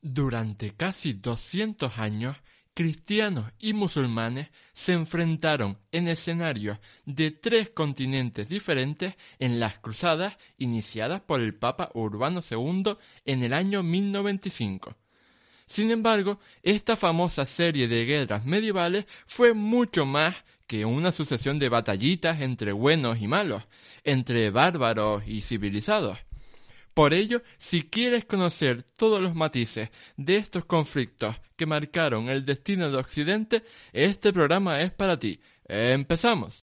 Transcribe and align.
Durante 0.00 0.74
casi 0.74 1.14
200 1.14 1.98
años, 1.98 2.36
cristianos 2.76 3.50
y 3.58 3.72
musulmanes 3.72 4.48
se 4.74 4.92
enfrentaron 4.92 5.78
en 5.92 6.08
escenarios 6.08 6.78
de 7.06 7.30
tres 7.30 7.70
continentes 7.70 8.50
diferentes 8.50 9.14
en 9.38 9.58
las 9.58 9.78
cruzadas 9.78 10.36
iniciadas 10.58 11.22
por 11.22 11.40
el 11.40 11.54
Papa 11.54 11.90
Urbano 11.94 12.42
II 12.48 12.96
en 13.24 13.42
el 13.42 13.54
año 13.54 13.82
1095. 13.82 14.94
Sin 15.66 15.90
embargo, 15.90 16.38
esta 16.62 16.96
famosa 16.96 17.46
serie 17.46 17.88
de 17.88 18.04
guerras 18.04 18.44
medievales 18.44 19.06
fue 19.26 19.54
mucho 19.54 20.04
más 20.04 20.36
que 20.66 20.84
una 20.84 21.12
sucesión 21.12 21.58
de 21.58 21.70
batallitas 21.70 22.42
entre 22.42 22.72
buenos 22.72 23.22
y 23.22 23.26
malos, 23.26 23.62
entre 24.04 24.50
bárbaros 24.50 25.22
y 25.26 25.40
civilizados. 25.40 26.25
Por 26.96 27.12
ello, 27.12 27.42
si 27.58 27.82
quieres 27.82 28.24
conocer 28.24 28.82
todos 28.82 29.20
los 29.20 29.34
matices 29.34 29.90
de 30.16 30.36
estos 30.36 30.64
conflictos 30.64 31.36
que 31.54 31.66
marcaron 31.66 32.30
el 32.30 32.46
destino 32.46 32.90
de 32.90 32.96
Occidente, 32.96 33.64
este 33.92 34.32
programa 34.32 34.80
es 34.80 34.92
para 34.92 35.18
ti. 35.18 35.38
¡Empezamos! 35.66 36.64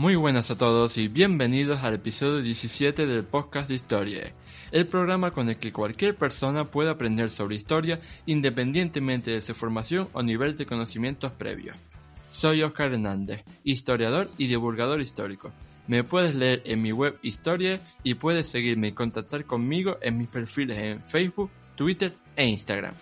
Muy 0.00 0.14
buenas 0.14 0.50
a 0.50 0.56
todos 0.56 0.96
y 0.96 1.08
bienvenidos 1.08 1.82
al 1.82 1.92
episodio 1.92 2.40
17 2.40 3.06
del 3.06 3.24
podcast 3.24 3.68
de 3.68 3.74
Historia, 3.74 4.34
el 4.72 4.86
programa 4.86 5.32
con 5.32 5.48
el 5.48 5.56
que 5.56 5.72
cualquier 5.72 6.16
persona 6.16 6.64
puede 6.64 6.90
aprender 6.90 7.30
sobre 7.30 7.56
historia 7.56 8.00
independientemente 8.26 9.30
de 9.30 9.40
su 9.40 9.54
formación 9.54 10.08
o 10.12 10.22
nivel 10.22 10.56
de 10.56 10.66
conocimientos 10.66 11.32
previos. 11.32 11.76
Soy 12.32 12.62
Oscar 12.62 12.92
Hernández, 12.92 13.44
historiador 13.64 14.30
y 14.38 14.46
divulgador 14.46 15.00
histórico. 15.00 15.52
Me 15.86 16.04
puedes 16.04 16.34
leer 16.34 16.62
en 16.64 16.82
mi 16.82 16.92
web 16.92 17.18
Historia 17.22 17.80
y 18.04 18.14
puedes 18.14 18.46
seguirme 18.46 18.88
y 18.88 18.92
contactar 18.92 19.44
conmigo 19.44 19.98
en 20.00 20.18
mis 20.18 20.28
perfiles 20.28 20.78
en 20.78 21.02
Facebook, 21.02 21.50
Twitter 21.74 22.14
e 22.36 22.46
Instagram. 22.46 22.94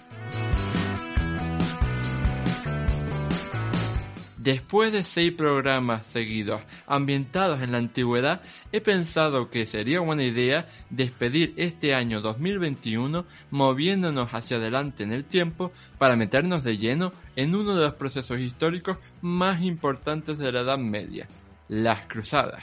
Después 4.49 4.93
de 4.93 5.05
seis 5.05 5.33
programas 5.33 6.07
seguidos 6.07 6.63
ambientados 6.87 7.61
en 7.61 7.71
la 7.71 7.77
antigüedad, 7.77 8.41
he 8.73 8.81
pensado 8.81 9.51
que 9.51 9.67
sería 9.67 10.01
buena 10.01 10.23
idea 10.23 10.67
despedir 10.89 11.53
este 11.59 11.95
año 11.95 12.23
2021 12.23 13.27
moviéndonos 13.51 14.31
hacia 14.33 14.57
adelante 14.57 15.03
en 15.03 15.13
el 15.13 15.27
tiempo 15.27 15.71
para 15.99 16.17
meternos 16.17 16.65
de 16.65 16.79
lleno 16.79 17.13
en 17.37 17.55
uno 17.55 17.75
de 17.75 17.85
los 17.85 17.97
procesos 17.97 18.41
históricos 18.41 18.97
más 19.21 19.61
importantes 19.61 20.39
de 20.39 20.51
la 20.51 20.61
Edad 20.61 20.79
Media, 20.79 21.29
las 21.69 22.07
cruzadas. 22.07 22.63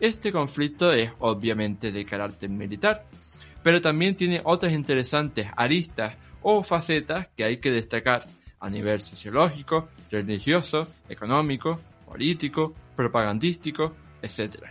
Este 0.00 0.30
conflicto 0.32 0.92
es 0.92 1.12
obviamente 1.20 1.92
de 1.92 2.04
carácter 2.04 2.50
militar, 2.50 3.06
pero 3.62 3.80
también 3.80 4.16
tiene 4.16 4.42
otras 4.44 4.74
interesantes 4.74 5.46
aristas 5.56 6.14
o 6.42 6.62
facetas 6.62 7.28
que 7.34 7.44
hay 7.44 7.56
que 7.56 7.70
destacar 7.70 8.26
a 8.60 8.70
nivel 8.70 9.02
sociológico, 9.02 9.88
religioso, 10.10 10.88
económico, 11.08 11.80
político, 12.06 12.74
propagandístico, 12.94 13.94
etc. 14.22 14.66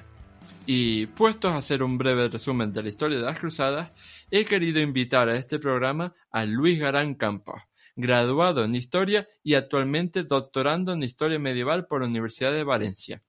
Y 0.66 1.06
puestos 1.08 1.52
a 1.52 1.58
hacer 1.58 1.84
un 1.84 1.98
breve 1.98 2.28
resumen 2.28 2.74
de 2.74 2.84
la 2.84 2.90
historia 2.90 3.18
de 3.18 3.24
las 3.24 3.40
cruzadas, 3.40 3.92
he 4.32 4.46
querido 4.46 4.82
invitar 4.82 5.30
a 5.30 5.38
este 5.38 5.60
programa 5.60 6.14
a 6.32 6.46
Luis 6.46 6.80
Garán 6.80 7.14
Campos, 7.16 7.62
graduado 7.96 8.64
en 8.64 8.76
Historia 8.76 9.28
y 9.44 9.54
actualmente 9.54 10.24
doctorando 10.24 10.94
en 10.94 11.04
Historia 11.04 11.40
Medieval 11.40 11.86
por 11.86 12.02
la 12.02 12.08
Universidad 12.08 12.52
de 12.52 12.64
Valencia. 12.64 13.22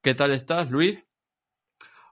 ¿Qué 0.00 0.14
tal 0.14 0.32
estás, 0.32 0.70
Luis? 0.70 0.98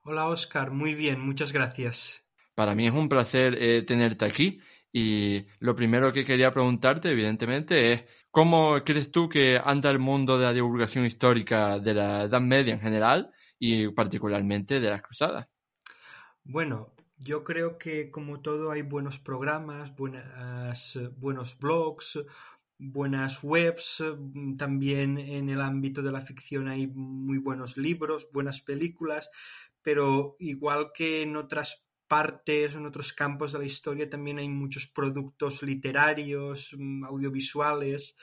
Hola, 0.02 0.28
Oscar. 0.28 0.70
Muy 0.70 0.94
bien, 0.94 1.20
muchas 1.20 1.52
gracias. 1.52 2.24
Para 2.54 2.74
mí 2.74 2.86
es 2.86 2.92
un 2.92 3.08
placer 3.08 3.56
eh, 3.60 3.82
tenerte 3.82 4.24
aquí 4.24 4.60
y 4.92 5.46
lo 5.60 5.76
primero 5.76 6.12
que 6.12 6.24
quería 6.24 6.50
preguntarte, 6.50 7.10
evidentemente, 7.10 7.92
es 7.92 8.04
¿cómo 8.30 8.82
crees 8.84 9.10
tú 9.10 9.28
que 9.28 9.60
anda 9.62 9.90
el 9.90 9.98
mundo 9.98 10.38
de 10.38 10.46
la 10.46 10.52
divulgación 10.52 11.04
histórica 11.04 11.78
de 11.78 11.94
la 11.94 12.24
Edad 12.24 12.40
Media 12.40 12.74
en 12.74 12.80
general 12.80 13.30
y 13.58 13.88
particularmente 13.88 14.80
de 14.80 14.90
las 14.90 15.02
cruzadas? 15.02 15.48
Bueno, 16.44 16.94
yo 17.18 17.44
creo 17.44 17.78
que 17.78 18.10
como 18.10 18.40
todo 18.40 18.70
hay 18.70 18.82
buenos 18.82 19.18
programas, 19.18 19.94
buenas, 19.94 20.98
buenos 21.16 21.58
blogs, 21.58 22.18
buenas 22.78 23.42
webs, 23.42 24.02
también 24.56 25.18
en 25.18 25.50
el 25.50 25.60
ámbito 25.60 26.02
de 26.02 26.12
la 26.12 26.22
ficción 26.22 26.68
hay 26.68 26.86
muy 26.86 27.38
buenos 27.38 27.76
libros, 27.76 28.28
buenas 28.32 28.62
películas, 28.62 29.30
pero 29.82 30.36
igual 30.38 30.92
que 30.94 31.22
en 31.22 31.36
otras 31.36 31.84
partes, 32.08 32.74
en 32.74 32.86
otros 32.86 33.12
campos 33.12 33.52
de 33.52 33.58
la 33.60 33.66
historia 33.66 34.08
también 34.08 34.38
hay 34.38 34.48
muchos 34.48 34.88
productos 34.88 35.62
literarios, 35.62 36.74
mm, 36.76 37.04
audiovisuales, 37.04 38.16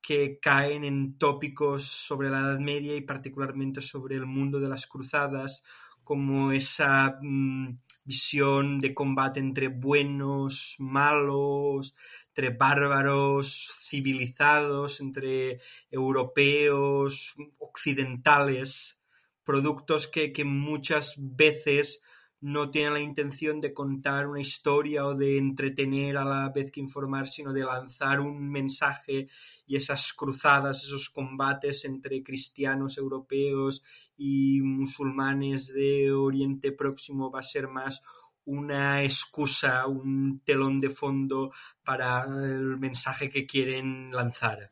que 0.00 0.38
caen 0.38 0.84
en 0.84 1.16
tópicos 1.16 1.84
sobre 1.84 2.28
la 2.28 2.40
Edad 2.40 2.58
Media 2.58 2.94
y 2.94 3.00
particularmente 3.00 3.80
sobre 3.80 4.16
el 4.16 4.26
mundo 4.26 4.60
de 4.60 4.68
las 4.68 4.86
cruzadas, 4.86 5.64
como 6.04 6.52
esa 6.52 7.18
mm, 7.22 7.78
visión 8.04 8.78
de 8.80 8.92
combate 8.92 9.40
entre 9.40 9.68
buenos, 9.68 10.76
malos, 10.78 11.94
entre 12.28 12.50
bárbaros, 12.50 13.72
civilizados, 13.88 15.00
entre 15.00 15.60
europeos, 15.90 17.34
occidentales, 17.58 19.00
productos 19.42 20.06
que, 20.06 20.32
que 20.32 20.44
muchas 20.44 21.14
veces 21.16 22.02
no 22.44 22.70
tiene 22.70 22.90
la 22.90 23.00
intención 23.00 23.58
de 23.62 23.72
contar 23.72 24.26
una 24.26 24.42
historia 24.42 25.06
o 25.06 25.14
de 25.14 25.38
entretener 25.38 26.18
a 26.18 26.26
la 26.26 26.50
vez 26.50 26.70
que 26.70 26.80
informar, 26.80 27.26
sino 27.26 27.54
de 27.54 27.64
lanzar 27.64 28.20
un 28.20 28.50
mensaje 28.50 29.28
y 29.66 29.76
esas 29.76 30.12
cruzadas, 30.12 30.84
esos 30.84 31.08
combates 31.08 31.86
entre 31.86 32.22
cristianos 32.22 32.98
europeos 32.98 33.82
y 34.18 34.60
musulmanes 34.60 35.68
de 35.68 36.12
Oriente 36.12 36.72
Próximo 36.72 37.30
va 37.30 37.40
a 37.40 37.42
ser 37.42 37.66
más 37.66 38.02
una 38.44 39.02
excusa, 39.02 39.86
un 39.86 40.42
telón 40.44 40.82
de 40.82 40.90
fondo 40.90 41.50
para 41.82 42.24
el 42.24 42.76
mensaje 42.76 43.30
que 43.30 43.46
quieren 43.46 44.10
lanzar. 44.12 44.70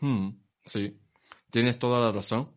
Hmm, 0.00 0.30
sí, 0.64 0.98
tienes 1.50 1.78
toda 1.78 2.00
la 2.00 2.10
razón. 2.10 2.56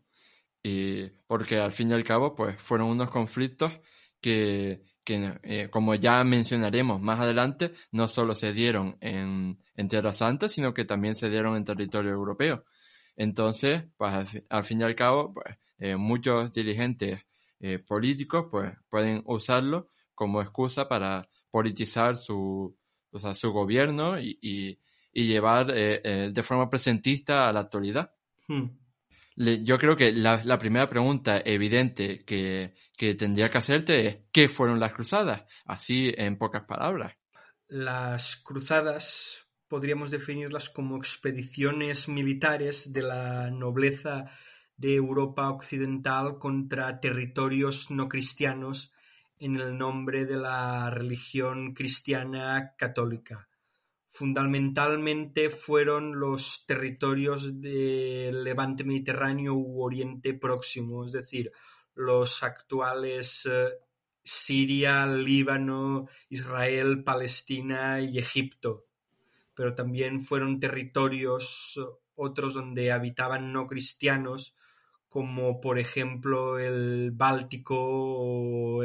Y 0.64 1.10
porque 1.28 1.58
al 1.58 1.74
fin 1.74 1.90
y 1.90 1.94
al 1.94 2.06
cabo, 2.06 2.36
pues 2.36 2.58
fueron 2.62 2.88
unos 2.88 3.10
conflictos 3.10 3.82
que, 4.22 4.84
eh, 5.06 5.70
como 5.72 5.96
ya 5.96 6.24
mencionaremos 6.24 7.02
más 7.02 7.20
adelante, 7.20 7.74
no 7.92 8.08
solo 8.08 8.36
se 8.36 8.54
dieron 8.54 8.98
en, 9.02 9.60
en, 9.76 9.88
Tierra 9.88 10.14
Santa, 10.14 10.50
sino 10.50 10.74
que 10.74 10.86
también 10.86 11.16
se 11.16 11.30
dieron 11.30 11.56
en 11.56 11.66
territorio 11.66 12.12
europeo. 12.12 12.64
Entonces, 13.16 13.84
pues 13.98 14.14
al, 14.50 14.64
fin 14.64 14.82
y 14.82 14.84
al 14.84 14.96
cabo, 14.96 15.34
pues, 15.34 15.58
eh, 15.80 15.96
muchos 15.96 16.54
dirigentes 16.54 17.22
eh, 17.60 17.80
políticos 17.80 18.48
pues, 18.52 18.74
pueden 18.90 19.24
usarlo 19.26 19.90
como 20.14 20.42
excusa 20.42 20.88
para 20.88 21.28
politizar 21.52 22.18
su, 22.18 22.78
su 23.34 23.52
gobierno 23.52 24.20
y, 24.20 24.38
y, 24.42 24.78
llevar 25.12 25.74
de 25.74 26.44
forma 26.44 26.70
presentista 26.70 27.50
a 27.50 27.54
la 27.54 27.62
actualidad. 27.62 28.14
Hmm 28.48 28.68
yo 29.40 29.78
creo 29.78 29.96
que 29.96 30.12
la, 30.12 30.60
primera 30.60 30.90
pregunta 30.90 31.42
evidente 31.44 32.26
que, 32.26 32.74
tendría 32.98 33.50
que 33.50 33.58
hacerte 33.58 34.08
es 34.08 34.18
¿qué 34.32 34.50
fueron 34.50 34.80
las 34.80 34.94
cruzadas? 34.94 35.44
Así 35.66 36.14
en 36.18 36.38
pocas 36.38 36.64
palabras. 36.64 37.16
Las 37.68 38.36
cruzadas 38.38 39.48
podríamos 39.68 40.12
definirlas 40.12 40.70
como 40.70 40.98
expediciones 40.98 42.10
militares 42.10 42.92
de 42.92 43.02
la 43.04 43.50
nobleza 43.52 44.32
de 44.76 44.96
Europa 44.96 45.50
Occidental 45.50 46.38
contra 46.38 47.00
territorios 47.00 47.92
no 47.92 48.10
cristianos 48.10 48.92
en 49.38 49.56
el 49.56 49.78
nombre 49.78 50.26
de 50.26 50.38
la 50.38 50.90
religión 50.90 51.74
cristiana 51.74 52.74
católica. 52.78 53.49
Fundamentalmente 54.10 55.50
fueron 55.50 56.20
los 56.20 56.66
territorios 56.66 57.62
del 57.62 58.44
levante 58.44 58.84
mediterráneo 58.84 59.54
u 59.54 59.84
oriente 59.84 60.34
próximo, 60.34 61.06
es 61.06 61.12
decir, 61.12 61.52
los 61.94 62.44
actuales 62.44 63.48
eh, 63.50 63.70
Siria, 64.24 65.06
Líbano, 65.06 66.08
Israel, 66.30 67.04
Palestina 67.04 68.02
y 68.02 68.18
Egipto. 68.18 68.86
Pero 69.54 69.76
también 69.76 70.20
fueron 70.20 70.60
territorios 70.60 71.80
otros 72.16 72.54
donde 72.56 72.92
habitaban 72.92 73.54
no 73.54 73.68
cristianos, 73.68 74.56
como 75.08 75.60
por 75.62 75.80
ejemplo 75.80 76.60
el 76.60 77.12
Báltico 77.12 77.76
o, 77.80 78.84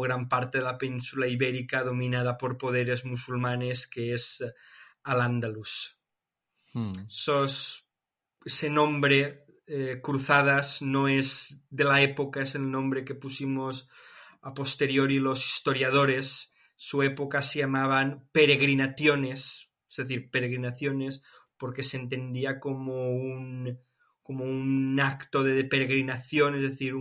gran 0.00 0.28
parte 0.28 0.58
de 0.58 0.64
la 0.64 0.78
península 0.78 1.26
ibérica 1.26 1.82
dominada 1.82 2.38
por 2.38 2.58
poderes 2.58 3.04
musulmanes, 3.04 3.86
que 3.86 4.14
es 4.14 4.44
Al-Ándalus. 5.04 5.98
Hmm. 6.72 6.92
ese 8.44 8.70
nombre, 8.70 9.44
eh, 9.66 10.00
Cruzadas, 10.02 10.82
no 10.82 11.08
es 11.08 11.62
de 11.70 11.84
la 11.84 12.02
época, 12.02 12.42
es 12.42 12.54
el 12.54 12.70
nombre 12.70 13.04
que 13.04 13.14
pusimos 13.14 13.88
a 14.40 14.54
posteriori 14.54 15.18
los 15.18 15.44
historiadores. 15.44 16.52
Su 16.76 17.02
época 17.02 17.42
se 17.42 17.60
llamaban 17.60 18.28
peregrinaciones, 18.32 19.70
es 19.88 19.96
decir, 19.96 20.30
peregrinaciones 20.30 21.22
porque 21.62 21.84
se 21.84 21.96
entendía 21.96 22.58
como 22.58 23.12
un, 23.12 23.78
como 24.24 24.44
un 24.44 24.98
acto 24.98 25.44
de 25.44 25.62
peregrinación, 25.62 26.56
es 26.56 26.62
decir, 26.62 26.96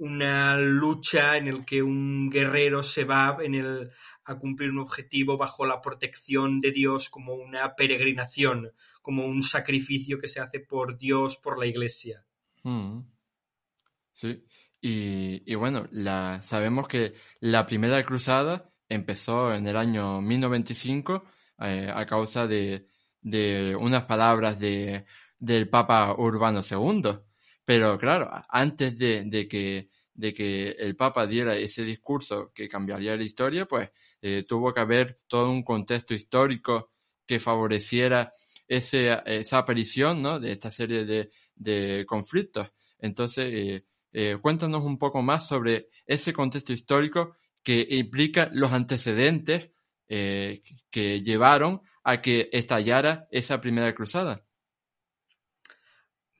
una 0.00 0.56
lucha 0.56 1.36
en 1.36 1.46
el 1.46 1.64
que 1.64 1.82
un 1.82 2.30
guerrero 2.30 2.82
se 2.82 3.04
va 3.04 3.36
en 3.42 3.54
el, 3.54 3.90
a 4.24 4.38
cumplir 4.38 4.70
un 4.70 4.78
objetivo 4.78 5.36
bajo 5.36 5.66
la 5.66 5.80
protección 5.82 6.60
de 6.60 6.70
Dios 6.70 7.10
como 7.10 7.34
una 7.34 7.74
peregrinación, 7.76 8.72
como 9.02 9.26
un 9.26 9.42
sacrificio 9.42 10.18
que 10.18 10.28
se 10.28 10.40
hace 10.40 10.60
por 10.60 10.96
Dios, 10.96 11.36
por 11.36 11.58
la 11.58 11.66
iglesia. 11.66 12.24
Mm. 12.62 13.00
Sí, 14.12 14.42
y, 14.80 15.54
bueno, 15.54 15.86
la, 15.90 16.42
sabemos 16.42 16.88
que 16.88 17.12
la 17.40 17.66
primera 17.66 18.02
cruzada 18.02 18.70
empezó 18.88 19.54
en 19.54 19.66
el 19.66 19.76
año 19.76 20.22
1095 20.22 21.24
eh, 21.60 21.92
a 21.94 22.06
causa 22.06 22.46
de, 22.46 22.86
de 23.20 23.76
unas 23.78 24.04
palabras 24.04 24.58
de, 24.58 25.04
del 25.38 25.68
Papa 25.68 26.14
Urbano 26.16 26.62
II. 26.68 27.20
Pero 27.64 27.98
claro, 27.98 28.30
antes 28.48 28.98
de, 28.98 29.48
que, 29.48 29.88
de 30.14 30.34
que 30.34 30.70
el 30.70 30.96
Papa 30.96 31.26
diera 31.26 31.56
ese 31.56 31.84
discurso 31.84 32.52
que 32.54 32.68
cambiaría 32.68 33.16
la 33.16 33.22
historia, 33.22 33.66
pues 33.66 33.90
eh, 34.20 34.44
tuvo 34.46 34.72
que 34.72 34.80
haber 34.80 35.16
todo 35.26 35.50
un 35.50 35.62
contexto 35.62 36.14
histórico 36.14 36.92
que 37.26 37.38
favoreciera 37.38 38.32
ese, 38.66 39.20
esa 39.26 39.58
aparición 39.58 40.22
¿no? 40.22 40.40
de 40.40 40.52
esta 40.52 40.70
serie 40.70 41.04
de, 41.04 41.30
de 41.54 42.04
conflictos. 42.06 42.72
Entonces, 42.98 43.46
eh, 43.52 43.84
eh, 44.12 44.36
cuéntanos 44.40 44.82
un 44.84 44.98
poco 44.98 45.22
más 45.22 45.46
sobre 45.46 45.88
ese 46.06 46.32
contexto 46.32 46.72
histórico 46.72 47.36
que 47.62 47.86
implica 47.90 48.50
los 48.52 48.72
antecedentes 48.72 49.70
que 50.08 51.22
llevaron 51.22 51.82
a 52.02 52.20
que 52.20 52.48
estallara 52.50 53.28
esa 53.30 53.60
primera 53.60 53.94
cruzada. 53.94 54.44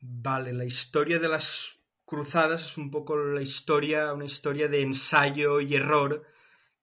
Vale, 0.00 0.54
la 0.54 0.64
historia 0.64 1.18
de 1.18 1.28
las 1.28 1.78
cruzadas 2.06 2.62
es 2.62 2.78
un 2.78 2.90
poco 2.90 3.16
la 3.16 3.42
historia, 3.42 4.14
una 4.14 4.24
historia 4.24 4.66
de 4.66 4.80
ensayo 4.80 5.60
y 5.60 5.74
error 5.74 6.26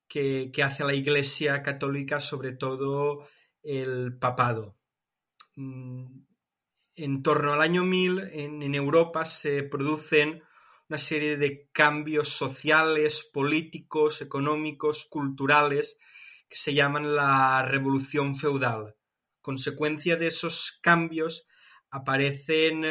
que, 0.08 0.52
hace 0.64 0.84
la 0.84 0.94
Iglesia 0.94 1.64
católica, 1.64 2.20
sobre 2.20 2.52
todo 2.52 3.28
el 3.64 4.18
papado. 4.20 4.78
Mm, 5.56 6.06
en 6.96 7.24
torno 7.24 7.54
al 7.54 7.62
año 7.62 7.84
1000 7.84 8.20
en, 8.20 8.62
en 8.62 8.76
Europa 8.76 9.26
se 9.26 9.64
producen 9.64 10.44
una 10.88 11.00
serie 11.00 11.38
de 11.38 11.70
cambios 11.72 12.30
sociales, 12.30 13.28
políticos, 13.34 14.22
económicos, 14.22 15.08
culturales 15.10 15.98
que 16.48 16.56
se 16.56 16.76
llaman 16.76 17.16
la 17.16 17.64
revolución 17.64 18.36
feudal. 18.36 18.96
Consecuencia 19.42 20.18
de 20.18 20.28
esos 20.28 20.80
cambios 20.84 21.47
aparecen 21.98 22.86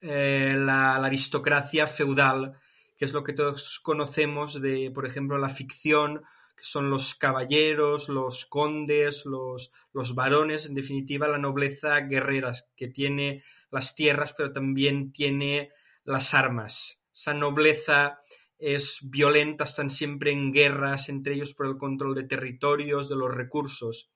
eh, 0.00 0.54
la, 0.56 0.94
aristocracia 0.96 1.86
feudal, 1.86 2.58
que 2.96 3.04
es 3.04 3.12
lo 3.12 3.22
que 3.22 3.32
todos 3.32 3.80
conocemos 3.80 4.60
de, 4.60 4.90
por 4.90 5.06
ejemplo, 5.06 5.38
la 5.38 5.48
ficción, 5.48 6.22
que 6.56 6.64
son 6.64 6.90
los 6.90 7.14
caballeros, 7.14 8.08
los 8.08 8.46
condes, 8.46 9.24
los, 9.26 9.72
los 9.92 10.14
varones, 10.14 10.66
en 10.66 10.74
definitiva, 10.74 11.28
la 11.28 11.38
nobleza 11.38 12.00
guerrera, 12.00 12.52
que 12.76 12.88
tiene 12.88 13.44
las 13.70 13.94
tierras, 13.94 14.34
pero 14.36 14.52
también 14.52 15.12
tiene 15.12 15.70
las 16.04 16.34
armas. 16.34 17.00
Esa 17.14 17.34
nobleza 17.34 18.20
es 18.58 18.98
violenta, 19.02 19.64
están 19.64 19.90
siempre 19.90 20.32
en 20.32 20.52
guerras 20.52 21.08
entre 21.08 21.34
ellos 21.34 21.54
por 21.54 21.66
el 21.66 21.76
control 21.76 22.14
de 22.14 22.24
territorios, 22.24 23.08
de 23.08 23.16
los 23.16 23.32
recursos. 23.32 24.10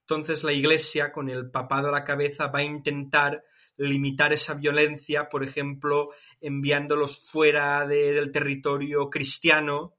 Entonces 0.00 0.44
la 0.44 0.52
Iglesia, 0.52 1.12
con 1.12 1.28
el 1.28 1.50
papado 1.50 1.88
a 1.88 1.92
la 1.92 2.04
cabeza, 2.04 2.46
va 2.46 2.60
a 2.60 2.64
intentar 2.64 3.42
limitar 3.78 4.32
esa 4.32 4.54
violencia, 4.54 5.28
por 5.28 5.42
ejemplo, 5.42 6.10
enviándolos 6.40 7.26
fuera 7.26 7.86
del 7.86 8.30
territorio 8.30 9.08
cristiano, 9.08 9.96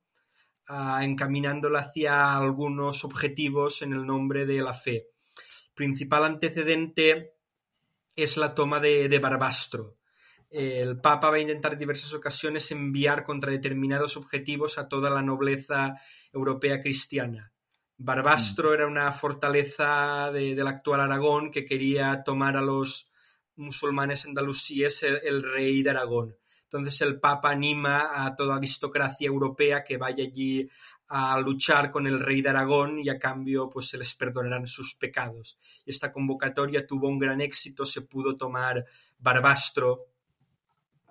uh, 0.70 1.02
encaminándola 1.02 1.80
hacia 1.80 2.36
algunos 2.36 3.04
objetivos 3.04 3.82
en 3.82 3.94
el 3.94 4.06
nombre 4.06 4.46
de 4.46 4.62
la 4.62 4.74
fe. 4.74 4.96
El 4.96 5.74
principal 5.74 6.26
antecedente 6.26 7.34
es 8.16 8.38
la 8.38 8.54
toma 8.54 8.80
de 8.80 9.20
Barbastro 9.20 10.00
el 10.50 11.00
Papa 11.00 11.30
va 11.30 11.36
a 11.36 11.42
intentar 11.42 11.74
en 11.74 11.80
diversas 11.80 12.14
ocasiones 12.14 12.72
enviar 12.72 13.24
contra 13.24 13.52
determinados 13.52 14.18
objetivos 14.18 14.78
a 14.78 14.88
toda 14.88 15.10
la 15.10 15.22
nobleza 15.22 15.96
europea 16.34 16.82
cristiana. 16.82 17.52
Barbastro 17.98 18.72
mm. 18.72 18.74
era 18.74 18.88
una 18.88 19.12
fortaleza 19.12 20.32
del 20.32 20.68
actual 20.68 21.02
Aragón 21.02 21.52
que 21.52 21.66
quería 21.66 22.24
tomar 22.24 22.58
a 22.58 22.62
los 22.62 23.09
musulmanes 23.60 24.26
andalusíes 24.26 25.04
el, 25.04 25.20
el, 25.24 25.44
rey 25.44 25.84
de 25.84 25.92
Aragón. 25.92 26.36
Entonces 26.64 27.02
el 27.02 27.20
Papa 27.20 27.52
anima 27.52 28.26
a 28.26 28.36
toda 28.36 28.56
aristocracia 28.56 29.28
europea 29.28 29.84
que 29.84 29.98
vaya 29.98 30.24
allí 30.24 30.70
a 31.08 31.40
luchar 31.40 31.90
con 31.90 32.06
el 32.06 32.20
rey 32.20 32.42
de 32.42 32.50
Aragón 32.50 33.00
y 33.00 33.10
a 33.10 33.18
cambio 33.18 33.70
pues 33.70 33.88
se 33.88 33.98
les 33.98 34.14
perdonarán 34.16 34.68
sus 34.68 34.96
pecados. 34.96 35.60
Esta 35.86 36.12
convocatoria 36.12 36.86
tuvo 36.86 37.08
un 37.08 37.20
gran 37.20 37.42
éxito, 37.42 37.86
se 37.86 38.04
pudo 38.04 38.36
tomar 38.36 38.86
Barbastro 39.18 40.10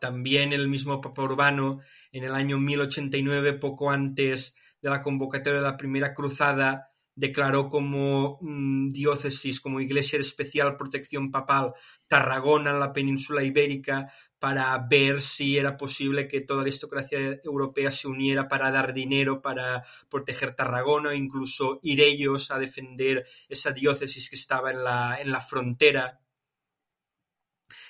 también 0.01 0.53
el 0.53 0.69
mismo 0.69 1.01
Papa 1.01 1.23
Urbano, 1.23 1.81
en 2.13 2.25
el 2.25 2.35
año 2.35 2.59
1089, 2.59 3.55
poco 3.55 3.91
antes 3.91 4.57
de 4.81 4.91
la 4.91 5.03
convocatoria 5.03 5.59
de 5.61 5.67
la 5.67 5.77
Primera 5.77 6.15
Cruzada, 6.15 6.88
declaró 7.19 7.69
como 7.69 8.39
mm, 8.41 8.91
diócesis, 8.91 9.61
como 9.61 9.81
iglesia 9.81 10.19
de 10.19 10.23
especial 10.23 10.77
protección 10.77 11.33
papal, 11.33 11.73
Tarragona 12.07 12.71
en 12.71 12.79
la 12.79 12.93
península 12.93 13.43
ibérica, 13.43 14.13
para 14.39 14.79
ver 14.89 15.21
si 15.21 15.59
era 15.59 15.77
posible 15.77 16.29
que 16.29 16.43
toda 16.43 16.59
la 16.59 16.63
aristocracia 16.63 17.41
europea 17.43 17.91
se 17.91 18.07
uniera 18.07 18.47
para 18.47 18.71
dar 18.71 18.95
dinero 18.95 19.43
para 19.43 19.85
proteger 20.09 20.55
Tarragona, 20.55 21.13
incluso 21.15 21.81
ir 21.83 22.01
ellos 22.01 22.53
a 22.53 22.59
defender 22.59 23.27
esa 23.49 23.73
diócesis 23.73 24.31
que 24.31 24.37
estaba 24.37 24.71
en 24.71 24.85
la, 24.85 25.19
en 25.21 25.33
la 25.33 25.41
frontera 25.41 26.21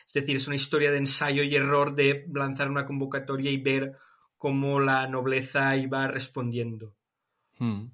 es 0.06 0.14
decir, 0.14 0.36
es 0.36 0.46
una 0.46 0.56
historia 0.56 0.90
de 0.90 0.96
ensayo 0.96 1.42
y 1.42 1.54
error 1.54 1.94
de 1.94 2.24
lanzar 2.32 2.70
una 2.70 2.86
convocatoria 2.86 3.50
y 3.50 3.58
ver 3.58 3.98
cómo 4.38 4.80
la 4.80 5.06
nobleza 5.06 5.76
iba 5.76 6.06
respondiendo. 6.08 6.96
Hmm. 7.58 7.90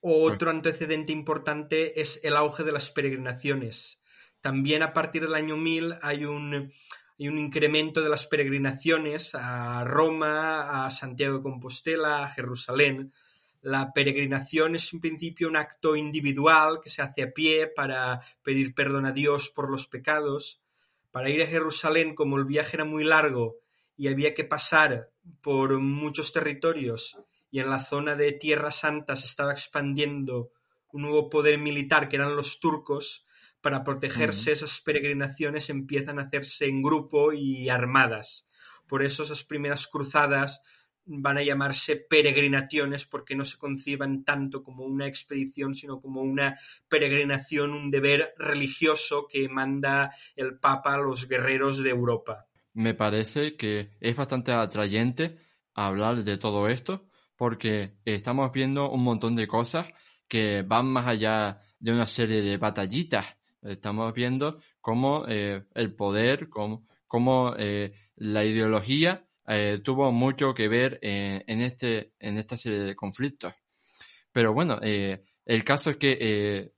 Otro 0.00 0.50
antecedente 0.50 1.12
importante 1.12 2.00
es 2.00 2.20
el 2.22 2.36
auge 2.36 2.62
de 2.62 2.72
las 2.72 2.90
peregrinaciones. 2.90 4.00
También 4.40 4.82
a 4.82 4.92
partir 4.92 5.22
del 5.22 5.34
año 5.34 5.56
1000 5.56 5.96
hay 6.02 6.24
un, 6.24 6.72
hay 7.18 7.28
un 7.28 7.38
incremento 7.38 8.00
de 8.00 8.08
las 8.08 8.26
peregrinaciones 8.26 9.34
a 9.34 9.82
Roma, 9.84 10.86
a 10.86 10.90
Santiago 10.90 11.38
de 11.38 11.42
Compostela, 11.42 12.22
a 12.22 12.28
Jerusalén. 12.28 13.12
La 13.60 13.92
peregrinación 13.92 14.76
es 14.76 14.92
en 14.92 15.00
principio 15.00 15.48
un 15.48 15.56
acto 15.56 15.96
individual 15.96 16.80
que 16.80 16.90
se 16.90 17.02
hace 17.02 17.22
a 17.22 17.32
pie 17.32 17.66
para 17.66 18.22
pedir 18.44 18.74
perdón 18.74 19.04
a 19.04 19.12
Dios 19.12 19.50
por 19.50 19.68
los 19.68 19.88
pecados 19.88 20.60
para 21.10 21.30
ir 21.30 21.42
a 21.42 21.46
Jerusalén, 21.46 22.14
como 22.14 22.36
el 22.36 22.44
viaje 22.44 22.76
era 22.76 22.84
muy 22.84 23.02
largo 23.02 23.56
y 23.96 24.08
había 24.08 24.34
que 24.34 24.44
pasar 24.44 25.10
por 25.40 25.78
muchos 25.80 26.32
territorios 26.32 27.18
y 27.50 27.60
en 27.60 27.70
la 27.70 27.80
zona 27.80 28.14
de 28.14 28.32
Tierra 28.32 28.70
Santa 28.70 29.16
se 29.16 29.26
estaba 29.26 29.52
expandiendo 29.52 30.52
un 30.90 31.02
nuevo 31.02 31.28
poder 31.28 31.58
militar 31.58 32.08
que 32.08 32.16
eran 32.16 32.36
los 32.36 32.60
turcos, 32.60 33.26
para 33.60 33.82
protegerse 33.82 34.52
esas 34.52 34.80
peregrinaciones 34.80 35.68
empiezan 35.68 36.18
a 36.18 36.22
hacerse 36.22 36.66
en 36.66 36.82
grupo 36.82 37.32
y 37.32 37.68
armadas. 37.68 38.48
Por 38.86 39.02
eso 39.02 39.24
esas 39.24 39.42
primeras 39.44 39.86
cruzadas 39.86 40.62
van 41.04 41.38
a 41.38 41.42
llamarse 41.42 41.96
peregrinaciones 41.96 43.06
porque 43.06 43.34
no 43.34 43.44
se 43.44 43.58
conciban 43.58 44.24
tanto 44.24 44.62
como 44.62 44.84
una 44.84 45.06
expedición, 45.06 45.74
sino 45.74 46.00
como 46.00 46.20
una 46.20 46.58
peregrinación, 46.88 47.72
un 47.72 47.90
deber 47.90 48.34
religioso 48.38 49.26
que 49.26 49.48
manda 49.48 50.14
el 50.36 50.58
Papa 50.58 50.94
a 50.94 50.98
los 50.98 51.26
guerreros 51.26 51.82
de 51.82 51.90
Europa. 51.90 52.46
Me 52.74 52.94
parece 52.94 53.56
que 53.56 53.90
es 54.00 54.14
bastante 54.14 54.52
atrayente 54.52 55.38
hablar 55.74 56.22
de 56.24 56.36
todo 56.36 56.68
esto 56.68 57.07
porque 57.38 57.94
estamos 58.04 58.50
viendo 58.52 58.90
un 58.90 59.04
montón 59.04 59.36
de 59.36 59.46
cosas 59.46 59.86
que 60.26 60.62
van 60.62 60.86
más 60.86 61.06
allá 61.06 61.62
de 61.78 61.92
una 61.92 62.06
serie 62.08 62.42
de 62.42 62.58
batallitas. 62.58 63.26
Estamos 63.62 64.12
viendo 64.12 64.58
cómo 64.80 65.24
eh, 65.28 65.64
el 65.74 65.94
poder, 65.94 66.48
cómo, 66.48 67.54
eh, 67.56 67.92
la 68.16 68.44
ideología 68.44 69.24
eh, 69.46 69.80
tuvo 69.84 70.10
mucho 70.10 70.52
que 70.52 70.66
ver 70.66 70.98
en, 71.00 71.60
este, 71.60 72.12
en 72.18 72.38
esta 72.38 72.58
serie 72.58 72.80
de 72.80 72.96
conflictos. 72.96 73.54
Pero 74.32 74.52
bueno, 74.52 74.80
el 74.82 75.64
caso 75.64 75.90
es 75.90 75.96
que 75.96 76.72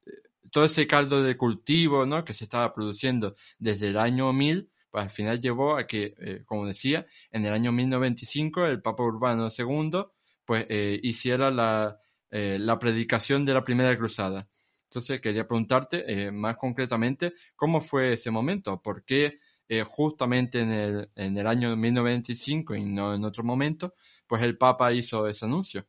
todo 0.53 0.67
ese 0.67 0.87
caldo 0.87 1.23
de 1.23 1.39
cultivo 1.39 2.05
¿no? 2.05 2.23
que 2.23 2.35
se 2.35 2.45
estaba 2.45 2.73
produciendo 2.73 3.35
desde 3.59 3.89
el 3.89 3.99
año 3.99 4.33
1000, 4.33 4.71
pues 4.91 5.05
al 5.05 5.11
final 5.11 5.41
llevó 5.41 5.77
a 5.77 5.87
que, 5.87 6.43
como 6.45 6.67
decía, 6.67 7.07
en 7.33 7.47
el 7.47 7.53
año 7.55 7.73
1095 7.73 8.67
el 8.67 8.83
Papa 8.83 9.03
Urbano 9.03 9.49
II 9.57 10.05
pues 10.51 10.67
hiciera 11.03 11.49
la, 11.53 11.97
la 12.31 12.79
predicación 12.81 13.45
de 13.45 13.55
la 13.55 13.63
primera 13.63 13.97
cruzada. 13.97 14.49
Entonces 14.89 15.21
quería 15.21 15.47
preguntarte 15.47 16.33
más 16.33 16.57
concretamente 16.57 17.35
cómo 17.55 17.81
fue 17.81 18.15
ese 18.15 18.33
momento, 18.33 18.83
por 18.83 19.05
qué 19.05 19.39
eh, 19.73 19.85
justamente 19.85 20.59
en 20.59 20.73
el, 20.73 21.11
en 21.15 21.39
el 21.39 21.47
año 21.47 21.77
1925 21.77 22.75
y 22.75 22.85
no 22.87 23.15
en 23.15 23.25
otro 23.25 23.45
momento, 23.45 23.95
pues 24.27 24.43
el 24.43 24.59
Papa 24.59 24.93
hizo 24.93 25.29
ese 25.29 25.45
anuncio. 25.45 25.87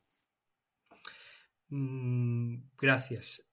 Mm, 1.70 2.58
gracias. 2.78 3.44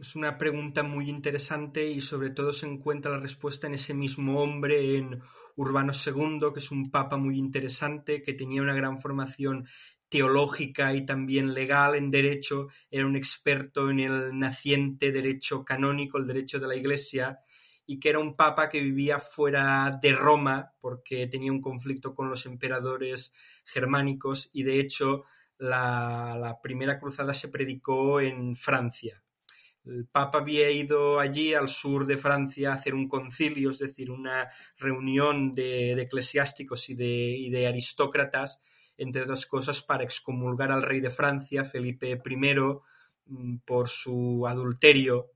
Es 0.00 0.16
una 0.16 0.38
pregunta 0.38 0.82
muy 0.82 1.10
interesante 1.10 1.86
y 1.86 2.00
sobre 2.00 2.30
todo 2.30 2.54
se 2.54 2.66
encuentra 2.66 3.12
la 3.12 3.18
respuesta 3.18 3.66
en 3.66 3.74
ese 3.74 3.92
mismo 3.92 4.40
hombre, 4.40 4.96
en 4.96 5.20
Urbano 5.56 5.92
II, 5.92 6.40
que 6.54 6.60
es 6.60 6.70
un 6.70 6.90
papa 6.90 7.18
muy 7.18 7.38
interesante, 7.38 8.22
que 8.22 8.32
tenía 8.32 8.62
una 8.62 8.72
gran 8.72 8.98
formación 8.98 9.68
teológica 10.14 10.94
y 10.94 11.04
también 11.04 11.54
legal 11.54 11.96
en 11.96 12.08
derecho, 12.08 12.68
era 12.88 13.04
un 13.04 13.16
experto 13.16 13.90
en 13.90 13.98
el 13.98 14.38
naciente 14.38 15.10
derecho 15.10 15.64
canónico, 15.64 16.18
el 16.18 16.26
derecho 16.28 16.60
de 16.60 16.68
la 16.68 16.76
Iglesia, 16.76 17.40
y 17.84 17.98
que 17.98 18.10
era 18.10 18.20
un 18.20 18.36
papa 18.36 18.68
que 18.68 18.78
vivía 18.78 19.18
fuera 19.18 19.98
de 20.00 20.12
Roma 20.12 20.70
porque 20.80 21.26
tenía 21.26 21.50
un 21.50 21.60
conflicto 21.60 22.14
con 22.14 22.30
los 22.30 22.46
emperadores 22.46 23.34
germánicos 23.64 24.50
y 24.52 24.62
de 24.62 24.78
hecho 24.78 25.24
la, 25.58 26.60
primera 26.62 27.00
cruzada 27.00 27.34
se 27.34 27.48
predicó 27.48 28.20
en 28.20 28.54
Francia. 28.54 29.20
El 29.84 30.06
Papa 30.06 30.38
había 30.38 30.70
ido 30.70 31.18
allí 31.18 31.54
al 31.54 31.66
sur 31.68 32.06
de 32.06 32.18
Francia 32.18 32.70
a 32.70 32.74
hacer 32.74 32.94
un 32.94 33.08
concilio, 33.08 33.70
es 33.70 33.80
decir, 33.80 34.12
una 34.12 34.48
reunión 34.78 35.56
de, 35.56 36.00
eclesiásticos 36.00 36.88
y 36.88 36.94
de, 36.94 37.36
y 37.36 37.50
de, 37.50 37.66
aristócratas, 37.66 38.60
entre 38.96 39.22
otras 39.22 39.46
cosas, 39.46 39.82
para 39.82 40.04
excomulgar 40.04 40.70
al 40.70 40.82
rey 40.82 41.00
de 41.00 41.10
Francia, 41.10 41.64
Felipe 41.64 42.10
I, 42.10 42.54
mm, 43.26 43.58
por 43.64 43.88
su 43.88 44.46
adulterio 44.46 45.30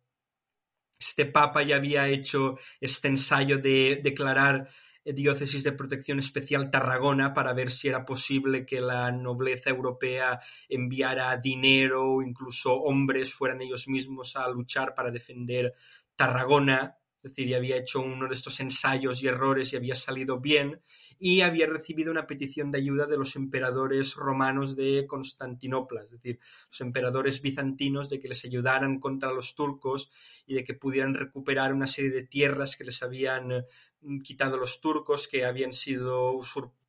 este 0.98 1.26
papa 1.26 1.62
ya 1.62 1.76
había 1.76 2.08
hecho 2.08 2.58
este 2.80 3.08
ensayo 3.08 3.58
de 3.58 4.00
declarar 4.02 4.68
diócesis 5.04 5.64
de 5.64 5.72
protección 5.72 6.18
especial 6.18 6.70
Tarragona 6.70 7.32
para 7.32 7.54
ver 7.54 7.70
si 7.70 7.88
era 7.88 8.04
posible 8.04 8.66
que 8.66 8.80
la 8.80 9.10
nobleza 9.10 9.70
europea 9.70 10.40
enviara 10.68 11.36
dinero 11.36 12.14
o 12.14 12.22
incluso 12.22 12.74
hombres 12.74 13.32
fueran 13.32 13.62
ellos 13.62 13.88
mismos 13.88 14.36
a 14.36 14.48
luchar 14.48 14.94
para 14.94 15.10
defender 15.10 15.72
Tarragona. 16.14 16.97
Es 17.22 17.32
decir, 17.32 17.48
ya 17.48 17.56
había 17.56 17.76
hecho 17.76 18.00
uno 18.00 18.28
de 18.28 18.34
estos 18.34 18.60
ensayos 18.60 19.22
y 19.22 19.26
errores 19.26 19.72
y 19.72 19.76
había 19.76 19.96
salido 19.96 20.38
bien 20.38 20.80
y 21.18 21.40
había 21.40 21.66
recibido 21.66 22.12
una 22.12 22.28
petición 22.28 22.70
de 22.70 22.78
ayuda 22.78 23.06
de 23.06 23.18
los 23.18 23.34
emperadores 23.34 24.14
romanos 24.14 24.76
de 24.76 25.04
Constantinopla, 25.06 26.02
es 26.02 26.10
decir, 26.10 26.38
los 26.70 26.80
emperadores 26.80 27.42
bizantinos 27.42 28.08
de 28.08 28.20
que 28.20 28.28
les 28.28 28.44
ayudaran 28.44 29.00
contra 29.00 29.32
los 29.32 29.56
turcos 29.56 30.12
y 30.46 30.54
de 30.54 30.62
que 30.62 30.74
pudieran 30.74 31.14
recuperar 31.14 31.74
una 31.74 31.88
serie 31.88 32.12
de 32.12 32.22
tierras 32.22 32.76
que 32.76 32.84
les 32.84 33.02
habían 33.02 33.64
mm, 34.00 34.20
quitado 34.20 34.56
los 34.56 34.80
turcos, 34.80 35.26
que 35.26 35.44
habían 35.44 35.72
sido 35.72 36.38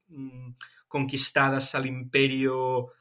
mm, 0.10 0.52
conquistadas 0.88 1.74
al 1.74 1.88
imperio 1.88 2.92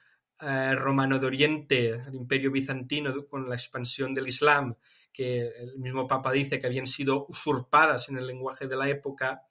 eh, 0.40 0.74
romano 0.74 1.18
de 1.18 1.26
Oriente, 1.26 1.92
al 2.00 2.14
imperio 2.14 2.50
bizantino 2.50 3.26
con 3.26 3.48
la 3.48 3.54
expansión 3.54 4.14
del 4.14 4.28
Islam, 4.28 4.74
que 5.12 5.48
el 5.48 5.78
mismo 5.78 6.06
Papa 6.06 6.32
dice 6.32 6.60
que 6.60 6.66
habían 6.66 6.86
sido 6.86 7.26
usurpadas 7.28 8.08
en 8.08 8.18
el 8.18 8.26
lenguaje 8.26 8.66
de 8.66 8.76
la 8.76 8.88
época 8.88 9.42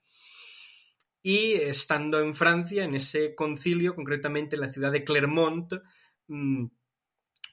y 1.21 1.53
estando 1.55 2.19
en 2.19 2.33
Francia, 2.33 2.83
en 2.85 2.95
ese 2.95 3.35
concilio, 3.35 3.95
concretamente 3.95 4.55
en 4.55 4.61
la 4.61 4.71
ciudad 4.71 4.91
de 4.91 5.03
Clermont, 5.03 5.73
mm, 6.27 6.67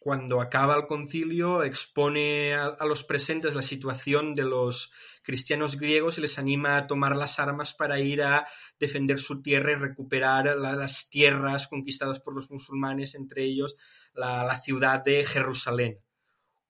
cuando 0.04 0.42
acaba 0.42 0.76
el 0.76 0.86
concilio, 0.86 1.64
expone 1.64 2.54
a, 2.54 2.76
los 2.84 3.04
presentes 3.04 3.54
la 3.54 3.62
situación 3.62 4.34
de 4.34 4.44
los 4.44 4.92
cristianos 5.22 5.76
griegos 5.76 6.18
y 6.18 6.20
les 6.20 6.38
anima 6.38 6.76
a 6.76 6.86
tomar 6.86 7.16
las 7.16 7.40
armas 7.40 7.72
para 7.72 7.98
ir 7.98 8.22
a 8.22 8.46
defender 8.78 9.18
su 9.18 9.40
tierra 9.40 9.72
y 9.72 9.76
recuperar 9.76 10.56
las 10.58 11.08
tierras 11.08 11.68
conquistadas 11.68 12.20
por 12.20 12.34
los 12.34 12.50
musulmanes, 12.50 13.14
entre 13.14 13.44
ellos 13.44 13.76
la, 14.12 14.60
ciudad 14.60 15.02
de 15.02 15.24
Jerusalén. 15.24 16.03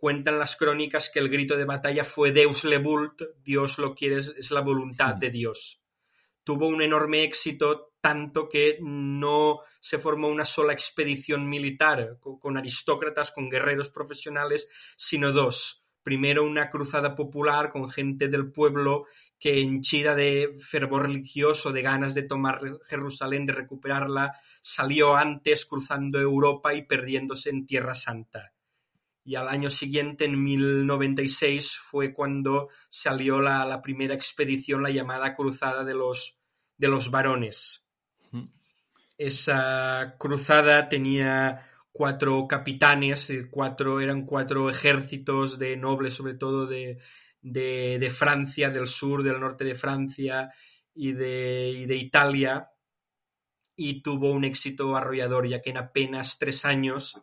Cuentan 0.04 0.38
las 0.38 0.56
crónicas 0.56 1.08
que 1.08 1.18
el 1.18 1.30
grito 1.30 1.56
de 1.56 1.64
batalla 1.64 2.04
fue 2.04 2.30
Deus 2.30 2.64
le 2.64 2.76
vult, 2.76 3.22
Dios 3.42 3.78
lo 3.78 3.94
quiere, 3.94 4.18
es 4.18 4.50
la 4.50 4.60
voluntad 4.60 5.14
de 5.14 5.30
Dios 5.30 5.84
tuvo 6.44 6.68
un 6.68 6.82
enorme 6.82 7.24
éxito 7.24 7.94
tanto 8.00 8.48
que 8.48 8.76
no 8.80 9.60
se 9.80 9.98
formó 9.98 10.28
una 10.28 10.44
sola 10.44 10.74
expedición 10.74 11.48
militar 11.48 12.18
con, 12.20 12.58
aristócratas, 12.58 13.32
con 13.32 13.48
guerreros 13.48 13.88
profesionales, 13.88 14.68
sino 14.94 15.32
dos. 15.32 15.86
Primero 16.02 16.44
una 16.44 16.68
cruzada 16.68 17.14
popular 17.14 17.72
con 17.72 17.88
gente 17.88 18.28
del 18.28 18.52
pueblo 18.52 19.06
que 19.38 19.58
henchida 19.58 20.14
de 20.14 20.54
fervor 20.60 21.04
religioso, 21.04 21.72
de 21.72 21.80
ganas 21.80 22.14
de 22.14 22.24
tomar 22.24 22.60
Jerusalén, 22.86 23.46
de 23.46 23.54
recuperarla, 23.54 24.38
salió 24.60 25.16
antes 25.16 25.64
cruzando 25.64 26.20
Europa 26.20 26.74
y 26.74 26.82
perdiéndose 26.82 27.48
en 27.48 27.64
Tierra 27.64 27.94
Santa. 27.94 28.53
Y 29.24 29.36
al 29.36 29.48
año 29.48 29.70
siguiente, 29.70 30.26
en 30.26 30.42
1096, 30.42 31.78
fue 31.78 32.12
cuando 32.12 32.68
salió 32.90 33.40
la, 33.40 33.64
la 33.64 33.80
primera 33.80 34.14
expedición, 34.14 34.82
la 34.82 34.90
llamada 34.90 35.34
Cruzada 35.34 35.82
de 35.82 35.94
los, 35.94 36.38
de 36.76 36.88
los 36.88 37.10
Varones. 37.10 37.86
Esa 39.16 40.16
cruzada 40.18 40.88
tenía 40.88 41.70
cuatro 41.92 42.48
capitanes, 42.48 43.30
eh, 43.30 43.48
cuatro, 43.48 44.00
eran 44.00 44.26
cuatro 44.26 44.68
ejércitos 44.68 45.58
de 45.58 45.76
nobles, 45.76 46.14
sobre 46.14 46.34
todo 46.34 46.66
de, 46.66 46.98
de, 47.40 48.10
Francia, 48.10 48.70
del 48.70 48.88
sur, 48.88 49.22
del 49.22 49.38
norte 49.38 49.64
de 49.64 49.76
Francia 49.76 50.52
y 50.92 51.12
de, 51.12 51.70
y 51.70 51.86
de 51.86 51.96
Italia, 51.96 52.70
y 53.76 54.02
tuvo 54.02 54.32
un 54.32 54.44
éxito 54.44 54.96
arrollador, 54.96 55.48
ya 55.48 55.62
que 55.62 55.70
en 55.70 55.78
apenas 55.78 56.38
tres 56.38 56.64
años 56.64 57.22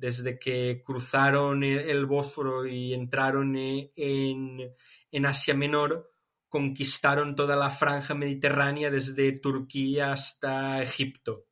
desde 0.00 0.38
que 0.38 0.82
cruzaron 0.84 1.62
el 1.62 2.06
Bósforo 2.06 2.66
y 2.66 2.94
entraron 2.94 3.54
en, 3.56 4.74
en 5.12 5.26
Asia 5.26 5.54
Menor, 5.54 6.10
conquistaron 6.48 7.36
toda 7.36 7.54
la 7.54 7.70
franja 7.70 8.14
mediterránea 8.14 8.90
desde 8.90 9.32
Turquía 9.32 10.12
hasta 10.12 10.82
Egipto. 10.82 11.46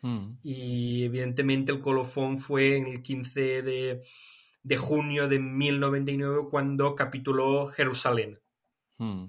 Hmm. 0.00 0.38
Y 0.42 1.04
evidentemente 1.04 1.72
el 1.72 1.80
colofón 1.80 2.38
fue 2.38 2.78
en 2.78 2.86
el 2.86 3.02
15 3.02 3.62
de, 3.62 4.02
de 4.62 4.76
junio 4.76 5.28
de 5.28 5.38
1099 5.38 6.48
cuando 6.50 6.94
capituló 6.94 7.66
Jerusalén. 7.66 8.40
Hmm. 8.96 9.26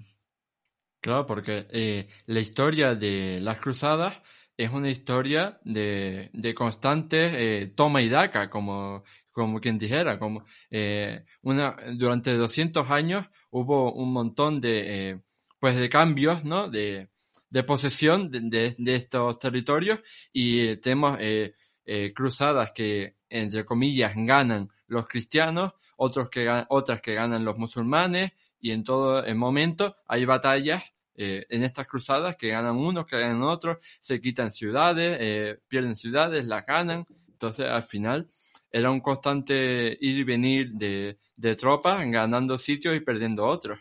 Claro, 1.02 1.26
porque 1.26 1.66
eh, 1.70 2.08
la 2.26 2.40
historia 2.40 2.94
de 2.94 3.40
las 3.42 3.58
cruzadas 3.58 4.22
es 4.62 4.70
una 4.70 4.90
historia 4.90 5.58
de, 5.64 6.30
de 6.32 6.54
constante 6.54 7.62
eh, 7.62 7.66
toma 7.68 8.02
y 8.02 8.08
daca, 8.08 8.50
como, 8.50 9.02
como 9.30 9.60
quien 9.60 9.78
dijera, 9.78 10.18
como 10.18 10.44
eh, 10.70 11.24
una, 11.42 11.76
durante 11.96 12.34
200 12.34 12.90
años 12.90 13.26
hubo 13.50 13.92
un 13.92 14.12
montón 14.12 14.60
de, 14.60 15.10
eh, 15.10 15.20
pues 15.58 15.76
de 15.76 15.88
cambios, 15.88 16.44
¿no? 16.44 16.68
De, 16.68 17.08
de 17.50 17.64
posesión 17.64 18.30
de, 18.30 18.74
de, 18.78 18.94
estos 18.94 19.38
territorios 19.38 20.00
y 20.32 20.76
tenemos 20.76 21.18
cruzadas 22.14 22.72
que, 22.72 23.16
entre 23.28 23.64
comillas, 23.66 24.12
ganan 24.16 24.70
los 24.86 25.06
cristianos, 25.06 25.74
otros 25.96 26.30
que, 26.30 26.64
otras 26.68 27.02
que 27.02 27.14
ganan 27.14 27.44
los 27.44 27.58
musulmanes 27.58 28.32
y 28.58 28.70
en 28.70 28.84
todo 28.84 29.22
momento 29.34 29.96
hay 30.06 30.24
batallas 30.24 30.82
eh, 31.14 31.46
en 31.48 31.62
estas 31.62 31.86
cruzadas 31.86 32.36
que 32.36 32.48
ganan 32.48 32.76
unos, 32.76 33.06
que 33.06 33.18
ganan 33.18 33.42
otros, 33.42 33.78
se 34.00 34.20
quitan 34.20 34.52
ciudades, 34.52 35.18
eh, 35.20 35.58
pierden 35.68 35.96
ciudades, 35.96 36.44
las 36.46 36.64
ganan. 36.64 37.06
Entonces, 37.28 37.66
al 37.66 37.82
final, 37.82 38.30
era 38.70 38.90
un 38.90 39.00
constante 39.00 39.96
ir 40.00 40.18
y 40.18 40.24
venir 40.24 40.72
de, 40.72 41.18
de 41.36 41.56
tropas, 41.56 42.04
ganando 42.10 42.56
sitios 42.58 42.96
y 42.96 43.00
perdiendo 43.00 43.44
otros. 43.44 43.78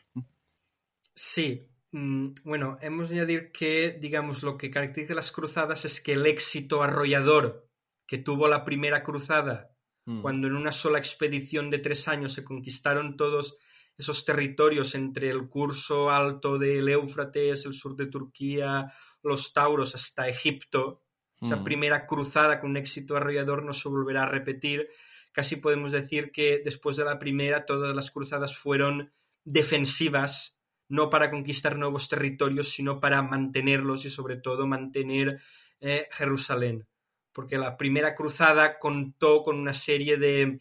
Sí, 1.15 1.67
mm, 1.91 2.29
bueno, 2.43 2.77
hemos 2.81 3.09
de 3.09 3.15
añadir 3.15 3.51
que, 3.51 3.97
digamos, 3.99 4.43
lo 4.43 4.57
que 4.57 4.69
caracteriza 4.69 5.13
las 5.13 5.31
cruzadas 5.31 5.85
es 5.85 6.01
que 6.01 6.13
el 6.13 6.25
éxito 6.25 6.83
arrollador 6.83 7.69
que 8.05 8.17
tuvo 8.17 8.49
la 8.49 8.65
primera 8.65 9.03
cruzada, 9.03 9.71
mm. 10.05 10.21
cuando 10.21 10.47
en 10.47 10.55
una 10.55 10.73
sola 10.73 10.99
expedición 10.99 11.69
de 11.69 11.79
tres 11.79 12.09
años 12.09 12.33
se 12.33 12.43
conquistaron 12.43 13.15
todos 13.15 13.57
esos 13.97 14.25
territorios 14.25 14.95
entre 14.95 15.29
el 15.29 15.47
curso 15.47 16.09
alto 16.09 16.57
del 16.57 16.89
Éufrates, 16.89 17.65
el 17.65 17.73
sur 17.73 17.95
de 17.95 18.07
Turquía, 18.07 18.91
los 19.23 19.53
Tauros 19.53 19.95
hasta 19.95 20.27
Egipto, 20.27 21.03
esa 21.41 21.57
mm. 21.57 21.63
primera 21.63 22.05
cruzada 22.05 22.59
con 22.59 22.71
un 22.71 22.77
éxito 22.77 23.15
arrollador 23.15 23.63
no 23.63 23.73
se 23.73 23.89
volverá 23.89 24.23
a 24.23 24.29
repetir. 24.29 24.89
Casi 25.31 25.55
podemos 25.55 25.91
decir 25.91 26.31
que 26.31 26.61
después 26.63 26.97
de 26.97 27.05
la 27.05 27.17
primera 27.17 27.65
todas 27.65 27.95
las 27.95 28.11
cruzadas 28.11 28.55
fueron 28.55 29.11
defensivas, 29.43 30.59
no 30.87 31.09
para 31.09 31.31
conquistar 31.31 31.77
nuevos 31.77 32.09
territorios, 32.09 32.69
sino 32.69 32.99
para 32.99 33.21
mantenerlos 33.23 34.05
y 34.05 34.09
sobre 34.09 34.35
todo 34.35 34.67
mantener 34.67 35.41
eh, 35.79 36.07
Jerusalén. 36.11 36.87
Porque 37.33 37.57
la 37.57 37.77
primera 37.77 38.13
cruzada 38.13 38.77
contó 38.77 39.41
con 39.41 39.57
una 39.57 39.73
serie 39.73 40.17
de, 40.17 40.59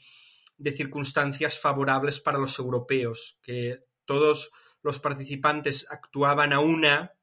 de 0.61 0.73
circunstancias 0.73 1.59
favorables 1.59 2.21
para 2.21 2.39
los 2.39 2.59
europeos, 2.59 3.39
que 3.43 3.79
todos 4.05 4.51
los 4.83 4.99
participantes 4.99 5.87
actuaban 5.89 6.53
a 6.53 6.61
una, 6.61 7.15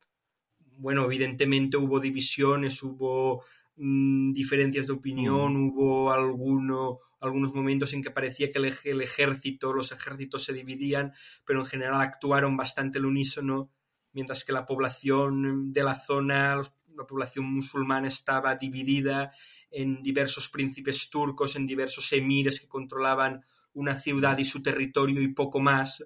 bueno, 0.59 1.05
evidentemente 1.05 1.77
hubo 1.77 1.99
divisiones, 1.99 2.81
hubo 2.81 3.43
mm, 3.75 4.33
diferencias 4.33 4.87
de 4.87 4.93
opinión, 4.93 5.53
mm. 5.53 5.67
hubo 5.67 6.11
alguno, 6.11 6.99
algunos 7.19 7.53
momentos 7.53 7.93
en 7.93 8.01
que 8.01 8.09
parecía 8.09 8.51
que 8.51 8.57
el, 8.57 9.01
ejército, 9.01 9.71
los 9.71 9.91
ejércitos 9.91 10.43
se 10.43 10.53
dividían, 10.53 11.13
pero 11.45 11.59
en 11.59 11.67
general 11.67 12.01
actuaron 12.01 12.57
bastante 12.57 12.97
al 12.97 13.05
unísono, 13.05 13.69
mientras 14.13 14.43
que 14.43 14.51
la 14.51 14.65
población 14.65 15.71
de 15.71 15.83
la 15.83 15.93
zona, 15.93 16.59
la 16.95 17.05
población 17.05 17.45
musulmana 17.45 18.07
estaba 18.07 18.55
dividida 18.55 19.31
en 19.69 20.01
diversos 20.01 20.49
príncipes 20.49 21.09
turcos, 21.09 21.55
en 21.55 21.65
diversos 21.65 22.11
emires 22.13 22.59
que 22.59 22.67
controlaban 22.67 23.43
una 23.73 23.95
ciudad 23.95 24.37
y 24.37 24.45
su 24.45 24.61
territorio 24.61 25.21
y 25.21 25.33
poco 25.33 25.59
más. 25.59 26.05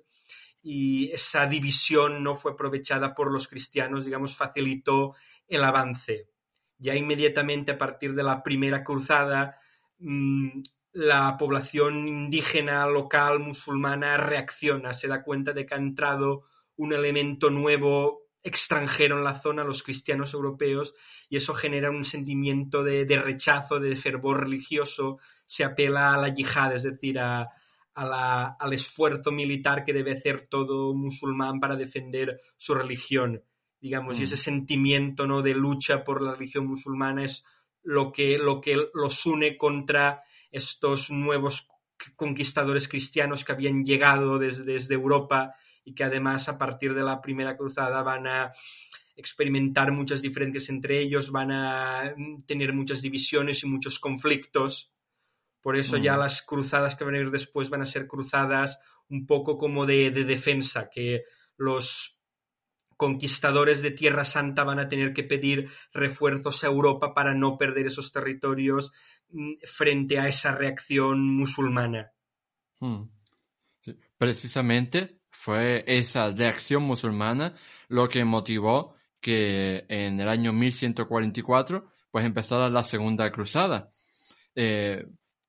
Y 0.61 1.11
esa 1.11 1.47
división 1.47 2.23
no 2.23 2.35
fue 2.35 2.51
aprovechada 2.51 3.15
por 3.15 3.31
los 3.31 3.47
cristianos, 3.47 4.05
digamos, 4.05 4.35
facilitó 4.35 5.15
el 5.47 5.63
avance. 5.63 6.29
Ya 6.77 6.95
inmediatamente 6.95 7.71
a 7.71 7.77
partir 7.77 8.13
de 8.13 8.23
la 8.23 8.43
primera 8.43 8.83
cruzada, 8.83 9.57
mm, 9.99 10.61
la 10.93 11.37
población 11.37 12.07
indígena 12.07 12.85
local 12.87 13.39
musulmana 13.39 14.17
reacciona, 14.17 14.93
se 14.93 15.07
da 15.07 15.23
cuenta 15.23 15.53
de 15.53 15.65
que 15.65 15.73
ha 15.73 15.77
entrado 15.77 16.43
un 16.75 16.93
elemento 16.93 17.49
nuevo 17.49 18.30
extranjero 18.43 19.17
en 19.17 19.23
la 19.23 19.39
zona, 19.39 19.63
los 19.63 19.83
cristianos 19.83 20.33
europeos, 20.33 20.93
y 21.29 21.37
eso 21.37 21.53
genera 21.53 21.91
un 21.91 22.03
sentimiento 22.03 22.83
de, 22.83 23.05
rechazo, 23.05 23.79
de 23.79 23.95
fervor 23.95 24.41
religioso, 24.41 25.19
se 25.45 25.63
apela 25.63 26.13
a 26.13 26.17
la 26.17 26.33
yihad, 26.33 26.75
es 26.75 26.83
decir, 26.83 27.19
a, 27.19 27.49
al 27.93 28.73
esfuerzo 28.73 29.31
militar 29.31 29.83
que 29.83 29.93
debe 29.93 30.13
hacer 30.13 30.47
todo 30.49 30.93
musulmán 30.93 31.59
para 31.59 31.75
defender 31.75 32.39
su 32.57 32.73
religión, 32.73 33.43
digamos, 33.79 34.19
y 34.19 34.23
ese 34.23 34.35
mm. 34.35 34.39
sentimiento 34.39 35.27
¿no? 35.27 35.41
de 35.41 35.53
lucha 35.53 36.03
por 36.03 36.21
la 36.21 36.33
religión 36.33 36.67
musulmana 36.67 37.25
es 37.25 37.43
lo 37.83 38.11
que, 38.11 38.37
lo 38.37 38.61
que 38.61 38.77
los 38.93 39.25
une 39.25 39.57
contra 39.57 40.23
estos 40.51 41.11
nuevos 41.11 41.69
conquistadores 42.15 42.87
cristianos 42.87 43.43
que 43.43 43.51
habían 43.51 43.83
llegado 43.83 44.39
desde, 44.39 44.63
desde 44.63 44.95
Europa 44.95 45.55
y 45.83 45.93
que 45.93 46.03
además 46.03 46.47
a 46.49 46.57
partir 46.57 46.93
de 46.93 47.03
la 47.03 47.21
primera 47.21 47.57
cruzada 47.57 48.03
van 48.03 48.27
a 48.27 48.53
experimentar 49.15 49.91
muchas 49.91 50.21
diferencias 50.21 50.69
entre 50.69 50.99
ellos, 50.99 51.31
van 51.31 51.51
a 51.51 52.13
tener 52.45 52.73
muchas 52.73 53.01
divisiones 53.01 53.63
y 53.63 53.67
muchos 53.67 53.99
conflictos. 53.99 54.93
Por 55.61 55.77
eso 55.77 55.97
ya 55.97 56.15
mm. 56.15 56.19
las 56.19 56.41
cruzadas 56.41 56.95
que 56.95 57.03
van 57.03 57.15
a 57.15 57.19
ir 57.19 57.29
después 57.29 57.69
van 57.69 57.81
a 57.81 57.85
ser 57.85 58.07
cruzadas 58.07 58.79
un 59.09 59.27
poco 59.27 59.57
como 59.57 59.85
de, 59.85 60.09
defensa, 60.11 60.89
que 60.89 61.23
los 61.57 62.19
conquistadores 62.97 63.81
de 63.81 63.91
Tierra 63.91 64.23
Santa 64.23 64.63
van 64.63 64.79
a 64.79 64.87
tener 64.87 65.13
que 65.13 65.23
pedir 65.23 65.69
refuerzos 65.91 66.63
a 66.63 66.67
Europa 66.67 67.13
para 67.13 67.33
no 67.33 67.57
perder 67.57 67.87
esos 67.87 68.11
territorios 68.11 68.91
mm, 69.29 69.53
frente 69.63 70.19
a 70.19 70.27
esa 70.27 70.51
reacción 70.51 71.27
musulmana. 71.35 72.11
Mm. 72.79 73.03
Precisamente 74.17 75.20
fue 75.31 75.83
esa 75.87 76.31
reacción 76.31 76.83
musulmana 76.83 77.55
lo 77.87 78.07
que 78.09 78.23
motivó 78.23 78.95
que 79.19 79.85
en 79.87 80.19
el 80.19 80.29
año 80.29 80.53
1144 80.53 81.87
pues 82.11 82.25
empezara 82.25 82.69
la 82.69 82.83
segunda 82.83 83.31
cruzada, 83.31 83.91
eh, 84.55 85.07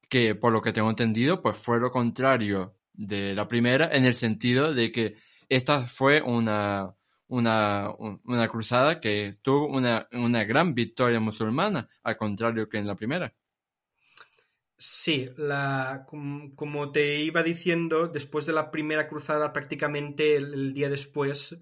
que 0.09 0.35
por 0.35 0.53
lo 0.53 0.62
que 0.62 0.73
tengo 0.73 0.90
entendido 0.90 1.42
pues 1.42 1.57
fue 1.59 1.81
lo 1.81 1.90
contrario 1.90 2.77
de 2.92 3.35
la 3.35 3.49
primera 3.49 3.88
en 3.92 4.05
el 4.05 4.14
sentido 4.14 4.73
de 4.73 4.92
que 4.92 5.16
esta 5.49 5.87
fue 5.87 6.23
una, 6.23 6.95
una, 7.29 7.90
una 7.99 8.49
cruzada 8.49 9.01
que 9.01 9.38
tuvo 9.42 9.66
una, 9.66 10.09
una 10.12 10.45
gran 10.45 10.75
victoria 10.75 11.21
musulmana, 11.21 11.88
al 12.03 12.16
contrario 12.16 12.68
que 12.68 12.79
en 12.79 12.87
la 12.87 12.95
primera. 12.95 13.35
Sí, 14.85 15.29
la, 15.37 16.09
como 16.57 16.90
te 16.90 17.21
iba 17.21 17.45
diciendo, 17.45 18.09
después 18.09 18.47
de 18.47 18.53
la 18.53 18.73
primera 18.73 19.07
cruzada, 19.07 19.53
prácticamente 19.53 20.35
el, 20.35 20.75
día 20.75 20.88
después, 20.88 21.57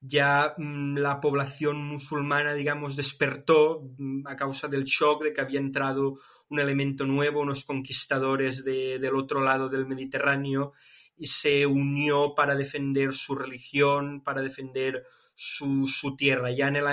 ya 0.00 0.54
mm, 0.56 0.98
la 0.98 1.20
población 1.20 1.84
musulmana, 1.84 2.54
digamos, 2.54 2.94
despertó 2.94 3.90
mm, 3.98 4.24
a 4.28 4.36
causa 4.36 4.68
del 4.68 4.84
shock 4.84 5.24
de 5.24 5.32
que 5.32 5.40
había 5.40 5.58
entrado 5.58 6.20
un 6.48 6.60
elemento 6.60 7.06
nuevo, 7.06 7.40
unos 7.40 7.64
conquistadores 7.64 8.62
del 8.64 9.16
otro 9.16 9.42
lado 9.42 9.68
del 9.68 9.86
Mediterráneo, 9.86 10.72
y 11.16 11.26
se 11.26 11.66
unió 11.66 12.36
para 12.36 12.54
defender 12.54 13.12
su 13.12 13.34
religión, 13.34 14.22
para 14.22 14.42
defender 14.42 15.04
su, 15.34 15.88
su 15.88 16.14
tierra. 16.14 16.52
Ya 16.52 16.68
en, 16.68 16.76
el, 16.76 16.84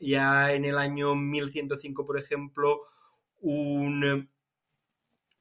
ya 0.00 0.54
en 0.54 0.64
el 0.64 0.78
año 0.78 1.14
1105, 1.14 2.06
por 2.06 2.18
ejemplo, 2.18 2.80
un 3.42 4.30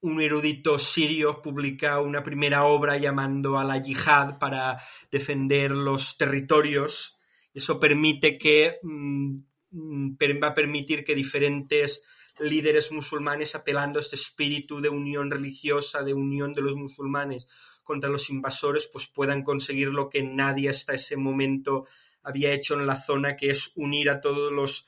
un 0.06 0.22
erudito 0.22 0.78
sirio 0.78 1.42
publica 1.42 2.00
una 2.00 2.24
primera 2.24 2.66
obra 2.66 2.96
llamando 2.98 3.58
a 3.58 3.64
la 3.64 3.82
yihad 3.82 4.38
para 4.38 4.80
defender 5.12 5.72
los 5.72 6.16
territorios. 6.16 7.18
Eso 7.52 7.80
permite 7.80 8.38
que 8.38 8.78
mm, 8.84 9.36
mm, 9.72 10.18
va 10.44 10.50
a 10.50 10.54
permitir 10.54 11.04
que 11.04 11.16
diferentes 11.16 12.04
líderes 12.38 12.92
musulmanes 12.92 13.56
apelando 13.56 13.98
a 13.98 14.04
este 14.04 14.16
espíritu 14.16 14.80
de 14.80 14.90
unión 14.90 15.32
religiosa, 15.32 16.04
de 16.04 16.14
unión 16.14 16.54
de 16.54 16.62
los 16.62 16.76
musulmanes 16.76 17.48
contra 17.84 18.10
los 18.10 18.30
invasores, 18.30 18.88
pues 18.94 19.08
puedan 19.08 19.42
conseguir 19.42 19.88
lo 19.88 20.08
que 20.08 20.22
nadie 20.22 20.70
hasta 20.70 20.94
ese 20.94 21.18
momento 21.18 21.88
había 22.22 22.54
hecho 22.54 22.76
en 22.76 22.86
la 22.86 23.02
zona, 23.02 23.36
que 23.36 23.50
es 23.50 23.72
unir 23.76 24.12
a 24.12 24.22
todos 24.22 24.52
los 24.52 24.88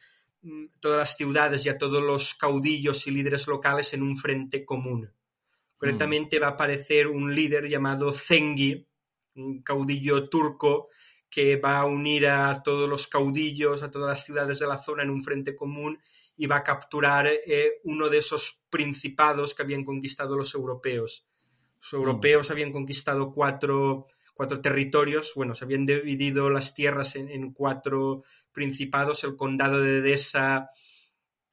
todas 0.79 0.99
las 0.99 1.17
ciudades 1.17 1.65
y 1.65 1.69
a 1.69 1.77
todos 1.77 2.03
los 2.03 2.36
caudillos 2.36 3.07
y 3.07 3.12
líderes 3.12 3.47
locales 3.47 3.93
en 3.93 4.03
un 4.03 4.15
frente 4.17 4.65
común. 4.65 5.12
Concretamente 5.77 6.39
va 6.39 6.47
a 6.47 6.51
aparecer 6.51 7.07
un 7.07 7.33
líder 7.33 7.67
llamado 7.67 8.12
Zengi, 8.12 8.88
un 9.36 9.62
caudillo 9.62 10.27
turco 10.27 10.89
que 11.29 11.57
va 11.57 11.79
a 11.79 11.86
unir 11.86 12.27
a 12.27 12.63
todos 12.63 12.89
los 12.89 13.07
caudillos, 13.07 13.83
a 13.83 13.91
todas 13.91 14.10
las 14.10 14.25
ciudades 14.25 14.60
de 14.60 14.67
la 14.67 14.77
zona 14.77 15.03
en 15.03 15.10
un 15.10 15.21
frente 15.21 15.55
común 15.55 15.99
y 16.36 16.47
va 16.47 16.57
a 16.57 16.63
capturar 16.63 17.27
eh, 17.27 17.79
uno 17.83 18.10
de 18.10 18.19
esos 18.19 18.63
principados 18.69 19.53
que 19.53 19.63
habían 19.63 19.83
conquistado 19.83 20.36
los 20.36 20.53
europeos. 20.53 21.27
Los 21.79 21.93
europeos 21.93 22.49
habían 22.49 22.71
conquistado 22.71 23.31
cuatro, 23.31 24.07
cuatro, 24.33 24.62
territorios, 24.62 25.33
bueno, 25.36 25.53
se 25.53 25.65
habían 25.65 25.86
dividido 25.86 26.49
las 26.49 26.73
tierras 26.73 27.15
en, 27.15 27.29
en 27.29 27.53
cuatro 27.53 28.23
principados, 28.58 29.24
el 29.24 29.36
condado 29.36 29.80
de 29.80 30.00
Edesa, 30.00 30.72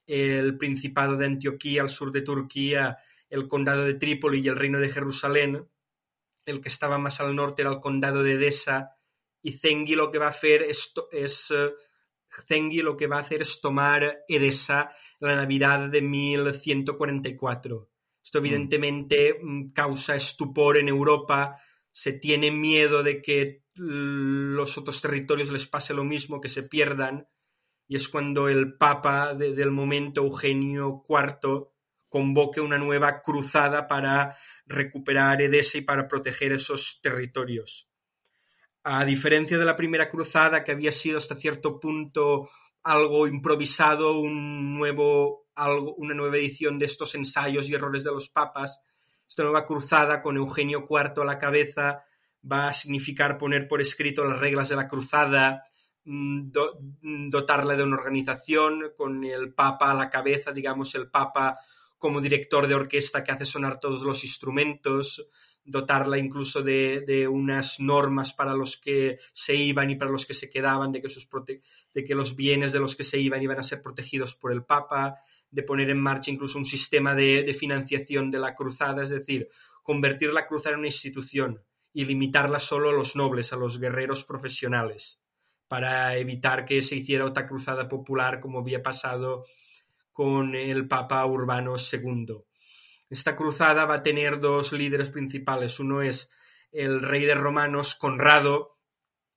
el 0.07 0.57
principado 0.57 1.19
de 1.19 1.27
Antioquía 1.27 1.83
al 1.83 1.91
sur 1.91 2.11
de 2.11 2.23
Turquía, 2.23 2.97
el 3.29 3.47
condado 3.47 3.85
de 3.85 3.93
Trípoli 3.93 4.41
y 4.41 4.49
el 4.49 4.57
reino 4.57 4.81
de 4.81 4.89
Jerusalén. 4.89 5.69
El 6.47 6.63
que 6.63 6.69
estaba 6.71 6.97
más 6.97 7.21
al 7.21 7.37
norte 7.37 7.61
era 7.61 7.73
el 7.73 7.81
condado 7.81 8.23
de 8.23 8.33
Edesa 8.33 8.97
y 9.43 9.53
Zengi 9.53 9.95
lo 9.95 10.11
que 10.11 10.17
va 10.17 10.29
a 10.29 10.31
hacer 10.31 10.63
es, 10.63 10.95
es 11.13 11.53
Zengi 12.49 12.81
lo 12.81 12.97
que 12.97 13.07
va 13.07 13.19
a 13.19 13.21
hacer 13.21 13.43
es 13.43 13.61
tomar 13.61 14.25
Edesa 14.27 14.91
la 15.21 15.37
Navidad 15.37 15.91
de 15.91 16.01
1144. 16.01 17.91
Esto 18.25 18.39
evidentemente 18.39 19.39
mm, 19.43 19.73
causa 19.73 20.17
estupor 20.17 20.79
en 20.79 20.89
Europa, 20.89 21.61
se 21.93 22.15
tiene 22.15 22.51
miedo 22.51 23.03
de 23.03 23.21
que 23.21 23.64
los 23.75 24.79
otros 24.79 25.01
territorios 25.01 25.51
les 25.51 25.67
pase 25.67 25.95
lo 25.95 26.05
mismo, 26.05 26.41
que 26.41 26.49
se 26.49 26.63
pierdan, 26.63 27.29
y 27.87 27.97
es 27.97 28.09
cuando 28.09 28.49
el 28.49 28.77
Papa 28.77 29.35
del 29.35 29.71
momento, 29.71 30.23
Eugenio 30.23 31.03
IV, 31.09 31.69
convoque 32.09 32.61
una 32.61 32.79
nueva 32.79 33.21
cruzada 33.23 33.89
para 33.89 34.37
recuperar 34.67 35.43
Edesa 35.43 35.79
y 35.79 35.83
para 35.83 36.09
proteger 36.09 36.53
esos 36.53 37.01
territorios. 37.03 37.89
A 38.85 39.05
diferencia 39.05 39.59
de 39.59 39.65
la 39.65 39.77
primera 39.77 40.11
cruzada, 40.11 40.63
que 40.63 40.73
había 40.73 40.93
sido 40.93 41.19
hasta 41.19 41.35
cierto 41.35 41.81
punto 41.81 42.51
algo 42.85 43.27
improvisado, 43.27 44.19
un 44.21 44.79
nuevo, 44.79 45.49
algo, 45.55 45.95
una 45.95 46.15
nueva 46.15 46.37
edición 46.37 46.79
de 46.79 46.87
estos 46.87 47.15
ensayos 47.15 47.69
y 47.69 47.75
errores 47.75 48.05
de 48.05 48.13
los 48.13 48.29
papas, 48.29 48.81
esta 49.27 49.43
nueva 49.43 49.67
cruzada 49.67 50.23
con 50.23 50.37
Eugenio 50.37 50.87
IV 50.89 51.23
a 51.23 51.25
la 51.25 51.39
cabeza 51.39 52.05
va 52.51 52.69
a 52.69 52.73
significar 52.73 53.39
poner 53.39 53.69
por 53.69 53.81
escrito 53.81 54.25
las 54.25 54.39
reglas 54.39 54.69
de 54.69 54.77
la 54.77 54.89
cruzada, 54.89 55.65
mm, 56.05 56.51
mm, 57.03 57.29
dotarla 57.29 57.77
de 57.77 57.85
una 57.85 57.97
organización 57.97 58.93
con 58.97 59.25
el 59.25 59.53
Papa 59.55 59.91
a 59.91 59.95
la 59.95 60.11
cabeza, 60.11 60.53
digamos, 60.53 60.95
el 60.95 61.11
Papa 61.11 61.59
como 61.99 62.21
director 62.21 62.67
de 62.67 62.75
orquesta 62.75 63.25
que 63.25 63.33
hace 63.33 63.47
sonar 63.47 63.81
todos 63.81 64.03
los 64.03 64.25
instrumentos, 64.25 65.27
dotarla 65.65 66.19
incluso 66.19 66.63
de, 66.63 67.27
unas 67.31 67.81
normas 67.81 68.35
para 68.35 68.55
los 68.55 68.77
que 68.77 69.19
se 69.33 69.55
iban 69.55 69.91
y 69.91 69.97
para 69.97 70.11
los 70.11 70.27
que 70.27 70.35
se 70.35 70.51
quedaban, 70.51 70.93
de 70.93 71.01
que, 71.01 71.09
sus 71.09 71.27
de 71.95 72.05
que 72.05 72.15
los 72.15 72.37
bienes 72.37 72.75
de 72.75 72.81
los 72.81 72.95
que 72.95 73.05
se 73.05 73.19
iban 73.19 73.43
iban 73.43 73.59
a 73.59 73.63
ser 73.63 73.81
protegidos 73.81 74.35
por 74.35 74.53
el 74.53 74.65
Papa, 74.65 75.17
de 75.51 75.63
poner 75.63 75.89
en 75.89 76.01
marcha 76.01 76.31
incluso 76.31 76.59
un 76.59 76.65
sistema 76.67 77.15
de, 77.15 77.57
financiación 77.59 78.31
de 78.31 78.39
la 78.39 78.55
cruzada, 78.55 79.05
es 79.05 79.11
decir, 79.11 79.49
convertir 79.83 80.33
la 80.33 80.47
cruzada 80.47 80.75
en 80.75 80.81
una 80.81 80.89
institución 80.89 81.63
y 81.95 82.05
limitarla 82.05 82.59
solo 82.59 82.91
a 82.91 82.93
los 82.93 83.17
nobles, 83.17 83.53
a 83.53 83.57
los 83.57 83.79
guerreros 83.79 84.25
profesionales, 84.25 85.23
para 85.69 86.17
evitar 86.17 86.67
que 86.67 86.83
se 86.83 86.97
hiciera 86.97 87.25
otra 87.25 87.47
cruzada 87.47 87.89
popular 87.89 88.41
como 88.41 88.59
había 88.59 88.83
pasado 88.83 89.47
con 90.13 90.55
el 90.57 90.87
Papa 90.89 91.25
Urbano 91.25 91.77
II. 91.77 92.35
Esta 93.09 93.37
cruzada 93.37 93.87
va 93.87 93.97
a 93.97 94.03
tener 94.03 94.41
dos 94.41 94.73
líderes 94.73 95.11
principales. 95.11 95.79
Uno 95.79 96.03
es 96.03 96.31
el 96.73 97.01
rey 97.01 97.25
de 97.25 97.35
romanos, 97.35 97.95
Conrado, 97.95 98.79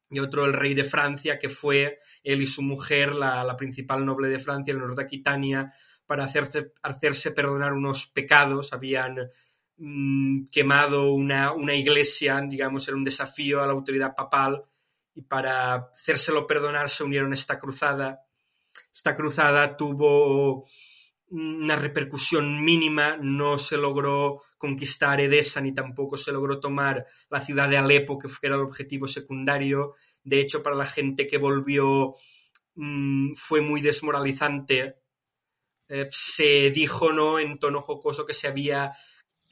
y 0.09 0.19
otro 0.19 0.45
el 0.45 0.53
rey 0.53 0.73
de 0.73 0.83
Francia, 0.83 1.37
que 1.37 1.49
fue 1.49 1.99
él 2.23 2.41
y 2.41 2.47
su 2.47 2.63
mujer, 2.63 3.13
la, 3.13 3.55
principal 3.55 4.03
noble 4.03 4.29
de 4.29 4.39
Francia, 4.39 4.73
el 4.73 4.95
de 4.95 5.03
Aquitania, 5.03 5.73
para 6.07 6.23
hacerse, 6.23 6.73
hacerse 6.81 7.31
perdonar 7.31 7.73
unos 7.73 8.07
pecados, 8.07 8.73
habían 8.73 9.29
mm, 9.77 10.45
quemado 10.51 11.11
una, 11.11 11.51
una, 11.53 11.73
iglesia, 11.73 12.41
digamos, 12.41 12.87
era 12.87 12.97
un 12.97 13.03
desafío 13.03 13.61
a 13.61 13.67
la 13.67 13.73
autoridad 13.73 14.15
papal, 14.15 14.63
y 15.13 15.23
para 15.23 15.73
hacérselo 15.75 16.45
perdonar 16.45 16.89
se 16.89 17.03
unieron 17.03 17.31
a 17.31 17.35
esta 17.35 17.59
cruzada. 17.59 18.21
Esta 18.93 19.15
cruzada 19.15 19.75
tuvo 19.75 20.65
una 21.29 21.75
repercusión 21.75 22.63
mínima, 22.63 23.17
no 23.17 23.57
se 23.57 23.77
logró 23.77 24.41
conquistar 24.57 25.19
Edesa 25.21 25.61
ni 25.61 25.73
tampoco 25.73 26.17
se 26.17 26.31
logró 26.31 26.59
tomar 26.59 27.05
la 27.29 27.41
ciudad 27.41 27.69
de 27.69 27.77
Alepo, 27.77 28.17
que 28.17 28.27
era 28.41 28.55
el 28.55 28.61
objetivo 28.61 29.07
secundario. 29.07 29.95
De 30.23 30.39
hecho, 30.39 30.63
para 30.63 30.75
la 30.75 30.85
gente 30.85 31.27
que 31.27 31.37
volvió 31.37 32.15
mm, 32.75 33.33
fue 33.35 33.61
muy 33.61 33.81
desmoralizante 33.81 34.97
eh, 35.89 36.07
se 36.11 36.69
dijo 36.71 37.13
no 37.13 37.39
en 37.39 37.59
tono 37.59 37.79
jocoso 37.79 38.25
que 38.25 38.33
se 38.33 38.47
había 38.47 38.91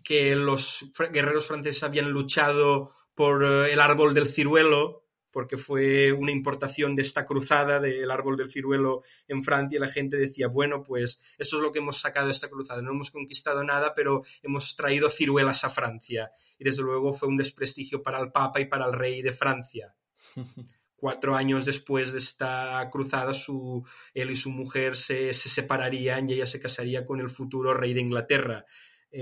que 0.05 0.35
los 0.35 0.89
guerreros 1.11 1.47
franceses 1.47 1.83
habían 1.83 2.11
luchado 2.11 2.93
por 3.13 3.43
eh, 3.43 3.73
el 3.73 3.81
árbol 3.81 4.13
del 4.13 4.29
ciruelo 4.29 5.01
porque 5.31 5.57
fue 5.57 6.13
una 6.13 6.31
importación 6.31 6.95
de 6.95 7.01
esta 7.01 7.25
cruzada 7.25 7.81
del 7.81 8.09
árbol 8.09 8.37
del 8.37 8.49
ciruelo 8.49 9.03
en 9.27 9.43
Francia 9.43 9.75
y 9.75 9.81
la 9.81 9.89
gente 9.89 10.15
decía, 10.15 10.47
bueno, 10.47 10.81
pues 10.81 11.19
eso 11.37 11.57
es 11.57 11.61
lo 11.61 11.73
que 11.73 11.79
hemos 11.79 11.97
sacado 11.97 12.27
de 12.27 12.31
esta 12.31 12.47
cruzada, 12.47 12.81
no 12.81 12.91
hemos 12.91 13.11
conquistado 13.11 13.61
nada, 13.61 13.93
pero 13.93 14.23
hemos 14.41 14.77
traído 14.77 15.09
ciruelas 15.09 15.65
a 15.65 15.69
Francia. 15.69 16.31
Y 16.57 16.63
desde 16.63 16.83
luego 16.83 17.11
fue 17.11 17.27
un 17.27 17.35
desprestigio 17.35 18.01
para 18.01 18.21
el 18.21 18.31
Papa 18.31 18.61
y 18.61 18.65
para 18.69 18.85
el 18.85 18.93
rey 18.93 19.21
de 19.21 19.33
Francia. 19.33 19.93
cuatro 20.95 21.35
años 21.35 21.65
después 21.65 22.13
de 22.13 22.19
esta 22.19 22.89
cruzada, 22.91 23.33
su, 23.33 23.85
él 24.13 24.31
y 24.31 24.35
su 24.35 24.49
mujer 24.49 24.95
se, 24.95 25.33
separarían 25.33 26.29
y 26.29 26.33
ella 26.33 26.45
se 26.45 26.59
casaría 26.59 27.05
con 27.05 27.19
el 27.19 27.29
futuro 27.29 27.73
rey 27.73 27.93
de 27.93 28.01
Inglaterra, 28.01 28.65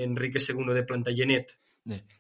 Enrique 0.02 0.40
II 0.40 0.74
de 0.74 0.84
Plantagenet. 0.84 1.58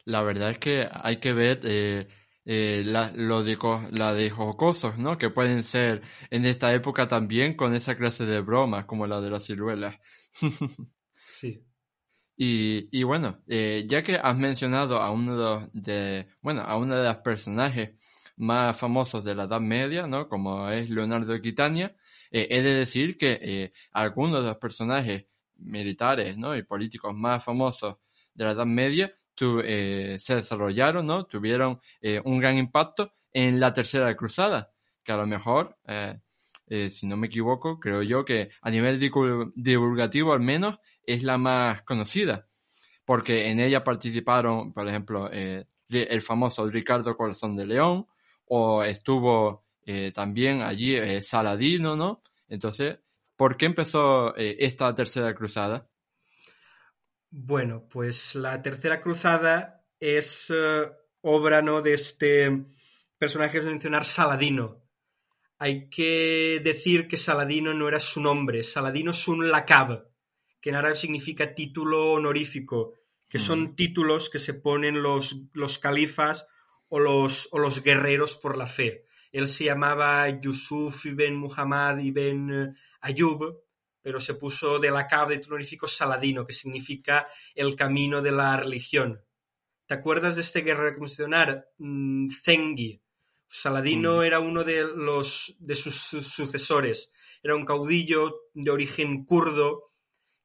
La 0.05 0.21
verdad 0.21 0.51
es 0.51 0.59
que 0.59 0.87
hay 0.91 1.17
que 1.17 1.33
ver 1.33 1.61
eh, 1.63 2.07
eh, 2.45 2.83
la, 2.85 3.11
lo 3.15 3.43
de, 3.43 3.57
la 3.91 4.13
de 4.13 4.29
jocosos, 4.29 4.97
¿no? 4.97 5.17
Que 5.17 5.29
pueden 5.29 5.63
ser 5.63 6.01
en 6.29 6.45
esta 6.45 6.73
época 6.73 7.07
también 7.07 7.55
con 7.55 7.73
esa 7.73 7.95
clase 7.95 8.25
de 8.25 8.41
bromas, 8.41 8.85
como 8.85 9.07
la 9.07 9.21
de 9.21 9.29
las 9.29 9.45
ciruelas. 9.45 9.97
sí. 11.39 11.63
Y, 12.35 12.89
y 12.91 13.03
bueno, 13.03 13.41
eh, 13.47 13.85
ya 13.87 14.03
que 14.03 14.15
has 14.15 14.35
mencionado 14.35 15.01
a 15.01 15.11
uno 15.11 15.69
de, 15.71 16.27
bueno, 16.41 16.61
a 16.61 16.77
uno 16.77 16.97
de 16.97 17.05
los 17.05 17.17
personajes 17.17 17.91
más 18.35 18.77
famosos 18.77 19.23
de 19.23 19.35
la 19.35 19.43
Edad 19.43 19.61
Media, 19.61 20.07
¿no? 20.07 20.27
Como 20.27 20.69
es 20.69 20.89
Leonardo 20.89 21.31
de 21.31 21.41
Quitania, 21.41 21.95
he 22.31 22.63
de 22.63 22.73
decir 22.73 23.15
que 23.15 23.71
algunos 23.91 24.41
de 24.41 24.47
los 24.47 24.57
personajes 24.57 25.27
militares, 25.57 26.37
¿no? 26.37 26.55
Y 26.55 26.63
políticos 26.63 27.13
más 27.15 27.43
famosos 27.43 27.97
de 28.33 28.45
la 28.45 28.51
Edad 28.51 28.65
Media 28.65 29.13
eh, 29.63 30.17
se 30.19 30.35
desarrollaron, 30.35 31.05
¿no? 31.05 31.25
Tuvieron 31.25 31.79
un 32.23 32.39
gran 32.39 32.57
impacto 32.57 33.13
en 33.31 33.59
la 33.59 33.73
Tercera 33.73 34.15
Cruzada, 34.15 34.71
que 35.03 35.11
a 35.11 35.17
lo 35.17 35.25
mejor, 35.25 35.77
si 36.67 37.07
no 37.07 37.17
me 37.17 37.27
equivoco, 37.27 37.79
creo 37.79 38.03
yo 38.03 38.25
que 38.25 38.49
a 38.61 38.69
nivel 38.69 38.99
divulgativo 39.55 40.33
al 40.33 40.39
menos 40.39 40.77
es 41.05 41.23
la 41.23 41.37
más 41.37 41.81
conocida, 41.81 42.47
porque 43.05 43.49
en 43.49 43.59
ella 43.59 43.83
participaron, 43.83 44.71
por 44.71 44.87
ejemplo, 44.87 45.29
el 45.31 46.21
famoso 46.21 46.67
Ricardo 46.67 47.17
Corazón 47.17 47.55
de 47.55 47.65
León, 47.65 48.07
o 48.45 48.83
estuvo 48.83 49.65
eh, 49.85 50.11
también 50.13 50.61
allí 50.61 50.95
eh, 50.95 51.21
Saladino, 51.21 51.95
¿no? 51.95 52.21
Entonces, 52.47 52.99
¿por 53.35 53.57
qué 53.57 53.65
empezó 53.65 54.35
eh, 54.35 54.57
esta 54.59 54.93
tercera 54.95 55.33
cruzada? 55.33 55.89
Bueno, 57.29 57.87
pues 57.89 58.35
la 58.35 58.61
tercera 58.61 59.01
cruzada 59.01 59.85
es 59.99 60.51
obra, 61.21 61.61
¿no? 61.61 61.81
De 61.81 61.93
este 61.93 62.65
personaje 63.17 63.59
que 63.59 63.65
mencionar 63.65 64.05
Saladino. 64.05 64.83
Hay 65.57 65.89
que 65.89 66.59
decir 66.63 67.07
que 67.07 67.15
Saladino 67.15 67.73
no 67.73 67.87
era 67.87 67.99
su 67.99 68.19
nombre. 68.19 68.63
Saladino 68.63 69.11
es 69.11 69.27
un 69.29 69.49
lacab, 69.49 70.09
que 70.59 70.69
en 70.69 70.75
árabe 70.75 70.95
significa 70.95 71.55
título 71.55 72.11
honorífico, 72.11 72.95
que 73.29 73.39
son 73.39 73.61
mm. 73.61 73.75
títulos 73.75 74.29
que 74.29 74.39
se 74.39 74.53
ponen 74.53 75.01
los, 75.01 75.37
los 75.53 75.79
califas 75.79 76.47
o 76.89 76.99
los, 76.99 77.47
o 77.51 77.59
los 77.59 77.81
guerreros 77.81 78.35
por 78.35 78.57
la 78.57 78.67
fe. 78.67 79.05
Él 79.33 79.47
se 79.47 79.65
llamaba 79.65 80.29
Yusuf 80.29 81.07
ibn 81.07 81.35
Muhammad 81.35 81.97
ibn 81.97 82.53
eh, 82.53 82.73
Ayub, 83.01 83.63
pero 83.99 84.19
se 84.19 84.35
puso 84.35 84.77
de 84.77 84.91
la 84.91 85.07
cab 85.07 85.29
de 85.29 85.41
honorífico 85.47 85.87
Saladino, 85.87 86.45
que 86.45 86.53
significa 86.53 87.27
el 87.55 87.75
camino 87.75 88.21
de 88.21 88.31
la 88.31 88.55
religión. 88.57 89.19
¿Te 89.87 89.95
acuerdas 89.95 90.35
de 90.35 90.41
este 90.41 90.61
guerrero 90.61 90.99
mencionar? 90.99 91.67
Mm, 91.79 92.29
Zengi. 92.29 93.01
Saladino 93.49 94.17
mm. 94.17 94.21
era 94.21 94.39
uno 94.39 94.63
de, 94.63 94.83
los, 94.83 95.55
de 95.57 95.73
sus, 95.73 95.95
sucesores. 95.95 97.11
Era 97.41 97.55
un 97.55 97.65
caudillo 97.65 98.49
de 98.53 98.69
origen 98.69 99.25
kurdo 99.25 99.93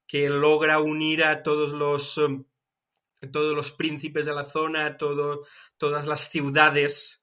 que 0.07 0.31
logra 0.31 0.81
unir 0.81 1.24
a 1.24 1.42
todos 1.42 1.72
los, 1.72 2.16
eh, 2.16 3.29
todos 3.31 3.55
los 3.55 3.70
príncipes 3.70 4.24
de 4.24 4.35
la 4.35 4.44
zona, 4.44 4.96
todo, 4.96 5.46
todas 5.77 6.07
las 6.07 6.31
ciudades 6.31 7.17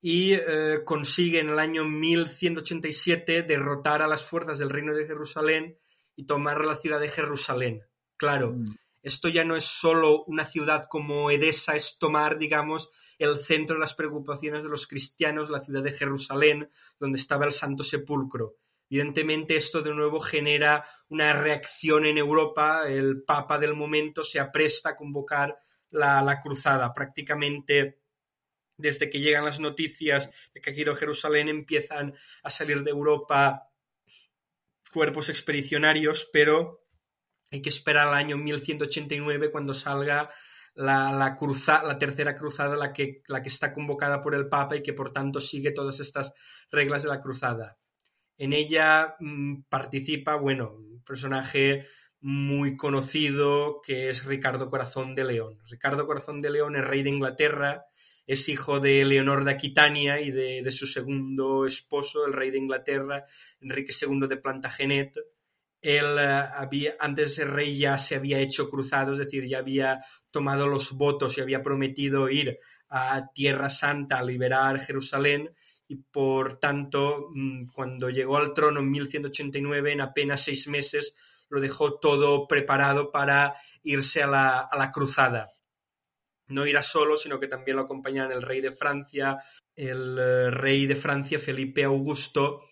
y 0.00 0.32
eh, 0.32 0.80
consigue 0.84 1.40
en 1.40 1.50
el 1.50 1.58
año 1.58 1.84
1187 1.84 3.42
derrotar 3.42 4.02
a 4.02 4.08
las 4.08 4.24
fuerzas 4.24 4.58
del 4.58 4.70
reino 4.70 4.94
de 4.94 5.06
Jerusalén 5.06 5.78
y 6.16 6.24
tomar 6.24 6.64
la 6.64 6.76
ciudad 6.76 7.00
de 7.00 7.08
Jerusalén. 7.08 7.82
Claro, 8.16 8.52
mm. 8.52 8.76
esto 9.02 9.28
ya 9.28 9.44
no 9.44 9.56
es 9.56 9.64
solo 9.64 10.24
una 10.24 10.44
ciudad 10.44 10.86
como 10.88 11.30
Edesa, 11.30 11.76
es 11.76 11.98
tomar, 11.98 12.38
digamos, 12.38 12.90
el 13.18 13.38
centro 13.40 13.76
de 13.76 13.80
las 13.80 13.94
preocupaciones 13.94 14.62
de 14.62 14.70
los 14.70 14.86
cristianos, 14.86 15.50
la 15.50 15.60
ciudad 15.60 15.82
de 15.82 15.92
Jerusalén, 15.92 16.70
donde 16.98 17.18
estaba 17.18 17.44
el 17.44 17.52
Santo 17.52 17.82
Sepulcro. 17.82 18.56
Evidentemente 18.88 19.54
esto 19.56 19.82
de 19.82 19.94
nuevo 19.94 20.18
genera 20.18 20.84
una 21.08 21.32
reacción 21.32 22.06
en 22.06 22.18
Europa, 22.18 22.88
el 22.88 23.22
Papa 23.22 23.58
del 23.58 23.74
momento 23.74 24.24
se 24.24 24.40
apresta 24.40 24.90
a 24.90 24.96
convocar 24.96 25.56
la, 25.90 26.40
cruzada. 26.42 26.92
Prácticamente 26.92 27.99
desde 28.80 29.10
que 29.10 29.20
llegan 29.20 29.44
las 29.44 29.60
noticias 29.60 30.30
de 30.54 30.60
que 30.60 30.70
aquí 30.70 30.82
en 30.82 30.96
Jerusalén 30.96 31.48
empiezan 31.48 32.14
a 32.42 32.50
salir 32.50 32.82
de 32.82 32.90
Europa 32.90 33.70
cuerpos 34.92 35.28
expedicionarios, 35.28 36.28
pero 36.32 36.84
hay 37.50 37.62
que 37.62 37.68
esperar 37.68 38.08
al 38.08 38.14
año 38.14 38.36
1189 38.36 39.50
cuando 39.50 39.74
salga 39.74 40.30
la, 40.74 41.12
la, 41.12 41.36
la 41.84 41.98
tercera 41.98 42.34
cruzada 42.34 42.76
la 42.76 42.92
que, 42.92 43.22
la 43.26 43.42
que 43.42 43.48
está 43.48 43.72
convocada 43.72 44.22
por 44.22 44.34
el 44.34 44.48
Papa 44.48 44.76
y 44.76 44.82
que 44.82 44.92
por 44.92 45.12
tanto 45.12 45.40
sigue 45.40 45.72
todas 45.72 46.00
estas 46.00 46.32
reglas 46.70 47.02
de 47.02 47.08
la 47.08 47.20
cruzada. 47.20 47.78
En 48.36 48.52
ella 48.52 49.16
mmm, 49.18 49.62
participa, 49.68 50.36
bueno, 50.36 50.72
un 50.72 51.02
personaje 51.04 51.86
muy 52.20 52.76
conocido 52.76 53.80
que 53.82 54.10
es 54.10 54.24
Ricardo 54.24 54.68
Corazón 54.68 55.14
de 55.14 55.24
León. 55.24 55.58
Ricardo 55.68 56.06
Corazón 56.06 56.40
de 56.40 56.50
León 56.50 56.76
es 56.76 56.84
rey 56.84 57.02
de 57.02 57.10
Inglaterra, 57.10 57.86
es 58.26 58.48
hijo 58.48 58.80
de 58.80 59.04
Leonor 59.04 59.44
de 59.44 59.52
Aquitania 59.52 60.20
y 60.20 60.30
de, 60.30 60.62
de 60.62 60.70
su 60.70 60.86
segundo 60.86 61.66
esposo, 61.66 62.26
el 62.26 62.32
rey 62.32 62.50
de 62.50 62.58
Inglaterra, 62.58 63.26
Enrique 63.60 63.92
II 63.92 64.28
de 64.28 64.36
Plantagenet. 64.36 65.14
Él 65.82 66.04
uh, 66.04 66.54
había, 66.54 66.94
antes 67.00 67.28
de 67.28 67.34
ser 67.34 67.50
rey 67.50 67.78
ya 67.78 67.98
se 67.98 68.16
había 68.16 68.38
hecho 68.38 68.68
cruzado, 68.68 69.12
es 69.12 69.18
decir, 69.18 69.46
ya 69.46 69.58
había 69.58 70.04
tomado 70.30 70.68
los 70.68 70.92
votos 70.92 71.38
y 71.38 71.40
había 71.40 71.62
prometido 71.62 72.28
ir 72.28 72.58
a 72.88 73.32
Tierra 73.32 73.68
Santa 73.68 74.18
a 74.18 74.24
liberar 74.24 74.80
Jerusalén 74.80 75.50
y 75.90 75.96
por 75.96 76.60
tanto, 76.60 77.30
mm, 77.34 77.66
cuando 77.72 78.10
llegó 78.10 78.36
al 78.36 78.54
trono 78.54 78.78
en 78.78 78.90
1189, 78.92 79.90
en 79.90 80.00
apenas 80.00 80.44
seis 80.44 80.68
meses, 80.68 81.16
lo 81.48 81.60
dejó 81.60 81.98
todo 81.98 82.46
preparado 82.46 83.10
para 83.10 83.56
irse 83.82 84.22
a 84.22 84.28
la, 84.28 84.60
a 84.60 84.78
la 84.78 84.92
cruzada. 84.92 85.50
No 86.50 86.66
irá 86.66 86.82
solo, 86.82 87.16
sino 87.16 87.40
que 87.40 87.48
también 87.48 87.76
lo 87.76 87.84
acompañan 87.84 88.32
el 88.32 88.42
rey 88.42 88.60
de 88.60 88.70
Francia, 88.70 89.38
el 89.74 90.18
uh, 90.18 90.50
rey 90.50 90.86
de 90.86 90.96
Francia 90.96 91.38
Felipe 91.38 91.84
Augusto 91.84 92.68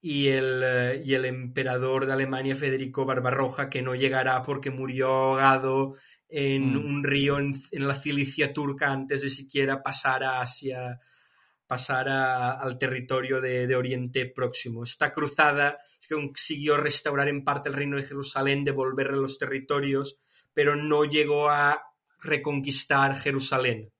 y 0.00 0.28
el, 0.28 0.62
uh, 0.62 1.04
y 1.04 1.14
el, 1.14 1.24
emperador 1.24 2.06
de 2.06 2.12
Alemania 2.12 2.56
Federico 2.56 3.06
Barbarroja, 3.06 3.70
que 3.70 3.82
no 3.82 3.94
llegará 3.94 4.42
porque 4.42 4.70
murió 4.70 5.08
ahogado 5.08 5.96
en 6.28 6.74
mm. 6.74 6.84
un 6.84 7.04
río 7.04 7.38
en, 7.38 7.54
en, 7.70 7.86
la 7.86 7.94
Cilicia 7.94 8.52
turca 8.52 8.90
antes 8.90 9.22
de 9.22 9.30
siquiera 9.30 9.82
pasar 9.82 10.24
a 10.24 10.40
Asia, 10.40 11.00
pasar 11.66 12.08
a, 12.08 12.52
al 12.52 12.78
territorio 12.78 13.40
de, 13.40 13.66
de, 13.66 13.76
Oriente 13.76 14.26
Próximo. 14.26 14.82
Esta 14.82 15.12
cruzada 15.12 15.78
consiguió 16.08 16.76
restaurar 16.76 17.28
en 17.28 17.44
parte 17.44 17.68
el 17.68 17.74
reino 17.74 17.96
de 17.96 18.04
Jerusalén, 18.04 18.64
devolverle 18.64 19.16
los 19.16 19.38
territorios, 19.38 20.18
pero 20.52 20.76
no 20.76 21.04
llegó 21.04 21.50
a 21.50 21.82
reconquistar 22.26 23.16
Jerusalén. 23.16 23.90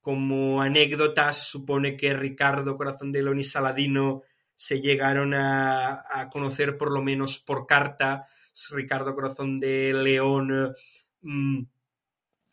Como 0.00 0.62
anécdota, 0.62 1.32
se 1.32 1.44
supone 1.44 1.96
que 1.96 2.14
Ricardo 2.14 2.76
Corazón 2.76 3.12
de 3.12 3.22
León 3.22 3.38
y 3.38 3.44
Saladino 3.44 4.22
se 4.54 4.80
llegaron 4.80 5.34
a, 5.34 6.28
conocer 6.30 6.76
por 6.76 6.92
lo 6.92 7.02
menos 7.02 7.38
por 7.38 7.66
carta. 7.66 8.26
Ricardo 8.70 9.14
Corazón 9.14 9.60
de 9.60 9.92
León 9.92 10.74
mmm, 11.20 11.62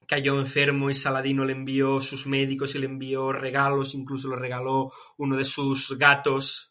cayó 0.07 0.39
enfermo 0.39 0.89
y 0.89 0.95
Saladino 0.95 1.45
le 1.45 1.53
envió 1.53 2.01
sus 2.01 2.25
médicos 2.25 2.73
y 2.73 2.79
le 2.79 2.87
envió 2.87 3.31
regalos, 3.31 3.93
incluso 3.93 4.27
le 4.29 4.37
regaló 4.37 4.91
uno 5.17 5.37
de 5.37 5.45
sus 5.45 5.97
gatos, 5.97 6.68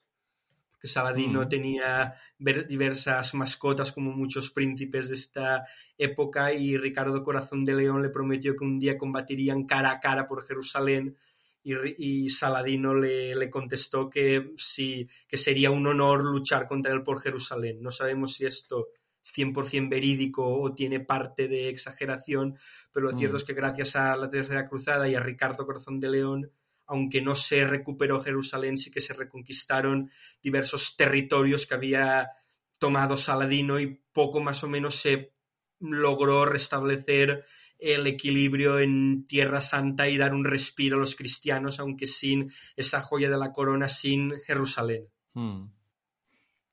porque 0.79 0.87
Saladino 0.87 1.43
mm. 1.43 1.49
tenía 1.49 2.15
diversas 2.39 3.35
mascotas 3.35 3.91
como 3.91 4.13
muchos 4.13 4.51
príncipes 4.51 5.09
de 5.09 5.17
esta 5.17 5.67
época 5.97 6.53
y 6.53 6.77
Ricardo 6.77 7.25
Corazón 7.25 7.65
de 7.65 7.75
León 7.75 8.01
le 8.01 8.11
prometió 8.11 8.55
que 8.55 8.65
un 8.65 8.79
día 8.79 8.97
combatirían 8.97 9.67
cara 9.67 9.91
a 9.91 9.99
cara 9.99 10.29
por 10.29 10.47
Jerusalén 10.47 11.17
y, 11.65 11.75
y 11.99 12.31
Saladino 12.31 12.95
le, 12.95 13.35
le, 13.35 13.51
contestó 13.51 14.09
que 14.09 14.53
sí, 14.57 15.09
que 15.27 15.37
sería 15.37 15.73
un 15.73 15.85
honor 15.89 16.25
luchar 16.25 16.69
contra 16.69 16.93
él 16.93 17.03
por 17.03 17.21
Jerusalén. 17.21 17.83
No 17.83 17.91
sabemos 17.91 18.35
si 18.35 18.47
esto 18.47 18.87
100% 19.25 19.91
verídico 19.91 20.47
o 20.47 20.75
tiene 20.75 21.01
parte 21.01 21.49
de 21.49 21.71
exageración, 21.71 22.57
pero 22.93 23.07
lo 23.07 23.17
mm. 23.17 23.19
cierto 23.19 23.37
es 23.37 23.43
que 23.45 23.55
gracias 23.55 23.97
a 23.97 24.15
la 24.15 24.31
Tercera 24.31 24.69
Cruzada 24.69 25.09
y 25.09 25.17
a 25.17 25.21
Ricardo 25.21 25.67
Corazón 25.67 25.99
de 25.99 26.11
León, 26.11 26.53
aunque 26.89 27.21
no 27.21 27.35
se 27.35 27.65
recuperó 27.67 28.21
Jerusalén, 28.21 28.79
sí 28.79 28.91
que 28.91 29.01
se 29.01 29.15
reconquistaron 29.15 30.11
diversos 30.43 30.97
territorios 30.97 31.67
que 31.67 31.75
había 31.75 32.31
tomado 32.79 33.17
Saladino 33.17 33.79
y 33.79 34.01
poco 34.13 34.41
más 34.41 34.65
o 34.65 34.69
menos 34.69 34.97
se 34.97 35.35
logró 35.81 36.47
restablecer 36.47 37.45
el 37.79 38.07
equilibrio 38.07 38.81
en 38.81 39.25
Tierra 39.27 39.61
Santa 39.61 40.09
y 40.09 40.17
dar 40.17 40.35
un 40.35 40.45
respiro 40.45 40.97
a 40.97 41.01
los 41.01 41.15
cristianos, 41.15 41.79
aunque 41.79 42.07
sin 42.07 42.53
esa 42.75 43.01
joya 43.01 43.31
de 43.31 43.39
la 43.39 43.53
corona, 43.53 43.89
sin 43.89 44.33
Jerusalén. 44.41 45.07
Hmm. 45.35 45.67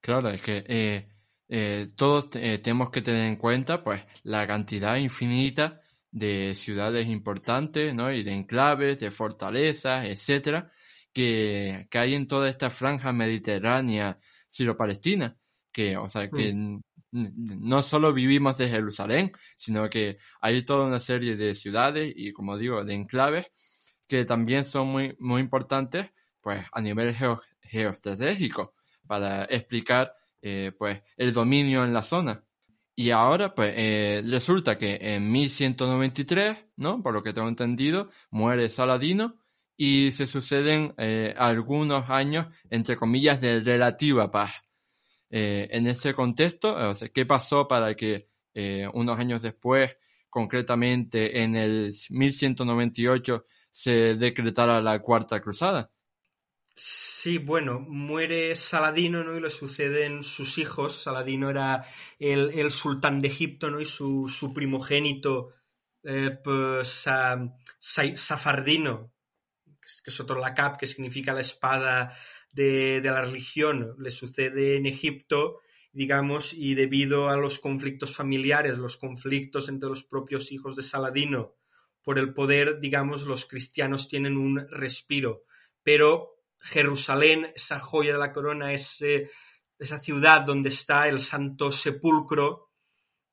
Claro, 0.02 0.30
es 0.30 0.42
que 0.42 0.64
eh, 0.68 1.08
eh, 1.50 1.90
todos 1.96 2.30
eh, 2.36 2.60
tenemos 2.60 2.90
que 2.90 3.02
tener 3.02 3.26
en 3.26 3.36
cuenta 3.36 3.84
pues 3.84 4.04
la 4.24 4.48
cantidad 4.48 4.96
infinita 4.96 5.82
de 6.16 6.56
ciudades 6.56 7.10
importantes, 7.10 7.94
¿no? 7.94 8.10
Y 8.10 8.24
de 8.24 8.32
enclaves, 8.32 8.98
de 8.98 9.12
fortalezas, 9.12 10.08
etcétera, 10.08 10.72
que, 11.12 11.88
que 11.92 11.98
hay 11.98 12.16
en 12.16 12.26
toda 12.26 12.50
esta 12.50 12.70
franja 12.70 13.12
mediterránea 13.12 14.18
siro-palestina, 14.48 15.36
que, 15.74 15.98
o 15.98 16.08
sea, 16.08 16.30
que 16.30 16.54
mm. 16.54 16.82
no 17.12 17.84
solo 17.84 18.14
vivimos 18.14 18.58
de 18.58 18.70
Jerusalén, 18.70 19.34
sino 19.58 19.90
que 19.90 20.18
hay 20.40 20.64
toda 20.64 20.86
una 20.86 21.02
serie 21.02 21.36
de 21.36 21.54
ciudades 21.54 22.14
y, 22.16 22.32
como 22.32 22.58
digo, 22.58 22.86
de 22.86 22.94
enclaves 22.94 23.52
que 24.08 24.24
también 24.24 24.64
son 24.64 24.88
muy, 24.88 25.18
muy 25.20 25.42
importantes, 25.42 26.12
pues, 26.40 26.64
a 26.72 26.80
nivel 26.80 27.14
geo 27.14 27.42
geoestratégico, 27.60 28.76
para 29.06 29.44
explicar 29.46 30.16
eh, 30.42 30.72
pues 30.78 31.02
el 31.18 31.34
dominio 31.34 31.84
en 31.84 31.92
la 31.92 32.04
zona. 32.04 32.45
Y 32.96 33.12
ahora, 33.12 33.54
pues, 33.54 33.74
eh, 33.76 34.24
resulta 34.26 34.78
que 34.78 34.98
en 35.02 35.30
1193, 35.30 36.66
¿no? 36.78 37.04
Por 37.04 37.14
lo 37.14 37.24
que 37.24 37.34
tengo 37.34 37.50
entendido, 37.50 38.10
muere 38.32 38.70
Saladino 38.70 39.38
y 39.76 40.14
se 40.14 40.28
suceden 40.28 40.94
eh, 40.98 41.34
algunos 41.38 42.10
años, 42.10 42.48
entre 42.70 42.96
comillas, 42.96 43.42
de 43.42 43.60
relativa 43.60 44.32
paz. 44.32 44.54
Eh, 45.30 45.68
en 45.72 45.88
ese 45.88 46.14
contexto, 46.14 46.74
o 46.74 46.94
¿qué 47.14 47.26
pasó 47.26 47.68
para 47.68 47.96
que 47.96 48.30
unos 48.94 49.20
años 49.20 49.42
después, 49.42 49.98
concretamente 50.30 51.42
en 51.44 51.58
el 51.58 51.94
1198, 52.10 53.44
se 53.70 54.16
decretara 54.16 54.82
la 54.82 55.00
Cuarta 55.02 55.42
Cruzada? 55.42 55.92
Sí, 56.78 57.38
bueno, 57.38 57.80
muere 57.80 58.54
Saladino, 58.56 59.24
¿no? 59.24 59.38
Y 59.38 59.42
le 59.42 59.50
suceden 59.50 60.24
sus 60.24 60.58
hijos. 60.58 61.02
Saladino 61.04 61.50
era 61.50 61.86
el, 62.20 62.52
el 62.52 62.70
sultán 62.72 63.22
de 63.22 63.30
Egipto, 63.30 63.70
¿no? 63.70 63.80
Y 63.80 63.86
su, 63.86 64.28
su 64.28 64.54
primogénito, 64.54 65.54
eh, 66.04 66.38
pues, 66.44 66.90
sa, 66.90 67.38
sa, 67.80 68.04
Safardino, 68.18 69.14
que 70.04 70.12
es 70.12 70.20
otro 70.20 70.40
lacap, 70.40 70.78
que 70.78 70.88
significa 70.88 71.34
la 71.34 71.42
espada 71.42 72.14
de, 72.52 73.00
de 73.02 73.10
la 73.12 73.22
religión, 73.22 73.96
le 73.98 74.12
sucede 74.12 74.76
en 74.76 74.86
Egipto, 74.86 75.62
digamos, 75.94 76.54
y 76.54 76.76
debido 76.76 77.30
a 77.30 77.38
los 77.38 77.60
conflictos 77.60 78.14
familiares, 78.14 78.78
los 78.78 78.98
conflictos 78.98 79.70
entre 79.70 79.90
los 79.90 80.04
propios 80.04 80.52
hijos 80.52 80.76
de 80.76 80.84
Saladino 80.84 81.56
por 82.04 82.20
el 82.20 82.34
poder, 82.34 82.80
digamos, 82.82 83.26
los 83.26 83.46
cristianos 83.46 84.10
tienen 84.10 84.38
un 84.38 84.68
respiro. 84.70 85.44
Pero 85.82 86.35
Jerusalén, 86.66 87.52
esa 87.56 87.78
joya 87.78 88.14
de 88.14 88.20
la 88.20 88.32
corona, 88.32 88.74
esa 88.74 90.00
ciudad 90.02 90.42
donde 90.42 90.70
está 90.70 91.08
el 91.08 91.20
Santo 91.20 91.72
Sepulcro 91.72 92.72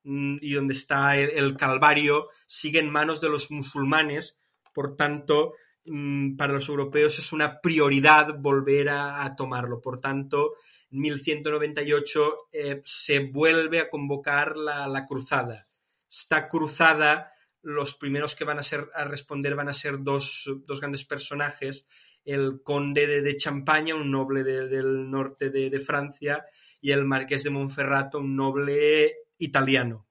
mmm, 0.05 0.37
y 0.41 0.53
donde 0.53 0.75
está 0.75 1.17
el, 1.17 1.57
Calvario, 1.57 2.29
sigue 2.47 2.79
en 2.79 2.91
manos 2.91 3.23
de 3.23 3.31
los 3.31 3.51
musulmanes. 3.51 4.37
Por 4.75 4.97
tanto, 4.97 5.55
mmm, 5.87 6.37
para 6.37 6.53
los 6.53 6.69
europeos 6.69 7.19
es 7.19 7.33
una 7.33 7.59
prioridad 7.61 8.35
volver 8.39 8.91
a, 8.91 9.35
tomarlo. 9.35 9.81
Por 9.81 9.99
tanto, 9.99 10.57
en 10.91 11.01
1198 11.01 12.49
eh, 12.53 12.83
se 12.85 13.21
vuelve 13.21 13.81
a 13.81 13.89
convocar 13.89 14.59
la, 14.59 15.07
cruzada. 15.09 15.65
Esta 16.11 16.49
cruzada, 16.49 17.33
los 17.63 17.95
primeros 17.95 18.35
que 18.35 18.45
van 18.45 18.59
a, 18.59 18.63
ser, 18.63 18.91
a 18.95 19.05
responder 19.05 19.55
van 19.55 19.71
a 19.71 19.73
ser 19.73 20.03
dos 20.03 20.45
grandes 20.81 21.07
personajes 21.07 21.87
el 22.25 22.63
conde 22.63 23.23
de, 23.23 23.37
Champaña, 23.37 23.95
un 23.95 24.11
noble 24.11 24.45
de, 24.45 24.69
del 24.69 25.11
norte 25.11 25.51
de, 25.51 25.81
Francia, 25.81 26.45
y 26.81 26.91
el 26.91 27.05
marqués 27.05 27.45
de 27.45 27.51
Monferrato, 27.51 28.19
un 28.19 28.37
noble 28.37 29.15
italiano. 29.39 30.07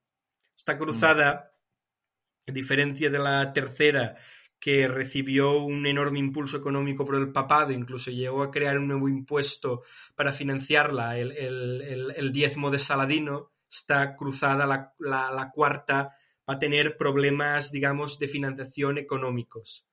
Esta 0.58 0.78
cruzada, 0.78 1.54
a 2.48 2.52
diferencia 2.52 3.10
de 3.10 3.20
la 3.20 3.52
tercera, 3.54 4.18
que 4.60 4.88
recibió 4.88 5.64
un 5.64 5.88
enorme 5.88 6.20
impulso 6.20 6.58
económico 6.58 7.04
por 7.06 7.16
el 7.16 7.32
papado, 7.32 7.72
incluso 7.72 8.12
llegó 8.12 8.44
a 8.44 8.52
crear 8.52 8.78
un 8.78 8.88
nuevo 8.88 9.10
impuesto 9.10 9.84
para 10.16 10.32
financiarla, 10.32 11.18
el, 11.18 11.32
el 12.16 12.32
diezmo 12.32 12.70
de 12.70 12.78
Saladino, 12.78 13.54
esta 13.70 14.16
cruzada, 14.16 14.68
la, 14.68 14.94
la, 15.00 15.32
la 15.32 15.50
cuarta, 15.50 16.16
va 16.48 16.56
a 16.56 16.60
tener 16.60 16.98
problemas, 16.98 17.72
digamos, 17.72 18.20
de 18.20 18.28
financiación 18.28 18.98
económicos 18.98 19.88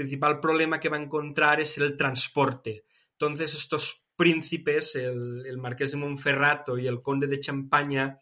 principal 0.00 0.40
problema 0.40 0.80
que 0.80 0.88
va 0.88 0.96
a 0.96 1.02
encontrar 1.02 1.60
es 1.60 1.76
el 1.76 1.94
transporte. 1.94 2.86
Entonces, 3.12 3.54
estos 3.54 4.06
príncipes, 4.16 4.96
el, 4.96 5.58
marqués 5.58 5.90
de 5.90 5.98
Monferrato 5.98 6.78
y 6.78 6.86
el 6.86 7.02
conde 7.02 7.26
de 7.26 7.38
Champaña, 7.38 8.18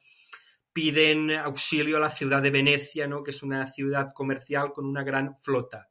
piden 0.72 1.30
auxilio 1.30 1.98
a 1.98 2.00
la 2.00 2.10
ciudad 2.10 2.42
de 2.42 2.50
Venecia, 2.50 3.06
¿no? 3.06 3.22
que 3.22 3.30
es 3.30 3.44
una 3.44 3.64
ciudad 3.68 4.08
comercial 4.12 4.72
con 4.72 4.86
una 4.86 5.04
gran 5.04 5.36
flota. 5.40 5.88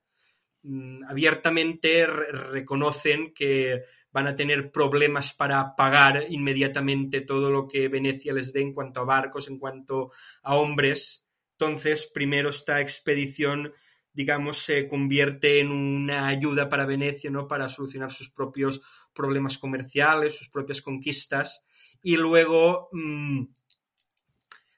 Mm, 0.64 1.06
abiertamente 1.06 2.06
reconocen 2.06 3.34
que 3.34 3.84
van 4.12 4.28
a 4.28 4.36
tener 4.36 4.70
problemas 4.70 5.34
para 5.34 5.74
pagar 5.74 6.26
inmediatamente 6.28 7.22
todo 7.22 7.50
lo 7.50 7.66
que 7.66 7.88
Venecia 7.88 8.34
les 8.34 8.52
dé 8.52 8.60
en 8.60 8.74
cuanto 8.74 9.00
a 9.00 9.06
barcos, 9.06 9.48
en 9.48 9.58
cuanto 9.58 10.12
a 10.44 10.58
hombres. 10.58 11.26
Entonces, 11.54 12.12
primero 12.14 12.50
esta 12.50 12.82
expedición, 12.82 13.72
digamos, 14.18 14.64
se 14.64 14.88
convierte 14.88 15.60
en 15.60 15.70
una 15.70 16.28
ayuda 16.28 16.70
para 16.70 16.88
Venecia, 16.88 17.30
¿no? 17.30 17.48
Para 17.48 17.70
solucionar 17.70 18.10
sus 18.10 18.32
propios 18.32 18.82
problemas 19.14 19.60
comerciales, 19.60 20.36
sus 20.36 20.50
propias 20.50 20.82
conquistas. 20.82 21.64
Y 22.02 22.18
luego 22.18 22.90
mm, 22.94 23.44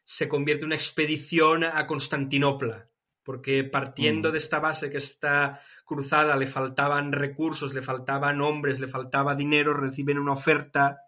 se 0.04 0.28
convierte 0.28 0.63
en 0.63 0.67
una 0.67 0.75
expedición 0.75 1.63
a 1.63 1.88
Constantinopla, 1.88 2.89
porque 3.23 3.63
partiendo 3.63 4.28
mm. 4.28 4.32
de 4.34 4.38
esta 4.39 4.60
base 4.60 4.89
que 4.89 4.97
esta 4.97 5.62
cruzada 5.86 6.36
le 6.36 6.45
faltaban 6.45 7.13
recursos, 7.13 7.73
le 7.73 7.82
faltaban 7.82 8.41
hombres, 8.41 8.82
le 8.82 8.88
faltaba 8.89 9.36
dinero, 9.36 9.73
reciben 9.73 10.19
una 10.19 10.34
oferta 10.34 11.04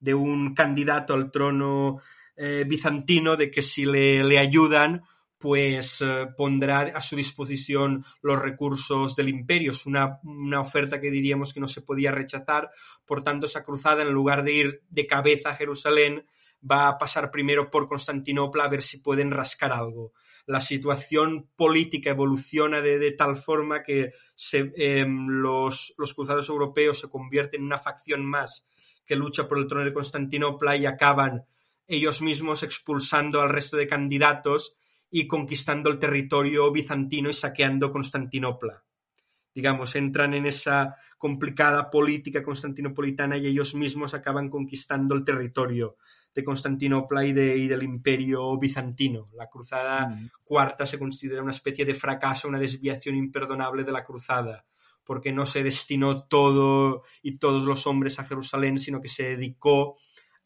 de 0.00 0.14
un 0.14 0.52
candidato 0.52 1.14
al 1.14 1.30
trono 1.30 2.00
eh, 2.34 2.64
bizantino 2.66 3.36
de 3.36 3.52
que 3.52 3.62
si 3.62 3.84
le, 3.86 4.36
ayudan, 4.36 5.04
pues 5.38 6.02
eh, 6.02 6.26
pondrá 6.36 6.80
a 6.80 7.00
su 7.00 7.14
disposición 7.14 8.04
los 8.22 8.40
recursos 8.40 9.14
del 9.14 9.28
imperio. 9.28 9.70
Es 9.70 9.86
una, 9.86 10.20
oferta 10.58 11.00
que 11.00 11.10
diríamos 11.10 11.54
que 11.54 11.60
no 11.60 11.68
se 11.68 11.82
podía 11.82 12.10
rechazar. 12.10 12.70
Por 13.06 13.22
tanto, 13.22 13.46
esa 13.46 13.62
cruzada, 13.62 14.02
en 14.02 14.10
lugar 14.10 14.42
de 14.42 14.52
ir 14.52 14.82
de 14.90 15.06
cabeza 15.06 15.50
a 15.50 15.56
Jerusalén, 15.56 16.26
va 16.68 16.88
a 16.88 16.98
pasar 16.98 17.30
primero 17.30 17.70
por 17.70 17.88
Constantinopla 17.88 18.64
a 18.64 18.68
ver 18.68 18.82
si 18.82 18.98
pueden 18.98 19.30
rascar 19.30 19.72
algo. 19.72 20.12
La 20.46 20.60
situación 20.60 21.48
política 21.54 22.10
evoluciona 22.10 22.80
de, 22.80 23.12
tal 23.12 23.36
forma 23.36 23.82
que 23.82 24.12
em, 24.52 25.28
los, 25.28 25.94
cruzados 26.16 26.48
europeos 26.48 26.98
se 27.00 27.08
convierten 27.08 27.60
en 27.60 27.66
una 27.66 27.78
facción 27.78 28.24
más 28.24 28.66
que 29.04 29.14
lucha 29.14 29.46
por 29.46 29.58
el 29.58 29.66
trono 29.66 29.84
de 29.84 29.92
Constantinopla 29.92 30.76
y 30.76 30.86
acaban 30.86 31.44
ellos 31.86 32.22
mismos 32.22 32.62
expulsando 32.62 33.40
al 33.40 33.50
resto 33.50 33.76
de 33.76 33.86
candidatos 33.86 34.76
y 35.10 35.26
conquistando 35.26 35.90
el 35.90 35.98
territorio 35.98 36.70
bizantino 36.70 37.30
y 37.30 37.34
saqueando 37.34 37.90
Constantinopla. 37.90 38.84
Digamos, 39.54 39.96
entran 39.96 40.34
en 40.34 40.46
esa 40.46 40.94
complicada 41.16 41.90
política 41.90 42.42
constantinopolitana 42.42 43.38
y 43.38 43.46
ellos 43.46 43.74
mismos 43.74 44.14
acaban 44.14 44.48
conquistando 44.48 45.14
el 45.14 45.24
territorio 45.24 45.96
de 46.34 46.44
Constantinopla 46.44 47.24
y, 47.24 47.32
del 47.32 47.82
imperio 47.82 48.56
bizantino. 48.58 49.28
La 49.34 49.48
cruzada 49.48 50.08
mm. 50.08 50.30
cuarta 50.44 50.86
se 50.86 50.98
considera 50.98 51.42
una 51.42 51.50
especie 51.50 51.84
de 51.84 51.94
fracaso, 51.94 52.46
una 52.46 52.60
desviación 52.60 53.16
imperdonable 53.16 53.82
de 53.82 53.92
la 53.92 54.04
cruzada, 54.04 54.64
porque 55.02 55.32
no 55.32 55.46
se 55.46 55.64
destinó 55.64 56.24
todo 56.24 57.02
y 57.22 57.38
todos 57.38 57.64
los 57.64 57.86
hombres 57.86 58.20
a 58.20 58.24
Jerusalén, 58.24 58.78
sino 58.78 59.00
que 59.00 59.08
se 59.08 59.36
dedicó 59.36 59.96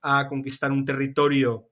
a 0.00 0.26
conquistar 0.28 0.72
un 0.72 0.84
territorio 0.84 1.71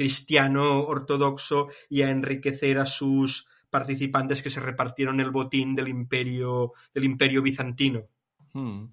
cristiano 0.00 0.86
ortodoxo 0.86 1.68
y 1.90 2.00
a 2.00 2.08
enriquecer 2.08 2.78
a 2.78 2.86
sus 2.86 3.46
participantes 3.68 4.40
que 4.40 4.48
se 4.48 4.58
repartieron 4.58 5.20
el 5.20 5.30
botín 5.30 5.74
del 5.74 5.88
imperio, 5.88 6.72
del 6.94 7.04
imperio 7.04 7.42
bizantino. 7.42 8.06
Hmm. 8.54 8.86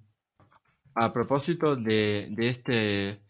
A 0.95 1.13
propósito 1.13 1.77
de, 1.77 2.29
este, 2.39 3.21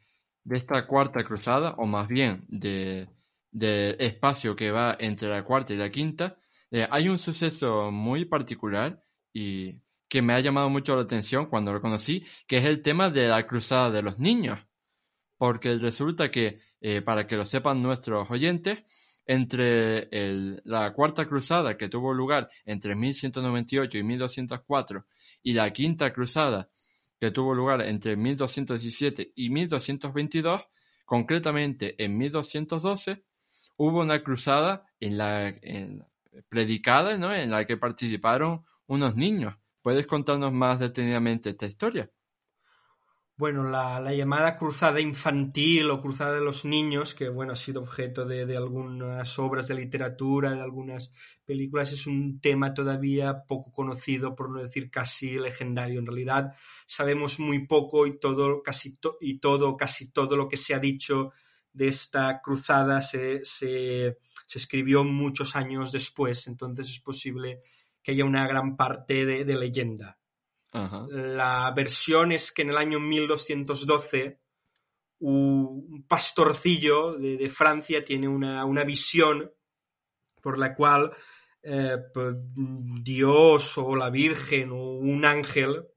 de 0.43 0.57
esta 0.57 0.87
cuarta 0.87 1.23
cruzada, 1.23 1.75
o 1.77 1.85
más 1.85 2.07
bien 2.07 2.45
del 2.47 3.09
de 3.51 3.95
espacio 3.99 4.55
que 4.55 4.71
va 4.71 4.97
entre 4.99 5.29
la 5.29 5.43
cuarta 5.43 5.73
y 5.73 5.77
la 5.77 5.91
quinta, 5.91 6.39
eh, 6.71 6.87
hay 6.89 7.09
un 7.09 7.19
suceso 7.19 7.91
muy 7.91 8.25
particular 8.25 9.03
y 9.31 9.83
que 10.09 10.23
me 10.23 10.33
ha 10.33 10.39
llamado 10.39 10.71
mucho 10.71 10.95
la 10.95 11.03
atención 11.03 11.45
cuando 11.45 11.71
lo 11.71 11.79
conocí, 11.79 12.25
que 12.47 12.57
es 12.57 12.65
el 12.65 12.81
tema 12.81 13.11
de 13.11 13.27
la 13.27 13.45
cruzada 13.45 13.91
de 13.91 14.01
los 14.01 14.17
niños. 14.17 14.66
Porque 15.37 15.77
resulta 15.77 16.31
que, 16.31 16.59
eh, 16.81 17.01
para 17.01 17.27
que 17.27 17.35
lo 17.35 17.45
sepan 17.45 17.81
nuestros 17.81 18.29
oyentes, 18.31 18.83
entre 19.27 20.07
la 20.63 20.93
Cuarta 20.93 21.27
Cruzada 21.27 21.77
que 21.77 21.89
tuvo 21.89 22.13
lugar 22.13 22.49
entre 22.65 22.95
1198 22.95 23.97
y 23.97 24.03
1204 24.03 25.05
y 25.43 25.53
la 25.53 25.69
Quinta 25.71 26.13
Cruzada 26.13 26.69
que 27.19 27.31
tuvo 27.31 27.53
lugar 27.53 27.81
entre 27.81 28.15
1217 28.15 29.33
y 29.35 29.49
1222, 29.49 30.67
concretamente 31.05 32.01
en 32.03 32.17
1212, 32.17 33.23
hubo 33.77 34.01
una 34.01 34.23
cruzada 34.23 34.85
en 34.99 35.17
la 35.17 35.53
predicada 36.47 37.13
en 37.13 37.51
la 37.51 37.65
que 37.65 37.77
participaron 37.77 38.65
unos 38.85 39.15
niños. 39.15 39.55
¿Puedes 39.81 40.05
contarnos 40.05 40.53
más 40.53 40.79
detenidamente 40.79 41.49
esta 41.49 41.65
historia? 41.65 42.09
Bueno, 43.37 43.69
la, 43.69 44.01
llamada 44.15 44.55
cruzada 44.55 44.99
infantil 44.99 45.91
o 45.91 46.01
cruzada 46.01 46.33
de 46.33 46.41
los 46.41 46.65
niños, 46.65 47.13
que 47.13 47.29
bueno, 47.29 47.53
ha 47.53 47.55
sido 47.55 47.81
objeto 47.81 48.25
de, 48.25 48.57
algunas 48.57 49.37
obras 49.37 49.67
de 49.67 49.75
literatura, 49.75 50.53
de 50.55 50.61
algunas 50.61 51.11
películas, 51.45 51.91
es 51.93 52.07
un 52.07 52.41
tema 52.41 52.73
todavía 52.73 53.43
poco 53.47 53.71
conocido, 53.71 54.35
por 54.35 54.49
no 54.49 54.63
decir 54.63 54.89
casi 54.89 55.37
legendario. 55.37 55.99
En 55.99 56.07
realidad 56.07 56.55
sabemos 56.87 57.39
muy 57.39 57.67
poco 57.67 58.07
y 58.07 58.17
todo, 58.19 58.63
casi 58.63 58.97
y 59.21 59.37
todo, 59.37 59.77
casi 59.77 60.11
todo 60.11 60.35
lo 60.35 60.47
que 60.47 60.57
se 60.57 60.73
ha 60.73 60.79
dicho 60.79 61.31
de 61.71 61.89
esta 61.89 62.41
cruzada 62.41 63.03
se, 63.03 63.45
se, 63.45 64.17
se, 64.47 64.57
escribió 64.57 65.03
muchos 65.03 65.55
años 65.55 65.91
después, 65.91 66.47
entonces 66.47 66.89
es 66.89 66.99
posible 66.99 67.61
que 68.01 68.13
haya 68.13 68.25
una 68.25 68.47
gran 68.47 68.75
parte 68.75 69.25
de 69.25 69.55
leyenda. 69.55 70.16
La 70.73 71.71
versión 71.75 72.31
es 72.31 72.51
que 72.51 72.61
en 72.61 72.69
el 72.69 72.77
año 72.77 72.99
1212 72.99 74.39
un 75.19 76.05
pastorcillo 76.07 77.17
de, 77.17 77.49
Francia 77.49 78.03
tiene 78.03 78.27
una, 78.27 78.83
visión 78.83 79.51
por 80.41 80.59
la 80.59 80.75
cual 80.75 81.11
eh, 81.63 81.97
pues, 82.13 82.35
Dios 83.01 83.77
o 83.77 83.95
la 83.95 84.09
Virgen 84.09 84.71
o 84.71 84.91
un 84.97 85.25
ángel 85.25 85.87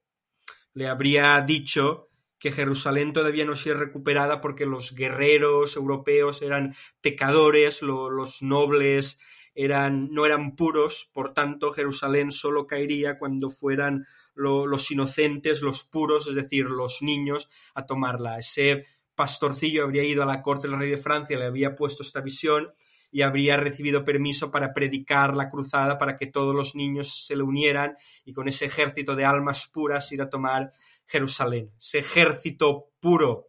le 0.73 0.89
habría 0.89 1.41
dicho 1.43 2.09
que 2.39 2.53
Jerusalén 2.53 3.13
todavía 3.13 3.45
no 3.45 3.55
se 3.55 3.75
recuperada 3.75 4.41
porque 4.41 4.65
los 4.65 4.95
guerreros 4.95 5.77
europeos 5.77 6.41
eran 6.41 6.75
pecadores, 7.03 7.83
los 7.83 8.41
nobles 8.41 9.19
eran, 9.55 10.11
no 10.11 10.25
eran 10.25 10.57
puros, 10.57 11.11
por 11.13 11.35
tanto 11.35 11.73
Jerusalén 11.73 12.33
solo 12.33 12.67
caería 12.67 13.19
cuando 13.19 13.51
fueran 13.51 14.07
los 14.41 14.91
inocentes, 14.91 15.63
los 15.63 15.85
puros, 15.85 16.27
es 16.27 16.35
decir, 16.35 16.65
los 16.67 17.03
niños, 17.03 17.49
a 17.75 17.87
tomarla. 17.87 18.39
Ese 18.39 18.87
pastorcillo 19.15 19.85
habría 19.85 20.05
ido 20.05 20.23
a 20.23 20.27
la 20.27 20.43
corte 20.43 20.69
del 20.69 20.79
rey 20.79 20.91
de 20.91 20.97
Francia, 20.97 21.39
le 21.39 21.45
había 21.45 21.75
puesto 21.75 22.03
esta 22.03 22.21
visión 22.21 22.73
y 23.13 23.23
habría 23.23 23.57
recibido 23.57 24.05
permiso 24.05 24.51
para 24.51 24.73
predicar 24.73 25.37
la 25.37 25.51
cruzada 25.51 25.99
para 25.99 26.17
que 26.17 26.27
todos 26.27 26.55
los 26.55 26.75
niños 26.75 27.27
se 27.27 27.37
le 27.37 27.43
unieran 27.43 27.97
y 28.25 28.33
con 28.33 28.49
ese 28.49 28.67
ejército 28.67 29.17
de 29.17 29.25
almas 29.25 29.69
puras 29.69 30.11
ir 30.13 30.23
a 30.23 30.29
tomar 30.29 30.71
Jerusalén. 31.07 31.73
Ese 31.79 31.99
ejército 31.99 32.93
puro 33.01 33.49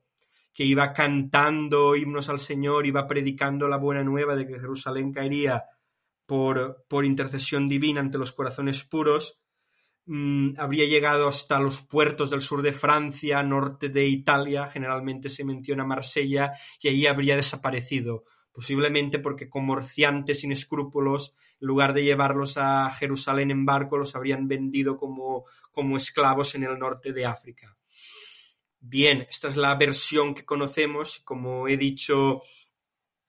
que 0.54 0.66
iba 0.66 0.94
cantando 0.94 1.96
himnos 1.96 2.30
al 2.30 2.40
Señor, 2.40 2.86
iba 2.86 3.08
predicando 3.08 3.68
la 3.68 3.78
buena 3.78 4.04
nueva 4.04 4.36
de 4.36 4.48
que 4.48 4.60
Jerusalén 4.60 5.14
caería 5.14 5.64
por, 6.26 6.86
por 6.88 7.06
intercesión 7.06 7.70
divina 7.70 8.02
ante 8.02 8.18
los 8.18 8.32
corazones 8.32 8.84
puros, 8.84 9.41
Mm, 10.06 10.54
habría 10.58 10.86
llegado 10.86 11.28
hasta 11.28 11.60
los 11.60 11.82
puertos 11.84 12.32
del 12.32 12.42
sur 12.42 12.62
de 12.62 12.74
Francia, 12.74 13.44
norte 13.44 13.90
de 13.90 14.08
Italia, 14.08 14.68
generalmente 14.68 15.30
se 15.30 15.44
menciona 15.44 15.86
Marsella, 15.86 16.54
y 16.82 16.88
ahí 16.88 17.06
habría 17.06 17.36
desaparecido, 17.36 18.26
posiblemente 18.52 19.20
porque 19.20 19.50
comerciantes 19.50 20.40
sin 20.40 20.52
escrúpulos, 20.52 21.36
en 21.60 21.68
lugar 21.68 21.94
de 21.94 22.04
llevarlos 22.04 22.58
a 22.58 22.90
Jerusalén 22.90 23.52
en 23.52 23.66
barco, 23.66 23.98
los 23.98 24.16
habrían 24.16 24.48
vendido 24.48 24.98
como, 24.98 25.46
como 25.72 25.98
esclavos 25.98 26.56
en 26.56 26.64
el 26.64 26.80
norte 26.80 27.14
de 27.14 27.26
África. 27.26 27.78
Bien, 28.80 29.28
esta 29.30 29.48
es 29.48 29.58
la 29.58 29.76
versión 29.76 30.34
que 30.34 30.44
conocemos, 30.44 31.20
como 31.20 31.68
he 31.68 31.78
dicho, 31.78 32.42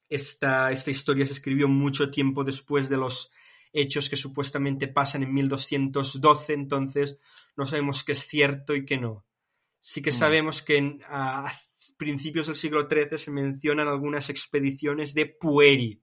esta, 0.08 0.72
esta 0.72 0.90
historia 0.90 1.26
se 1.26 1.34
escribió 1.34 1.68
mucho 1.68 2.10
tiempo 2.10 2.42
después 2.42 2.88
de 2.88 2.96
los 2.96 3.30
hechos 3.72 4.08
que 4.08 4.16
supuestamente 4.16 4.88
pasan 4.88 5.22
en 5.22 5.32
1212, 5.32 6.52
entonces 6.52 7.18
no 7.56 7.66
sabemos 7.66 8.04
qué 8.04 8.12
es 8.12 8.26
cierto 8.26 8.74
y 8.74 8.84
qué 8.84 8.98
no. 8.98 9.24
Sí 9.80 10.00
que 10.00 10.10
mm. 10.10 10.14
sabemos 10.14 10.62
que 10.62 10.98
a 11.08 11.50
principios 11.96 12.46
del 12.46 12.56
siglo 12.56 12.88
XIII 12.88 13.18
se 13.18 13.30
mencionan 13.30 13.88
algunas 13.88 14.30
expediciones 14.30 15.14
de 15.14 15.26
pueri. 15.26 16.00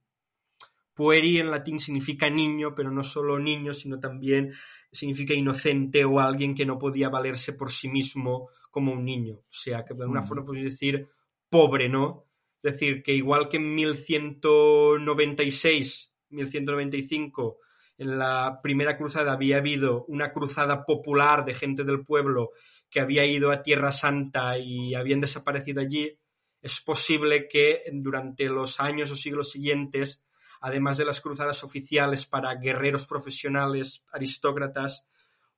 Pueri 0.94 1.40
en 1.40 1.50
latín 1.50 1.80
significa 1.80 2.30
niño, 2.30 2.76
pero 2.76 2.92
no 2.92 3.04
solo 3.04 3.40
niño, 3.40 3.74
sino 3.74 4.00
también 4.00 4.54
significa 4.92 5.34
inocente 5.34 6.04
o 6.04 6.20
alguien 6.20 6.54
que 6.54 6.66
no 6.66 6.78
podía 6.78 7.10
valerse 7.10 7.54
por 7.54 7.72
sí 7.72 7.88
mismo 7.88 8.50
como 8.70 8.92
un 8.92 9.06
niño. 9.06 9.36
O 9.36 9.46
sea, 9.48 9.86
que 9.86 9.94
de 9.94 10.02
alguna 10.02 10.22
mm. 10.22 10.26
forma 10.26 10.46
podemos 10.46 10.72
decir 10.72 11.08
pobre, 11.50 11.88
¿no? 11.88 12.26
Es 12.62 12.74
decir, 12.74 13.02
que 13.02 13.14
igual 13.14 13.48
que 13.48 13.58
en 13.58 13.74
1196, 13.74 16.09
1195, 16.30 17.58
en 17.98 18.18
la 18.18 18.60
primera 18.64 18.98
cruzada 18.98 19.34
había 19.34 19.58
habido 19.58 20.06
una 20.06 20.32
cruzada 20.32 20.86
popular 20.86 21.46
de 21.46 21.54
gente 21.54 21.84
del 21.84 22.06
pueblo 22.06 22.52
que 22.90 23.00
había 23.00 23.26
ido 23.26 23.52
a 23.52 23.62
Tierra 23.62 23.92
Santa 23.92 24.58
y 24.58 24.96
habían 24.96 25.22
desaparecido 25.22 25.82
allí, 25.82 26.18
es 26.62 26.82
posible 26.82 27.48
que 27.48 27.84
durante 27.92 28.46
los 28.46 28.80
años 28.80 29.12
o 29.12 29.16
siglos 29.16 29.52
siguientes, 29.52 30.26
además 30.62 30.98
de 30.98 31.06
las 31.06 31.22
cruzadas 31.22 31.64
oficiales 31.64 32.26
para 32.26 32.56
guerreros 32.56 33.08
profesionales, 33.08 34.04
aristócratas, 34.12 35.06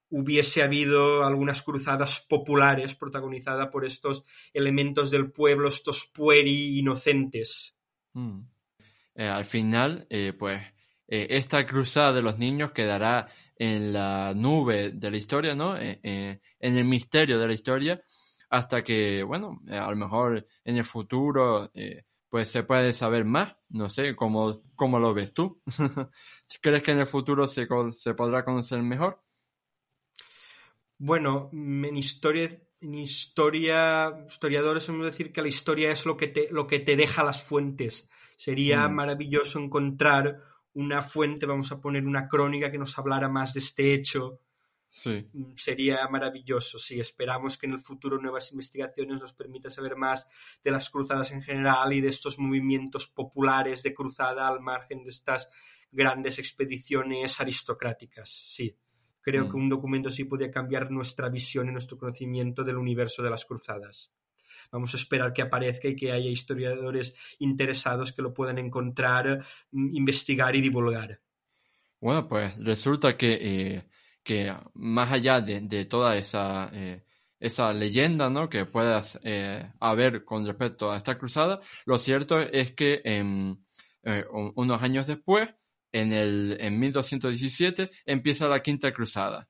hubiese 0.09 0.61
habido 0.61 1.23
algunas 1.23 1.63
cruzadas 1.63 2.25
populares 2.27 2.95
protagonizadas 2.95 3.69
por 3.69 3.85
estos 3.85 4.23
elementos 4.53 5.09
del 5.09 5.31
pueblo, 5.31 5.69
estos 5.69 6.05
pueri 6.05 6.77
inocentes. 6.77 7.77
Mm. 8.13 8.41
Eh, 9.15 9.27
al 9.27 9.45
final, 9.45 10.07
eh, 10.09 10.33
pues, 10.37 10.61
eh, 11.07 11.27
esta 11.31 11.65
cruzada 11.65 12.13
de 12.13 12.21
los 12.21 12.37
niños 12.37 12.71
quedará 12.71 13.27
en 13.55 13.93
la 13.93 14.33
nube 14.35 14.91
de 14.91 15.11
la 15.11 15.17
historia, 15.17 15.55
¿no? 15.55 15.77
en 15.77 16.39
el 16.59 16.85
misterio 16.85 17.37
de 17.37 17.47
la 17.47 17.53
historia, 17.53 18.01
hasta 18.49 18.83
que, 18.83 19.23
bueno, 19.23 19.61
a 19.69 19.89
lo 19.89 19.95
mejor 19.95 20.47
en 20.63 20.77
el 20.77 20.85
futuro, 20.85 21.71
pues 22.29 22.49
se 22.49 22.63
puede 22.63 22.93
saber 22.93 23.23
más. 23.25 23.55
No 23.69 23.89
sé, 23.89 24.15
¿cómo, 24.15 24.63
cómo 24.75 24.99
lo 24.99 25.13
ves 25.13 25.33
tú? 25.33 25.61
¿Crees 26.61 26.81
que 26.81 26.91
en 26.91 26.99
el 26.99 27.07
futuro 27.07 27.47
se, 27.47 27.67
se 27.91 28.13
podrá 28.15 28.43
conocer 28.43 28.81
mejor? 28.81 29.21
Bueno, 30.97 31.49
en 31.51 31.97
historia, 31.97 32.49
en 32.79 32.95
historia, 32.95 34.25
historiadores 34.27 34.89
a 34.89 34.93
decir 34.93 35.31
que 35.31 35.41
la 35.41 35.47
historia 35.47 35.91
es 35.91 36.05
lo 36.05 36.17
que 36.17 36.27
te, 36.27 36.47
lo 36.51 36.67
que 36.67 36.79
te 36.79 36.95
deja 36.95 37.23
las 37.23 37.43
fuentes. 37.43 38.09
Sería 38.41 38.89
mm. 38.89 38.95
maravilloso 38.95 39.59
encontrar 39.59 40.41
una 40.73 41.03
fuente, 41.03 41.45
vamos 41.45 41.71
a 41.71 41.79
poner 41.79 42.07
una 42.07 42.27
crónica 42.27 42.71
que 42.71 42.79
nos 42.79 42.97
hablara 42.97 43.29
más 43.29 43.53
de 43.53 43.59
este 43.59 43.93
hecho. 43.93 44.39
Sí. 44.89 45.29
Mm, 45.31 45.53
sería 45.55 46.07
maravilloso. 46.07 46.79
Sí, 46.79 46.99
esperamos 46.99 47.59
que 47.59 47.67
en 47.67 47.73
el 47.73 47.79
futuro 47.79 48.17
nuevas 48.17 48.51
investigaciones 48.51 49.21
nos 49.21 49.35
permitan 49.35 49.69
saber 49.69 49.95
más 49.95 50.25
de 50.63 50.71
las 50.71 50.89
cruzadas 50.89 51.31
en 51.33 51.43
general 51.43 51.93
y 51.93 52.01
de 52.01 52.09
estos 52.09 52.39
movimientos 52.39 53.07
populares 53.07 53.83
de 53.83 53.93
cruzada 53.93 54.47
al 54.47 54.59
margen 54.59 55.03
de 55.03 55.11
estas 55.11 55.47
grandes 55.91 56.39
expediciones 56.39 57.39
aristocráticas. 57.39 58.27
Sí. 58.27 58.75
Creo 59.21 59.47
que 59.47 59.55
mm. 59.55 59.61
un 59.61 59.69
documento 59.69 60.09
así 60.09 60.23
podría 60.23 60.49
cambiar 60.49 60.89
nuestra 60.89 61.29
visión 61.29 61.69
y 61.69 61.73
nuestro 61.73 61.95
conocimiento 61.95 62.63
del 62.63 62.77
universo 62.77 63.21
de 63.21 63.29
las 63.29 63.45
cruzadas. 63.45 64.11
Vamos 64.71 64.93
a 64.93 64.97
esperar 64.97 65.33
que 65.33 65.41
aparezca 65.41 65.89
y 65.89 65.95
que 65.95 66.11
haya 66.11 66.29
historiadores 66.29 67.13
interesados 67.39 68.13
que 68.13 68.21
lo 68.21 68.33
puedan 68.33 68.57
encontrar, 68.57 69.45
mm, 69.71 69.95
investigar 69.95 70.55
y 70.55 70.61
divulgar. 70.61 71.19
Bueno, 71.99 72.27
pues 72.27 72.57
resulta 72.57 73.15
que, 73.17 73.37
eh, 73.41 73.87
que 74.23 74.53
más 74.73 75.11
allá 75.11 75.41
de, 75.41 75.85
toda 75.85 76.15
esa, 76.17 76.71
eh, 76.73 77.03
esa 77.39 77.73
leyenda 77.73 78.29
¿no? 78.29 78.49
que 78.49 78.65
puedas 78.65 79.19
eh, 79.23 79.71
haber 79.79 80.23
con 80.25 80.45
respecto 80.45 80.91
a 80.91 80.97
esta 80.97 81.17
cruzada, 81.17 81.59
lo 81.85 81.99
cierto 81.99 82.39
es 82.39 82.73
que 82.73 83.01
unos 84.55 84.81
años 84.81 85.05
después 85.05 85.53
en, 85.91 86.13
el, 86.13 86.57
en 86.59 86.79
1217 86.79 87.91
empieza 88.05 88.47
la 88.47 88.63
Quinta 88.63 88.91
Cruzada. 88.93 89.49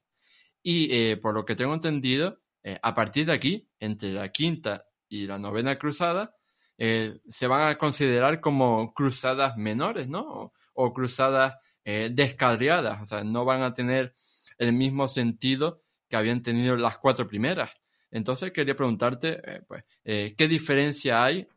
Y 0.61 1.15
por 1.17 1.33
lo 1.33 1.45
que 1.45 1.55
tengo 1.55 1.73
entendido, 1.73 2.41
a 2.81 2.93
partir 2.93 3.27
de 3.27 3.33
aquí, 3.33 3.69
entre 3.79 4.11
la 4.11 4.29
Quinta 4.29 4.90
y 5.11 5.27
la 5.27 5.37
Novena 5.37 5.77
Cruzada, 5.77 6.35
eh, 6.77 7.19
se 7.27 7.47
van 7.47 7.67
a 7.67 7.77
considerar 7.77 8.39
como 8.39 8.93
cruzadas 8.93 9.57
menores, 9.57 10.07
¿no? 10.07 10.53
O, 10.73 10.93
cruzadas 10.93 11.55
descarriadas, 11.83 13.01
o 13.01 13.05
sea, 13.05 13.23
no 13.23 13.43
van 13.43 13.63
a 13.63 13.73
tener 13.73 14.13
el 14.59 14.71
mismo 14.71 15.09
sentido 15.09 15.79
que 16.07 16.15
habían 16.15 16.43
tenido 16.43 16.75
las 16.75 16.99
cuatro 16.99 17.27
primeras. 17.27 17.73
Entonces 18.11 18.51
quería 18.51 18.75
preguntarte, 18.75 19.63
pues, 19.67 19.83
¿qué 20.03 20.47
diferencia 20.47 21.23
hay 21.23 21.47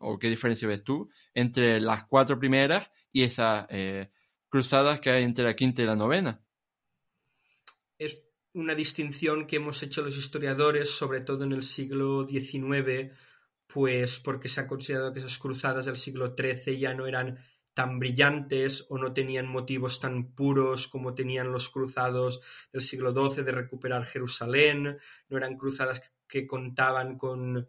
o 0.00 0.18
qué 0.18 0.30
diferencia 0.30 0.66
ves 0.66 0.82
tú 0.82 1.10
entre 1.34 1.80
las 1.80 2.04
cuatro 2.04 2.38
primeras 2.38 2.90
y 3.12 3.24
esas 3.24 3.66
cruzadas 4.54 5.00
que 5.00 5.10
hay 5.10 5.24
entre 5.24 5.44
la 5.44 5.56
quinta 5.56 5.82
y 5.82 5.86
la 5.86 5.96
novena. 5.96 6.40
Una 8.54 8.76
distinción 8.76 9.48
que 9.48 9.56
hemos 9.56 9.82
hecho 9.82 10.02
los 10.02 10.16
historiadores, 10.16 10.88
sobre 10.88 11.20
todo 11.20 11.42
en 11.42 11.50
el 11.50 11.64
siglo 11.64 12.24
XIX, 12.24 13.10
pues 13.66 14.20
porque 14.20 14.48
se 14.48 14.60
ha 14.60 14.68
considerado 14.68 15.12
que 15.12 15.18
esas 15.18 15.38
cruzadas 15.38 15.86
del 15.86 15.96
siglo 15.96 16.36
XIII 16.36 16.78
ya 16.78 16.94
no 16.94 17.08
eran 17.08 17.40
tan 17.72 17.98
brillantes 17.98 18.86
o 18.90 18.96
no 18.96 19.12
tenían 19.12 19.48
motivos 19.48 19.98
tan 19.98 20.34
puros 20.34 20.86
como 20.86 21.16
tenían 21.16 21.50
los 21.50 21.68
cruzados 21.68 22.42
del 22.72 22.82
siglo 22.82 23.12
XII 23.12 23.42
de 23.42 23.50
recuperar 23.50 24.04
Jerusalén, 24.04 24.98
no 25.28 25.36
eran 25.36 25.56
cruzadas 25.56 26.00
que 26.28 26.46
contaban 26.46 27.18
con, 27.18 27.68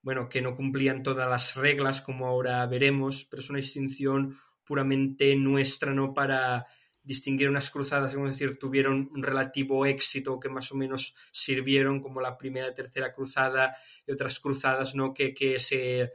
bueno, 0.00 0.28
que 0.28 0.42
no 0.42 0.54
cumplían 0.54 1.02
todas 1.02 1.28
las 1.28 1.56
reglas 1.56 2.00
como 2.00 2.28
ahora 2.28 2.64
veremos, 2.66 3.26
pero 3.28 3.42
es 3.42 3.50
una 3.50 3.58
distinción 3.58 4.38
puramente 4.62 5.34
nuestra, 5.34 5.92
¿no? 5.92 6.14
Para 6.14 6.68
distinguir 7.02 7.48
unas 7.48 7.70
cruzadas, 7.70 8.14
vamos 8.14 8.36
decir, 8.36 8.58
tuvieron 8.58 9.10
un 9.12 9.22
relativo 9.22 9.86
éxito, 9.86 10.38
que 10.38 10.48
más 10.48 10.70
o 10.72 10.76
menos 10.76 11.14
sirvieron 11.32 12.00
como 12.00 12.20
la 12.20 12.36
primera 12.36 12.68
y 12.68 12.74
tercera 12.74 13.12
cruzada, 13.12 13.76
y 14.06 14.12
otras 14.12 14.38
cruzadas, 14.38 14.94
¿no? 14.94 15.14
Que, 15.14 15.34
que 15.34 15.58
se... 15.58 16.12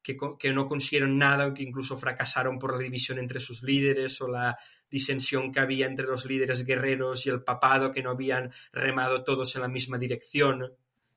Que, 0.00 0.16
que, 0.38 0.52
no 0.54 0.66
consiguieron 0.66 1.18
nada 1.18 1.46
o 1.46 1.52
que 1.52 1.62
incluso 1.62 1.98
fracasaron 1.98 2.58
por 2.58 2.72
la 2.72 2.78
división 2.78 3.18
entre 3.18 3.40
sus 3.40 3.62
líderes 3.62 4.18
o 4.22 4.28
la 4.28 4.56
disensión 4.88 5.52
que 5.52 5.60
había 5.60 5.86
entre 5.86 6.06
los 6.06 6.24
líderes 6.24 6.64
guerreros 6.64 7.26
y 7.26 7.30
el 7.30 7.42
papado, 7.42 7.92
que 7.92 8.02
no 8.02 8.10
habían 8.10 8.50
remado 8.72 9.22
todos 9.22 9.54
en 9.56 9.62
la 9.62 9.68
misma 9.68 9.98
dirección. 9.98 10.72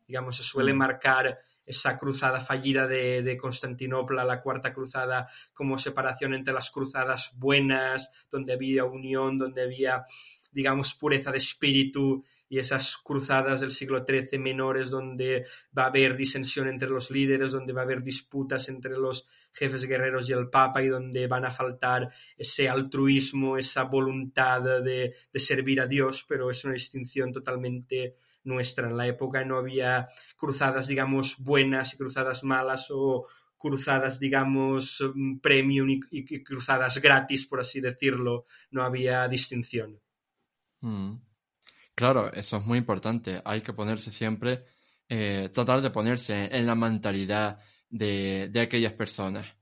Digamos, 0.06 0.36
se 0.36 0.44
suele 0.44 0.74
mm. 0.74 0.78
marcar 0.78 1.40
esa 1.66 1.98
cruzada 1.98 2.40
fallida 2.40 2.88
de, 2.88 3.38
Constantinopla, 3.38 4.24
la 4.24 4.42
cuarta 4.42 4.74
cruzada, 4.74 5.28
como 5.54 5.78
separación 5.78 6.34
entre 6.34 6.54
las 6.54 6.72
cruzadas 6.72 7.34
buenas, 7.38 8.10
donde 8.30 8.54
había 8.54 8.86
unión, 8.86 9.38
donde 9.38 9.64
había, 9.64 10.06
digamos, 10.52 10.94
pureza 10.94 11.32
de 11.32 11.38
espíritu, 11.38 12.24
y 12.52 12.60
esas 12.60 12.98
cruzadas 12.98 13.62
del 13.62 13.72
siglo 13.72 14.04
XIII 14.06 14.38
menores, 14.38 14.90
donde 14.90 15.46
va 15.78 15.84
a 15.84 15.88
haber 15.88 16.18
disensión 16.18 16.68
entre 16.68 16.90
los 16.90 17.10
líderes, 17.10 17.54
donde 17.54 17.72
va 17.72 17.80
a 17.80 17.86
haber 17.86 18.04
disputas 18.04 18.68
entre 18.68 18.98
los 18.98 19.26
jefes 19.54 19.86
guerreros 19.86 20.30
y 20.30 20.34
el 20.34 20.50
Papa, 20.50 20.84
y 20.84 20.90
donde 20.90 21.28
van 21.28 21.46
a 21.46 21.50
faltar 21.50 22.10
ese 22.36 22.68
altruismo, 22.68 23.58
esa 23.58 23.84
voluntad 23.84 24.62
de, 24.84 25.16
de 25.32 25.40
servir 25.40 25.80
a 25.80 25.88
Dios, 25.88 26.26
pero 26.28 26.50
es 26.50 26.66
una 26.66 26.74
distinción 26.74 27.32
totalmente 27.32 28.18
nuestra. 28.44 28.90
En 28.90 28.98
la 28.98 29.08
época 29.08 29.44
no 29.46 29.58
había 29.58 30.08
cruzadas, 30.36 30.88
digamos, 30.88 31.38
buenas 31.40 31.94
y 31.94 31.98
cruzadas 31.98 32.44
malas 32.44 32.88
o 32.90 33.28
cruzadas, 33.58 34.20
digamos, 34.20 35.04
mm, 35.14 35.40
premium 35.40 35.90
y, 36.10 36.44
cruzadas 36.44 37.00
gratis, 37.00 37.46
por 37.46 37.60
así 37.60 37.80
decirlo. 37.80 38.46
No 38.72 38.84
había 38.84 39.28
distinción. 39.28 40.00
Mm. 40.82 41.16
Claro, 41.94 42.32
eso 42.34 42.58
es 42.58 42.66
muy 42.66 42.80
importante. 42.80 43.42
Hay 43.46 43.62
que 43.62 43.74
ponerse 43.74 44.12
siempre, 44.12 44.66
eh, 45.08 45.50
tratar 45.54 45.82
de 45.82 45.92
ponerse 45.92 46.50
en 46.52 46.66
la 46.66 46.76
mentalidad 46.76 47.60
de, 47.90 48.50
de 48.52 48.62
aquellas 48.62 48.94
personas. 48.94 49.56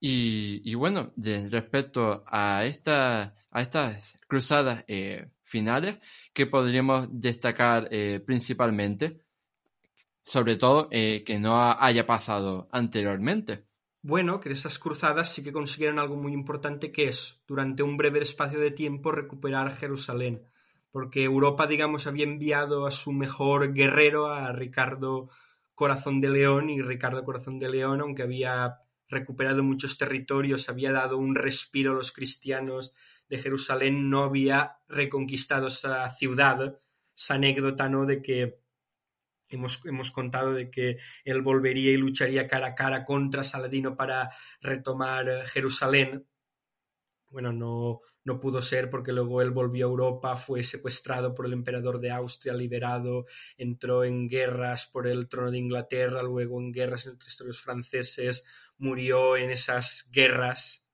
Y, 0.00 0.62
y, 0.70 0.74
bueno, 0.74 1.12
respecto 1.50 2.22
a, 2.26 2.64
esta, 2.64 3.34
a 3.50 3.62
estas 3.62 4.16
cruzadas 4.28 4.84
eh, 4.86 5.28
finales 5.48 5.98
que 6.32 6.46
podríamos 6.46 7.08
destacar 7.10 7.88
eh, 7.90 8.20
principalmente, 8.24 9.22
sobre 10.22 10.56
todo 10.56 10.88
eh, 10.90 11.24
que 11.24 11.38
no 11.38 11.60
haya 11.60 12.06
pasado 12.06 12.68
anteriormente. 12.70 13.64
Bueno, 14.02 14.40
que 14.40 14.52
esas 14.52 14.78
cruzadas 14.78 15.32
sí 15.32 15.42
que 15.42 15.52
consiguieron 15.52 15.98
algo 15.98 16.16
muy 16.16 16.32
importante 16.32 16.92
que 16.92 17.08
es, 17.08 17.42
durante 17.46 17.82
un 17.82 17.96
breve 17.96 18.20
espacio 18.20 18.60
de 18.60 18.70
tiempo, 18.70 19.10
recuperar 19.10 19.76
Jerusalén. 19.76 20.42
Porque 20.90 21.24
Europa, 21.24 21.66
digamos, 21.66 22.06
había 22.06 22.24
enviado 22.24 22.86
a 22.86 22.90
su 22.90 23.12
mejor 23.12 23.72
guerrero, 23.72 24.26
a 24.26 24.52
Ricardo 24.52 25.30
Corazón 25.74 26.20
de 26.20 26.30
León, 26.30 26.70
y 26.70 26.80
Ricardo 26.80 27.24
Corazón 27.24 27.58
de 27.58 27.70
León, 27.70 28.00
aunque 28.00 28.22
había 28.22 28.78
recuperado 29.08 29.62
muchos 29.62 29.98
territorios, 29.98 30.68
había 30.68 30.92
dado 30.92 31.16
un 31.18 31.34
respiro 31.34 31.92
a 31.92 31.94
los 31.94 32.12
cristianos 32.12 32.94
de 33.28 33.38
Jerusalén 33.38 34.08
no 34.10 34.24
había 34.24 34.78
reconquistado 34.88 35.68
esa 35.68 36.10
ciudad, 36.10 36.80
esa 37.16 37.34
anécdota, 37.34 37.88
¿no? 37.88 38.06
De 38.06 38.22
que 38.22 38.60
hemos, 39.48 39.80
hemos 39.84 40.10
contado 40.10 40.52
de 40.52 40.70
que 40.70 40.98
él 41.24 41.42
volvería 41.42 41.92
y 41.92 41.96
lucharía 41.96 42.46
cara 42.46 42.68
a 42.68 42.74
cara 42.74 43.04
contra 43.04 43.44
Saladino 43.44 43.96
para 43.96 44.30
retomar 44.60 45.46
Jerusalén. 45.48 46.26
bueno, 47.30 47.52
no, 47.52 48.00
no 48.28 48.40
pudo 48.40 48.60
ser 48.60 48.90
porque 48.90 49.12
luego 49.12 49.40
él 49.40 49.50
volvió 49.50 49.86
a 49.86 49.90
Europa, 49.90 50.36
fue 50.36 50.62
secuestrado 50.62 51.34
por 51.34 51.46
el 51.46 51.54
emperador 51.54 51.98
de 51.98 52.10
Austria, 52.10 52.52
liberado, 52.52 53.24
entró 53.56 54.04
en 54.04 54.28
guerras 54.28 54.86
por 54.86 55.06
el 55.06 55.28
trono 55.28 55.50
de 55.50 55.58
Inglaterra, 55.58 56.22
luego 56.22 56.60
en 56.60 56.70
guerras 56.70 57.06
entre 57.06 57.28
los 57.46 57.60
franceses, 57.60 58.44
murió 58.76 59.36
en 59.36 59.50
esas 59.50 60.08
guerras. 60.12 60.84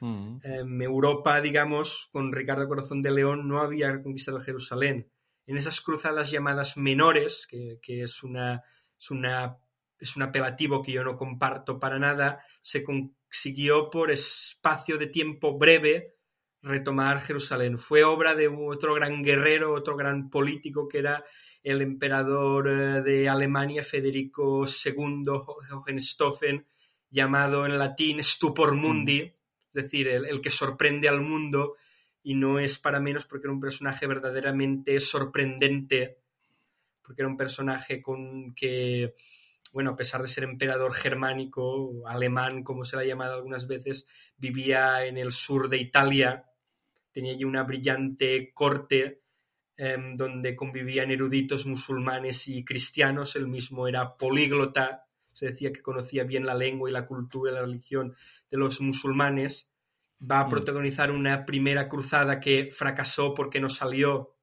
Mm. 0.00 0.38
En 0.42 0.82
Europa, 0.82 1.40
digamos, 1.40 2.08
con 2.12 2.32
Ricardo 2.32 2.68
Corazón 2.68 3.02
de 3.02 3.12
León 3.12 3.46
no 3.46 3.60
había 3.60 4.02
conquistado 4.02 4.40
Jerusalén. 4.40 5.10
En 5.46 5.56
esas 5.56 5.80
cruzadas 5.80 6.30
llamadas 6.30 6.76
menores, 6.76 7.46
que, 7.48 7.78
que 7.82 8.02
es, 8.02 8.22
una, 8.22 8.62
es, 8.98 9.10
una, 9.10 9.58
es 9.98 10.16
un 10.16 10.22
apelativo 10.22 10.82
que 10.82 10.92
yo 10.92 11.04
no 11.04 11.16
comparto 11.16 11.78
para 11.78 11.98
nada, 11.98 12.44
se 12.62 12.82
consiguió 12.82 13.90
por 13.90 14.10
espacio 14.10 14.96
de 14.96 15.06
tiempo 15.06 15.58
breve 15.58 16.16
retomar 16.62 17.20
Jerusalén. 17.20 17.78
Fue 17.78 18.04
obra 18.04 18.34
de 18.34 18.48
otro 18.48 18.94
gran 18.94 19.22
guerrero, 19.22 19.72
otro 19.72 19.96
gran 19.96 20.30
político 20.30 20.88
que 20.88 20.98
era 20.98 21.24
el 21.62 21.82
emperador 21.82 22.68
eh, 22.68 23.02
de 23.02 23.28
Alemania, 23.28 23.82
Federico 23.82 24.64
II 24.66 25.24
Hohenstaufen, 25.72 26.66
llamado 27.10 27.66
en 27.66 27.78
latín 27.78 28.22
Stupor 28.22 28.74
Mundi, 28.74 29.34
es 29.72 29.84
decir, 29.84 30.08
el, 30.08 30.26
el, 30.26 30.40
que 30.40 30.50
sorprende 30.50 31.08
al 31.08 31.20
mundo, 31.20 31.76
y 32.22 32.34
no 32.34 32.58
es 32.58 32.78
para 32.78 33.00
menos 33.00 33.26
porque 33.26 33.46
era 33.46 33.54
un 33.54 33.60
personaje 33.60 34.06
verdaderamente 34.06 35.00
sorprendente, 35.00 36.18
porque 37.02 37.22
era 37.22 37.28
un 37.28 37.36
personaje 37.36 38.02
con 38.02 38.54
que, 38.54 39.14
bueno, 39.72 39.90
a 39.90 39.96
pesar 39.96 40.22
de 40.22 40.28
ser 40.28 40.44
emperador 40.44 40.92
germánico, 40.92 42.06
alemán, 42.06 42.62
como 42.62 42.84
se 42.84 42.96
le 42.96 43.02
ha 43.02 43.06
llamado 43.06 43.34
algunas 43.34 43.66
veces, 43.66 44.06
vivía 44.36 45.06
en 45.06 45.18
el 45.18 45.32
sur 45.32 45.68
de 45.68 45.78
Italia, 45.78 46.44
tenía 47.12 47.32
allí 47.32 47.44
una 47.44 47.62
brillante 47.62 48.52
corte 48.54 49.22
eh, 49.76 49.96
donde 50.14 50.54
convivían 50.54 51.10
eruditos 51.10 51.66
musulmanes 51.66 52.48
y 52.48 52.64
cristianos, 52.64 53.34
él 53.36 53.48
mismo 53.48 53.88
era 53.88 54.16
políglota, 54.16 55.06
se 55.40 55.46
decía 55.46 55.72
que 55.72 55.80
conocía 55.80 56.24
bien 56.24 56.44
la 56.44 56.52
lengua 56.52 56.90
y 56.90 56.92
la 56.92 57.06
cultura 57.06 57.50
y 57.50 57.54
la 57.54 57.62
religión 57.62 58.14
de 58.50 58.58
los 58.58 58.82
musulmanes, 58.82 59.70
va 60.20 60.40
a 60.40 60.48
protagonizar 60.50 61.10
una 61.10 61.46
primera 61.46 61.88
cruzada 61.88 62.40
que 62.40 62.68
fracasó 62.70 63.32
porque 63.34 63.58
no 63.58 63.70
salió, 63.70 64.36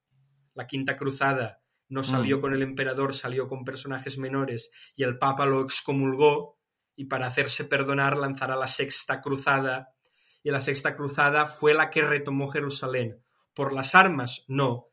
la 0.55 0.65
quinta 0.65 0.97
cruzada, 0.97 1.61
no 1.87 2.01
salió 2.01 2.39
mm. 2.39 2.41
con 2.41 2.53
el 2.55 2.63
emperador, 2.63 3.13
salió 3.13 3.47
con 3.47 3.63
personajes 3.63 4.17
menores 4.17 4.71
y 4.95 5.03
el 5.03 5.19
Papa 5.19 5.45
lo 5.45 5.61
excomulgó 5.61 6.57
y 6.95 7.05
para 7.05 7.27
hacerse 7.27 7.65
perdonar 7.65 8.17
lanzará 8.17 8.55
la 8.55 8.65
sexta 8.65 9.21
cruzada 9.21 9.93
y 10.41 10.49
la 10.49 10.61
sexta 10.61 10.95
cruzada 10.95 11.45
fue 11.45 11.75
la 11.75 11.91
que 11.91 12.01
retomó 12.01 12.49
Jerusalén. 12.49 13.21
¿Por 13.53 13.71
las 13.71 13.93
armas? 13.93 14.45
No. 14.47 14.87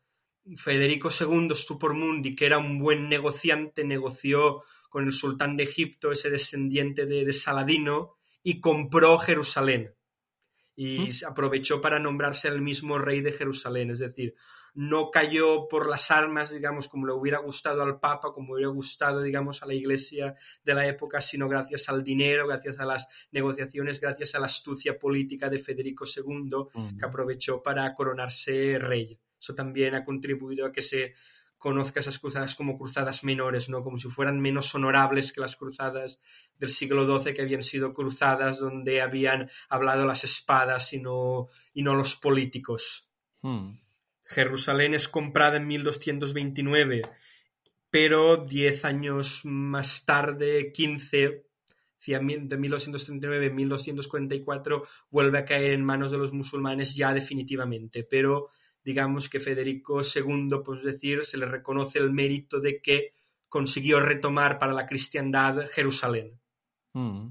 Federico 0.58 1.08
II 1.18 1.48
Mundi, 1.94 2.36
que 2.36 2.44
era 2.44 2.58
un 2.58 2.78
buen 2.78 3.08
negociante, 3.08 3.84
negoció 3.84 4.64
con 4.94 5.06
el 5.06 5.12
sultán 5.12 5.56
de 5.56 5.64
Egipto, 5.64 6.12
ese 6.12 6.30
descendiente 6.30 7.04
de, 7.04 7.24
de 7.24 7.32
Saladino, 7.32 8.14
y 8.44 8.60
compró 8.60 9.18
Jerusalén. 9.18 9.92
Y 10.76 11.00
¿Mm? 11.00 11.26
aprovechó 11.26 11.80
para 11.80 11.98
nombrarse 11.98 12.46
el 12.46 12.62
mismo 12.62 12.96
rey 12.96 13.20
de 13.20 13.32
Jerusalén. 13.32 13.90
Es 13.90 13.98
decir, 13.98 14.36
no 14.74 15.10
cayó 15.10 15.66
por 15.66 15.90
las 15.90 16.12
armas, 16.12 16.52
digamos, 16.52 16.86
como 16.88 17.08
le 17.08 17.12
hubiera 17.12 17.38
gustado 17.38 17.82
al 17.82 17.98
Papa, 17.98 18.32
como 18.32 18.54
hubiera 18.54 18.70
gustado, 18.70 19.20
digamos, 19.20 19.64
a 19.64 19.66
la 19.66 19.74
Iglesia 19.74 20.36
de 20.62 20.74
la 20.74 20.86
época, 20.86 21.20
sino 21.20 21.48
gracias 21.48 21.88
al 21.88 22.04
dinero, 22.04 22.46
gracias 22.46 22.78
a 22.78 22.84
las 22.84 23.08
negociaciones, 23.32 23.98
gracias 23.98 24.36
a 24.36 24.38
la 24.38 24.46
astucia 24.46 24.96
política 24.96 25.50
de 25.50 25.58
Federico 25.58 26.04
II, 26.06 26.94
que 26.96 27.04
aprovechó 27.04 27.60
para 27.60 27.92
coronarse 27.96 28.78
rey. 28.78 29.18
Eso 29.40 29.56
también 29.56 29.96
ha 29.96 30.04
contribuido 30.04 30.66
a 30.66 30.72
que 30.72 30.82
se 30.82 31.14
conozca 31.64 32.00
esas 32.00 32.18
cruzadas 32.18 32.54
como 32.56 32.76
cruzadas 32.76 33.24
menores, 33.24 33.70
¿no? 33.70 33.82
Como 33.82 33.96
si 33.96 34.10
fueran 34.10 34.38
menos 34.38 34.74
honorables 34.74 35.32
que 35.32 35.40
las 35.40 35.56
cruzadas 35.56 36.20
del 36.58 36.68
siglo 36.68 37.06
XII, 37.06 37.32
que 37.32 37.40
habían 37.40 37.62
sido 37.62 37.94
cruzadas 37.94 38.58
donde 38.58 39.00
habían 39.00 39.50
hablado 39.70 40.04
las 40.04 40.24
espadas 40.24 40.92
y 40.92 41.00
no, 41.00 41.48
y 41.72 41.82
no 41.82 41.94
los 41.94 42.16
políticos. 42.16 43.08
Hmm. 43.40 43.78
Jerusalén 44.26 44.92
es 44.92 45.08
comprada 45.08 45.56
en 45.56 45.66
1229, 45.66 47.00
pero 47.88 48.44
diez 48.44 48.84
años 48.84 49.40
más 49.44 50.04
tarde, 50.04 50.70
15, 50.70 51.46
de 52.06 52.56
1239 52.58 53.46
a 53.46 53.50
1244, 53.50 54.86
vuelve 55.08 55.38
a 55.38 55.46
caer 55.46 55.72
en 55.72 55.82
manos 55.82 56.12
de 56.12 56.18
los 56.18 56.34
musulmanes 56.34 56.94
ya 56.94 57.14
definitivamente. 57.14 58.04
Pero 58.04 58.50
digamos 58.84 59.28
que 59.28 59.40
Federico 59.40 60.02
II, 60.02 60.50
pues 60.64 60.82
decir, 60.82 61.24
se 61.24 61.38
le 61.38 61.46
reconoce 61.46 61.98
el 61.98 62.12
mérito 62.12 62.60
de 62.60 62.80
que 62.80 63.14
consiguió 63.48 64.00
retomar 64.00 64.58
para 64.58 64.72
la 64.72 64.86
cristiandad 64.86 65.66
Jerusalén. 65.72 66.38
Mm. 66.92 67.28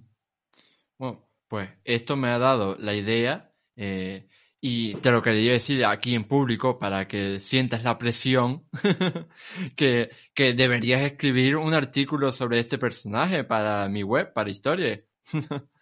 Bueno, 0.98 1.30
pues 1.48 1.70
esto 1.84 2.16
me 2.16 2.30
ha 2.30 2.40
dado 2.40 2.76
la 2.80 2.96
idea 2.96 3.54
eh, 3.76 4.28
y 4.60 4.96
te 4.96 5.12
lo 5.12 5.22
quería 5.22 5.52
decir 5.52 5.86
aquí 5.86 6.16
en 6.16 6.24
público 6.24 6.80
para 6.80 7.08
que 7.08 7.40
sientas 7.40 7.84
la 7.84 7.98
presión 7.98 8.66
que, 9.76 10.12
que 10.34 10.54
deberías 10.54 11.02
escribir 11.02 11.58
un 11.58 11.74
artículo 11.74 12.32
sobre 12.32 12.60
este 12.60 12.78
personaje 12.78 13.44
para 13.44 13.88
mi 13.90 14.04
web, 14.04 14.34
para 14.34 14.50
historia. 14.50 15.04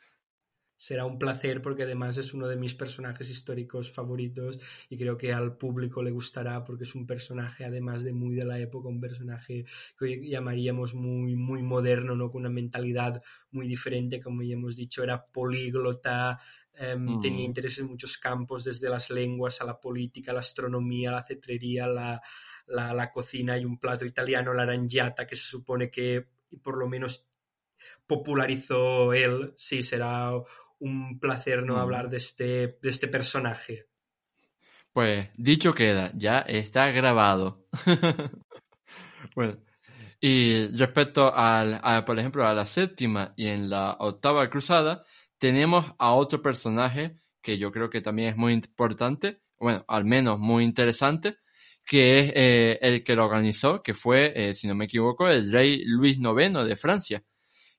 Será 0.81 1.05
un 1.05 1.19
placer 1.19 1.61
porque 1.61 1.83
además 1.83 2.17
es 2.17 2.33
uno 2.33 2.47
de 2.47 2.55
mis 2.55 2.73
personajes 2.73 3.29
históricos 3.29 3.91
favoritos 3.91 4.59
y 4.89 4.97
creo 4.97 5.15
que 5.15 5.31
al 5.31 5.55
público 5.55 6.01
le 6.01 6.09
gustará 6.09 6.63
porque 6.63 6.85
es 6.85 6.95
un 6.95 7.05
personaje 7.05 7.63
además 7.63 8.03
de 8.03 8.13
muy 8.13 8.33
de 8.33 8.45
la 8.45 8.57
época, 8.57 8.89
un 8.89 8.99
personaje 8.99 9.63
que 9.95 10.05
hoy 10.05 10.27
llamaríamos 10.27 10.95
muy, 10.95 11.35
muy 11.35 11.61
moderno, 11.61 12.15
¿no? 12.15 12.31
con 12.31 12.41
una 12.41 12.49
mentalidad 12.49 13.21
muy 13.51 13.67
diferente, 13.67 14.19
como 14.19 14.41
ya 14.41 14.55
hemos 14.55 14.75
dicho, 14.75 15.03
era 15.03 15.23
políglota, 15.23 16.39
Um, 16.79 17.17
mm. 17.17 17.19
Tenía 17.19 17.45
interés 17.45 17.77
en 17.79 17.87
muchos 17.87 18.17
campos, 18.17 18.63
desde 18.63 18.89
las 18.89 19.09
lenguas 19.09 19.59
a 19.59 19.65
la 19.65 19.79
política, 19.79 20.31
la 20.31 20.39
astronomía, 20.39 21.11
la 21.11 21.21
cetrería, 21.21 21.85
la, 21.85 22.21
la, 22.65 22.93
la 22.93 23.11
cocina 23.11 23.57
y 23.57 23.65
un 23.65 23.77
plato 23.77 24.05
italiano, 24.05 24.53
la 24.53 24.63
arangiata, 24.63 25.27
que 25.27 25.35
se 25.35 25.43
supone 25.43 25.91
que 25.91 26.27
por 26.63 26.77
lo 26.77 26.87
menos 26.87 27.27
popularizó 28.07 29.13
él. 29.13 29.53
Sí, 29.57 29.83
será 29.83 30.31
un 30.81 31.19
placer 31.19 31.63
no 31.63 31.75
mm. 31.75 31.79
hablar 31.79 32.09
de 32.09 32.17
este, 32.17 32.77
de 32.81 32.89
este 32.89 33.07
personaje. 33.07 33.87
Pues 34.93 35.29
dicho 35.37 35.73
queda, 35.73 36.11
ya 36.15 36.39
está 36.39 36.91
grabado. 36.91 37.65
bueno, 39.35 39.57
y 40.19 40.67
respecto 40.67 41.33
al, 41.33 41.79
a, 41.81 42.03
por 42.03 42.19
ejemplo, 42.19 42.45
a 42.45 42.53
la 42.53 42.67
séptima 42.67 43.33
y 43.37 43.47
en 43.47 43.69
la 43.69 43.95
octava 43.99 44.49
cruzada, 44.49 45.03
tenemos 45.37 45.93
a 45.97 46.13
otro 46.13 46.41
personaje 46.41 47.15
que 47.41 47.57
yo 47.57 47.71
creo 47.71 47.89
que 47.89 48.01
también 48.01 48.29
es 48.29 48.37
muy 48.37 48.53
importante, 48.53 49.41
bueno, 49.59 49.85
al 49.87 50.05
menos 50.05 50.39
muy 50.39 50.63
interesante, 50.63 51.37
que 51.85 52.19
es 52.19 52.33
eh, 52.35 52.79
el 52.81 53.03
que 53.03 53.15
lo 53.15 53.25
organizó, 53.25 53.81
que 53.81 53.93
fue, 53.93 54.33
eh, 54.35 54.53
si 54.53 54.67
no 54.67 54.75
me 54.75 54.85
equivoco, 54.85 55.27
el 55.27 55.51
rey 55.51 55.83
Luis 55.85 56.17
IX 56.17 56.65
de 56.65 56.75
Francia. 56.75 57.23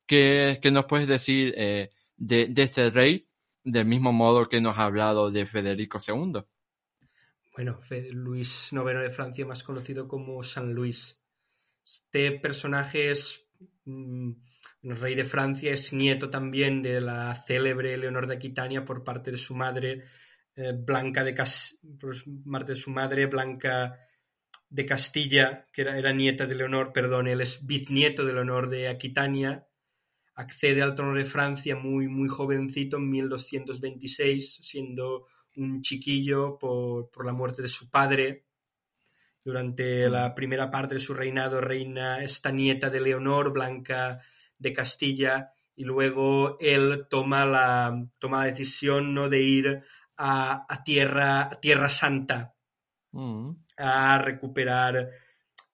¿Qué, 0.07 0.59
nos 0.73 0.87
puedes 0.87 1.07
decir 1.07 1.55
eh, 1.57 1.91
de, 2.23 2.53
este 2.57 2.89
rey, 2.91 3.29
del 3.64 3.85
mismo 3.85 4.12
modo 4.12 4.49
que 4.49 4.61
nos 4.61 4.79
ha 4.79 4.85
hablado 4.85 5.31
de 5.31 5.45
Federico 5.45 5.99
II? 6.07 6.45
Bueno, 7.55 7.81
Luis 8.12 8.73
IX 8.73 9.01
de 9.01 9.11
Francia, 9.11 9.45
más 9.45 9.64
conocido 9.64 10.07
como 10.07 10.43
San 10.43 10.73
Luis. 10.73 11.20
Este 11.85 12.33
personaje 12.33 13.11
es... 13.11 13.45
Mm, 13.85 14.33
rey 14.83 15.14
de 15.14 15.25
Francia 15.25 15.73
es 15.73 15.93
nieto 15.93 16.29
también 16.29 16.83
de 16.83 17.01
la 17.01 17.35
célebre 17.35 17.97
Leonor 17.97 18.27
de 18.27 18.35
Aquitania 18.35 18.85
por 18.85 19.05
parte 19.05 19.31
de 19.31 19.37
su 19.37 19.55
madre, 19.55 20.05
eh, 20.57 20.73
Blanca 20.77 21.23
de 21.23 21.35
por 22.01 22.16
parte 22.51 22.73
de 22.73 22.79
su 22.79 22.91
madre, 22.91 23.27
Blanca 23.27 23.97
de 24.68 24.87
Castilla, 24.87 25.68
que 25.73 25.83
era, 25.83 25.97
era, 25.99 26.12
nieta 26.12 26.47
de 26.47 26.55
Leonor, 26.57 26.93
perdón, 26.93 27.29
él 27.29 27.41
es 27.41 27.64
bisnieto 27.64 28.25
de 28.25 28.33
Leonor 28.33 28.70
de 28.70 28.89
Aquitania, 28.89 29.66
accede 30.43 30.82
al 30.82 30.95
trono 30.95 31.14
de 31.14 31.24
Francia 31.24 31.76
muy, 31.76 32.09
muy 32.09 32.28
jovencito 32.28 32.99
en 32.99 33.11
1226, 33.11 34.61
siendo 34.62 35.26
un 35.57 35.82
chiquillo 35.82 36.59
por, 36.59 37.11
por 37.11 37.26
la 37.26 37.32
muerte 37.32 37.62
de 37.62 37.68
su 37.68 37.90
padre. 37.90 38.45
Durante 39.45 40.09
la 40.09 40.34
primera 40.34 40.70
parte 40.70 40.95
de 40.95 41.01
su 41.01 41.14
reinado 41.14 41.61
reina 41.61 42.22
esta 42.22 42.53
nieta 42.53 42.90
de 42.90 43.01
Leonor, 43.01 43.53
Blanca 43.53 44.20
de 44.57 44.72
Castilla 44.72 45.53
y 45.74 45.84
luego 45.84 46.57
él 46.61 47.07
toma 47.09 47.45
la, 47.45 48.07
toma 48.18 48.40
la 48.40 48.47
decisión 48.47 49.14
¿no? 49.14 49.28
de 49.28 49.43
ir 49.43 49.82
a, 50.16 50.64
a 50.68 50.82
tierra, 50.84 51.43
a 51.43 51.61
tierra 51.61 51.88
Santa 51.88 52.55
mm. 53.12 53.51
a 53.78 54.18
recuperar, 54.18 55.11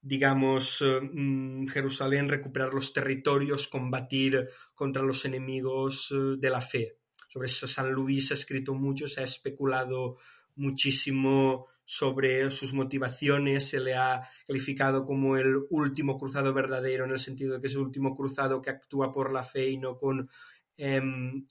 digamos, 0.09 0.83
mm, 0.83 1.67
Jerusalén, 1.67 2.31
recuperar 2.31 2.73
los 2.73 2.93
territorios, 2.95 3.69
combatir 3.69 4.49
contra 4.75 5.03
los 5.03 5.25
enemigos 5.27 6.11
eh, 6.11 6.37
de 6.39 6.51
la 6.51 6.61
fe. 6.61 6.97
sobre 7.29 7.49
San 7.49 7.93
Luis 7.93 8.31
ha 8.31 8.35
escrito 8.35 8.73
mucho, 8.75 9.07
se 9.07 9.21
ha 9.21 9.25
especulado 9.25 10.17
muchísimo 10.57 11.67
sobre 11.85 12.51
sus 12.51 12.73
motivaciones, 12.73 13.69
se 13.69 13.81
le 13.81 13.95
ha 13.95 14.27
calificado 14.47 15.05
como 15.05 15.37
el 15.37 15.59
último 15.69 16.17
cruzado 16.19 16.55
verdadero, 16.55 17.05
en 17.05 17.11
el 17.11 17.19
sentido 17.19 17.55
de 17.55 17.61
que 17.61 17.67
es 17.67 17.75
el 17.75 17.83
último 17.83 18.15
cruzado 18.17 18.63
que 18.63 18.71
actúa 18.71 19.13
por 19.13 19.31
la 19.31 19.43
fe 19.43 19.69
y 19.69 19.77
no 19.77 19.99
con, 19.99 20.31
em, 20.79 21.47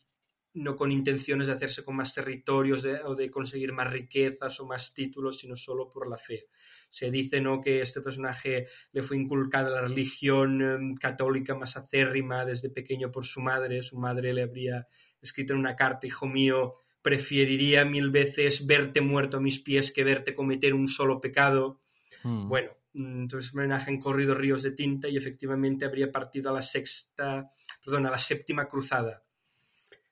no 0.55 0.75
con 0.75 0.91
intenciones 0.91 1.45
de 1.45 1.53
hacerse 1.53 1.85
con 1.85 1.95
más 1.95 2.11
territorios 2.15 2.83
o 3.05 3.13
de 3.13 3.29
conseguir 3.29 3.71
más 3.71 3.91
riquezas 3.91 4.59
o 4.59 4.65
más 4.65 4.95
títulos, 4.95 5.37
sino 5.37 5.55
solo 5.55 5.91
por 5.91 6.09
la 6.09 6.17
fe. 6.17 6.47
Se 6.89 7.11
dice 7.11 7.41
¿no? 7.41 7.61
que 7.61 7.81
este 7.81 8.01
personaje 8.01 8.67
le 8.91 9.03
fue 9.03 9.17
inculcada 9.17 9.69
la 9.69 9.81
religión 9.81 10.61
em, 10.61 10.95
católica 10.95 11.55
más 11.55 11.77
acérrima 11.77 12.45
desde 12.45 12.69
pequeño 12.69 13.11
por 13.11 13.25
su 13.25 13.41
madre. 13.41 13.83
Su 13.83 13.97
madre 13.97 14.33
le 14.33 14.43
habría 14.43 14.87
escrito 15.21 15.53
en 15.53 15.59
una 15.59 15.75
carta, 15.75 16.07
hijo 16.07 16.27
mío, 16.27 16.75
preferiría 17.01 17.85
mil 17.85 18.09
veces 18.09 18.65
verte 18.65 19.01
muerto 19.01 19.37
a 19.37 19.41
mis 19.41 19.59
pies 19.59 19.91
que 19.91 20.03
verte 20.03 20.33
cometer 20.33 20.73
un 20.73 20.87
solo 20.87 21.21
pecado. 21.21 21.81
Hmm. 22.23 22.47
Bueno, 22.47 22.71
mm, 22.93 23.21
entonces 23.23 23.53
homenaje 23.53 23.91
en 23.91 23.99
corrido 23.99 24.33
ríos 24.33 24.63
de 24.63 24.71
tinta 24.71 25.07
y 25.07 25.17
efectivamente 25.17 25.85
habría 25.85 26.11
partido 26.11 26.49
a 26.49 26.53
la 26.53 26.61
sexta, 26.61 27.51
perdón, 27.83 28.05
a 28.05 28.11
la 28.11 28.17
séptima 28.17 28.67
cruzada. 28.67 29.23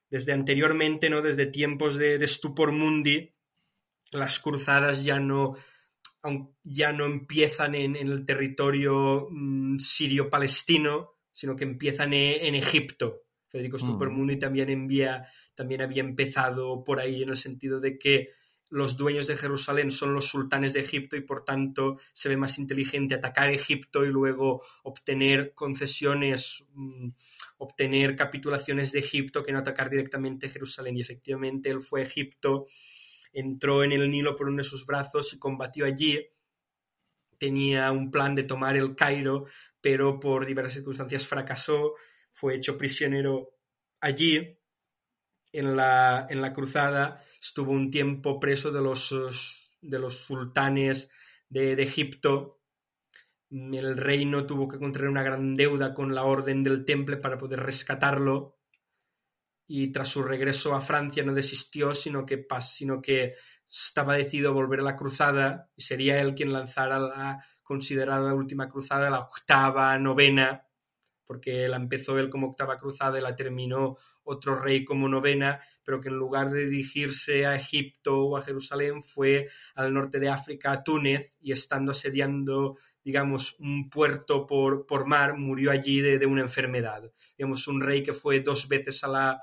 Desde 0.10 0.34
anteriormente, 0.34 1.10
¿no? 1.10 1.22
Desde 1.22 1.48
tiempos 1.48 1.98
de, 1.98 2.18
de 2.18 2.28
Stupor 2.28 2.72
Mundi, 2.72 3.34
las 4.12 4.40
cruzadas 4.40 5.04
ya 5.04 5.20
no, 5.20 5.56
ya 6.64 6.92
no 6.92 7.06
empiezan 7.06 7.76
en, 7.76 7.96
el 7.96 8.26
territorio 8.26 9.28
mm, 9.30 9.78
sirio-palestino, 9.80 11.14
sino 11.32 11.56
que 11.56 11.64
empiezan 11.64 12.14
e, 12.14 12.48
en, 12.48 12.56
Egipto. 12.56 13.24
Federico 13.48 13.78
mm. 13.78 14.40
también 14.40 14.70
envía, 14.70 15.28
también 15.54 15.82
había 15.82 16.02
empezado 16.02 16.84
por 16.84 17.00
ahí 17.00 17.24
en 17.24 17.30
el 17.30 17.38
sentido 17.38 17.80
de 17.80 17.98
que 17.98 18.30
los 18.70 18.98
dueños 18.98 19.28
de 19.28 19.38
Jerusalén 19.38 19.92
son 19.92 20.14
los 20.14 20.28
sultanes 20.28 20.74
de 20.74 20.82
Egipto 20.82 21.16
y 21.16 21.22
por 21.22 21.46
tanto 21.46 22.00
se 22.14 22.30
ve 22.30 22.38
más 22.38 22.58
inteligente 22.58 23.16
atacar 23.16 23.50
Egipto 23.50 24.04
y 24.04 24.10
luego 24.10 24.64
obtener 24.84 25.54
concesiones, 25.54 26.66
mm, 26.74 27.10
obtener 27.60 28.16
capitulaciones 28.16 28.92
de 28.92 29.00
Egipto 29.00 29.44
que 29.44 29.52
no 29.52 29.60
atacar 29.60 29.90
directamente 29.90 30.50
Jerusalén. 30.50 30.98
Y 30.98 31.02
efectivamente 31.02 31.70
él 31.70 31.82
fue 31.82 32.02
a 32.02 32.04
Egipto 32.06 32.66
entró 33.36 33.84
en 33.84 33.92
el 33.92 34.10
Nilo 34.10 34.36
por 34.36 34.48
uno 34.48 34.58
de 34.58 34.64
sus 34.64 34.86
brazos 34.86 35.34
y 35.34 35.40
combatió 35.40 35.86
allí. 35.86 36.26
Tenía 37.38 37.92
un 37.92 38.10
plan 38.10 38.34
de 38.34 38.44
tomar 38.44 38.78
el 38.78 38.96
Cairo, 38.96 39.46
pero 39.82 40.20
por 40.20 40.46
diversas 40.46 40.76
circunstancias 40.76 41.28
fracasó. 41.28 41.96
Fue 42.32 42.56
hecho 42.56 42.78
prisionero 42.78 43.58
allí. 44.00 44.58
En 45.52 45.76
la, 45.76 46.28
en 46.30 46.42
la 46.42 46.54
cruzada 46.54 47.24
estuvo 47.42 47.72
un 47.72 47.92
tiempo 47.92 48.40
preso 48.40 48.72
de 48.72 48.82
los, 48.82 49.70
de 49.82 50.00
los 50.00 50.26
sultanes 50.26 51.10
de, 51.50 51.76
de 51.76 51.84
Egipto. 51.84 52.62
El 53.52 53.98
reino 53.98 54.46
tuvo 54.46 54.70
que 54.70 54.80
contraer 54.80 55.10
una 55.10 55.24
gran 55.24 55.58
deuda 55.58 55.94
con 55.94 56.16
la 56.16 56.24
orden 56.24 56.64
del 56.64 56.86
Temple 56.86 57.18
para 57.18 57.38
poder 57.38 57.60
rescatarlo 57.60 58.55
y 59.68 59.92
tras 59.92 60.10
su 60.10 60.24
regreso 60.24 60.76
a 60.76 60.82
Francia 60.82 61.24
no 61.24 61.34
desistió, 61.34 61.96
sino 61.96 62.26
que, 62.26 62.46
sino 62.62 63.02
que 63.02 63.36
estaba 63.70 64.16
decidido 64.16 64.50
a 64.50 64.54
volver 64.54 64.80
a 64.82 64.84
la 64.84 64.96
cruzada 64.96 65.70
y 65.76 65.82
sería 65.82 66.22
él 66.22 66.36
quien 66.36 66.54
lanzara 66.54 67.00
la 67.00 67.44
considerada 67.64 68.34
última 68.34 68.70
cruzada, 68.70 69.10
la 69.10 69.22
octava, 69.22 69.98
novena, 69.98 70.68
porque 71.26 71.68
la 71.68 71.78
empezó 71.78 72.20
él 72.20 72.30
como 72.30 72.50
octava 72.50 72.78
cruzada 72.78 73.18
y 73.18 73.22
la 73.22 73.36
terminó 73.36 73.98
otro 74.24 74.56
rey 74.56 74.86
como 74.86 75.10
novena, 75.10 75.62
pero 75.84 76.00
que 76.00 76.10
en 76.10 76.16
lugar 76.16 76.52
de 76.52 76.68
dirigirse 76.68 77.46
a 77.46 77.56
Egipto 77.56 78.26
o 78.26 78.38
a 78.38 78.42
Jerusalén 78.42 79.02
fue 79.02 79.50
al 79.74 79.94
norte 79.94 80.20
de 80.20 80.30
África, 80.30 80.72
a 80.72 80.84
Túnez, 80.84 81.36
y 81.42 81.52
estando 81.52 81.92
asediando 81.92 82.78
digamos, 83.06 83.56
un 83.60 83.88
puerto 83.88 84.48
por, 84.48 84.88
por 84.88 85.06
mar, 85.06 85.38
murió 85.38 85.70
allí 85.70 86.02
de, 86.02 86.18
de, 86.18 86.26
una 86.26 86.42
enfermedad. 86.42 87.04
Digamos, 87.38 87.68
un 87.68 87.80
rey 87.80 88.02
que 88.02 88.14
fue 88.14 88.40
dos 88.40 88.68
veces 88.68 89.04
a 89.04 89.08
la, 89.08 89.42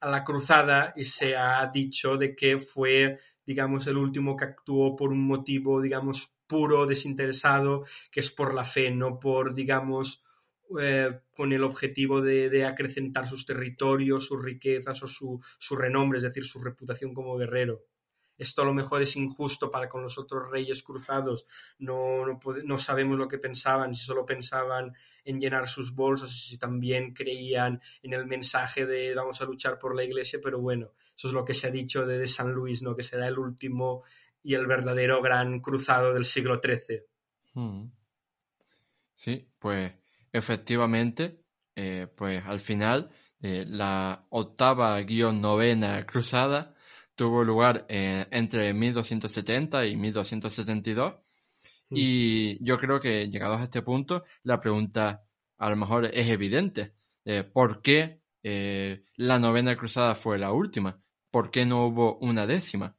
a 0.00 0.10
la 0.10 0.24
cruzada 0.24 0.94
y 0.96 1.04
se 1.04 1.36
ha 1.36 1.66
dicho 1.66 2.16
de 2.16 2.34
que 2.34 2.58
fue, 2.58 3.18
digamos, 3.44 3.86
el 3.86 3.98
último 3.98 4.34
que 4.34 4.46
actuó 4.46 4.96
por 4.96 5.12
un 5.12 5.26
motivo, 5.26 5.82
digamos, 5.82 6.34
puro, 6.46 6.86
desinteresado, 6.86 7.84
que 8.10 8.20
es 8.20 8.30
por 8.30 8.54
la 8.54 8.64
fe, 8.64 8.90
no 8.90 9.20
por, 9.20 9.52
digamos, 9.52 10.24
eh, 10.80 11.20
con 11.36 11.52
el 11.52 11.64
objetivo 11.64 12.22
de, 12.22 12.48
de, 12.48 12.64
acrecentar 12.64 13.26
sus 13.26 13.44
territorios, 13.44 14.26
sus 14.26 14.42
riquezas 14.42 15.02
o 15.02 15.06
su, 15.06 15.38
su 15.58 15.76
renombre, 15.76 16.18
es 16.18 16.24
decir, 16.24 16.44
su 16.44 16.58
reputación 16.58 17.12
como 17.12 17.36
guerrero 17.36 17.84
esto 18.38 18.62
a 18.62 18.64
lo 18.64 18.72
mejor 18.72 19.02
es 19.02 19.16
injusto 19.16 19.70
para 19.70 19.88
con 19.88 20.02
los 20.02 20.16
otros 20.16 20.50
reyes 20.50 20.82
cruzados, 20.82 21.44
no, 21.78 22.24
no, 22.64 22.78
sabemos 22.78 23.18
lo 23.18 23.28
que 23.28 23.38
pensaban, 23.38 23.94
si 23.94 24.04
solo 24.04 24.24
pensaban 24.24 24.94
en 25.24 25.40
llenar 25.40 25.68
sus 25.68 25.94
bolsas, 25.94 26.30
si 26.30 26.56
también 26.56 27.12
creían 27.12 27.82
en 28.02 28.12
el 28.14 28.26
mensaje 28.26 28.86
de 28.86 29.14
vamos 29.14 29.40
a 29.42 29.44
luchar 29.44 29.78
por 29.78 29.94
la 29.94 30.04
iglesia, 30.04 30.38
pero 30.42 30.60
bueno, 30.60 30.92
eso 31.16 31.28
es 31.28 31.34
lo 31.34 31.44
que 31.44 31.54
se 31.54 31.66
ha 31.66 31.70
dicho 31.70 32.06
de, 32.06 32.26
San 32.28 32.52
Luis, 32.52 32.82
¿no? 32.82 32.94
que 32.94 33.02
será 33.02 33.26
el 33.26 33.38
último 33.38 34.04
y 34.42 34.54
el 34.54 34.66
verdadero 34.66 35.20
gran 35.20 35.60
cruzado 35.60 36.14
del 36.14 36.24
siglo 36.24 36.60
XIII. 36.62 37.02
Hmm. 37.54 37.90
Sí, 39.16 39.50
pues 39.58 39.92
efectivamente, 40.32 41.42
eh, 41.74 42.06
pues 42.16 42.44
al 42.46 42.60
final 42.60 43.10
eh, 43.42 43.64
la 43.66 44.26
octava 44.30 45.00
guion 45.00 45.40
novena 45.40 46.06
cruzada 46.06 46.76
tuvo 47.18 47.42
lugar 47.42 47.84
eh, 47.88 48.26
entre 48.30 48.72
1270 48.72 49.86
y 49.86 49.96
1272. 49.96 51.14
Mm. 51.90 51.94
Y 51.96 52.64
yo 52.64 52.78
creo 52.78 53.00
que 53.00 53.28
llegados 53.28 53.60
a 53.60 53.64
este 53.64 53.82
punto, 53.82 54.24
la 54.44 54.60
pregunta 54.60 55.24
a 55.58 55.68
lo 55.68 55.76
mejor 55.76 56.06
es 56.06 56.28
evidente. 56.28 56.94
Eh, 57.24 57.42
¿Por 57.42 57.82
qué 57.82 58.22
eh, 58.44 59.04
la 59.16 59.40
novena 59.40 59.76
cruzada 59.76 60.14
fue 60.14 60.38
la 60.38 60.52
última? 60.52 61.02
¿Por 61.30 61.50
qué 61.50 61.66
no 61.66 61.86
hubo 61.86 62.18
una 62.18 62.46
décima? 62.46 62.96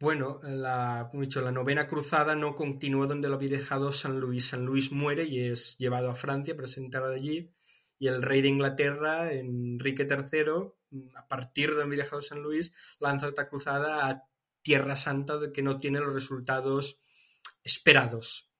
Bueno, 0.00 0.40
la, 0.42 1.06
como 1.08 1.22
he 1.22 1.26
dicho, 1.26 1.40
la 1.40 1.52
novena 1.52 1.86
cruzada 1.86 2.34
no 2.34 2.54
continuó 2.56 3.06
donde 3.06 3.28
lo 3.28 3.36
había 3.36 3.50
dejado 3.50 3.92
San 3.92 4.18
Luis. 4.18 4.48
San 4.48 4.66
Luis 4.66 4.90
muere 4.90 5.24
y 5.24 5.50
es 5.50 5.78
llevado 5.78 6.10
a 6.10 6.14
Francia, 6.16 6.56
presentado 6.56 7.12
allí, 7.12 7.54
y 7.98 8.08
el 8.08 8.22
rey 8.22 8.42
de 8.42 8.48
Inglaterra, 8.48 9.32
Enrique 9.32 10.06
III, 10.10 10.72
a 11.14 11.26
partir 11.26 11.70
de 11.70 11.76
donde 11.76 11.96
viajado 11.96 12.22
San 12.22 12.42
Luis, 12.42 12.72
lanza 12.98 13.28
otra 13.28 13.48
cruzada 13.48 14.08
a 14.08 14.22
Tierra 14.62 14.96
Santa 14.96 15.38
que 15.52 15.62
no 15.62 15.78
tiene 15.78 16.00
los 16.00 16.12
resultados 16.12 16.98
esperados. 17.62 18.50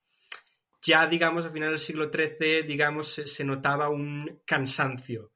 Ya, 0.82 1.06
digamos, 1.06 1.44
a 1.44 1.50
final 1.50 1.70
del 1.70 1.78
siglo 1.78 2.10
XIII, 2.12 2.62
digamos, 2.62 3.08
se, 3.08 3.44
notaba 3.44 3.88
un 3.88 4.42
cansancio. 4.44 5.32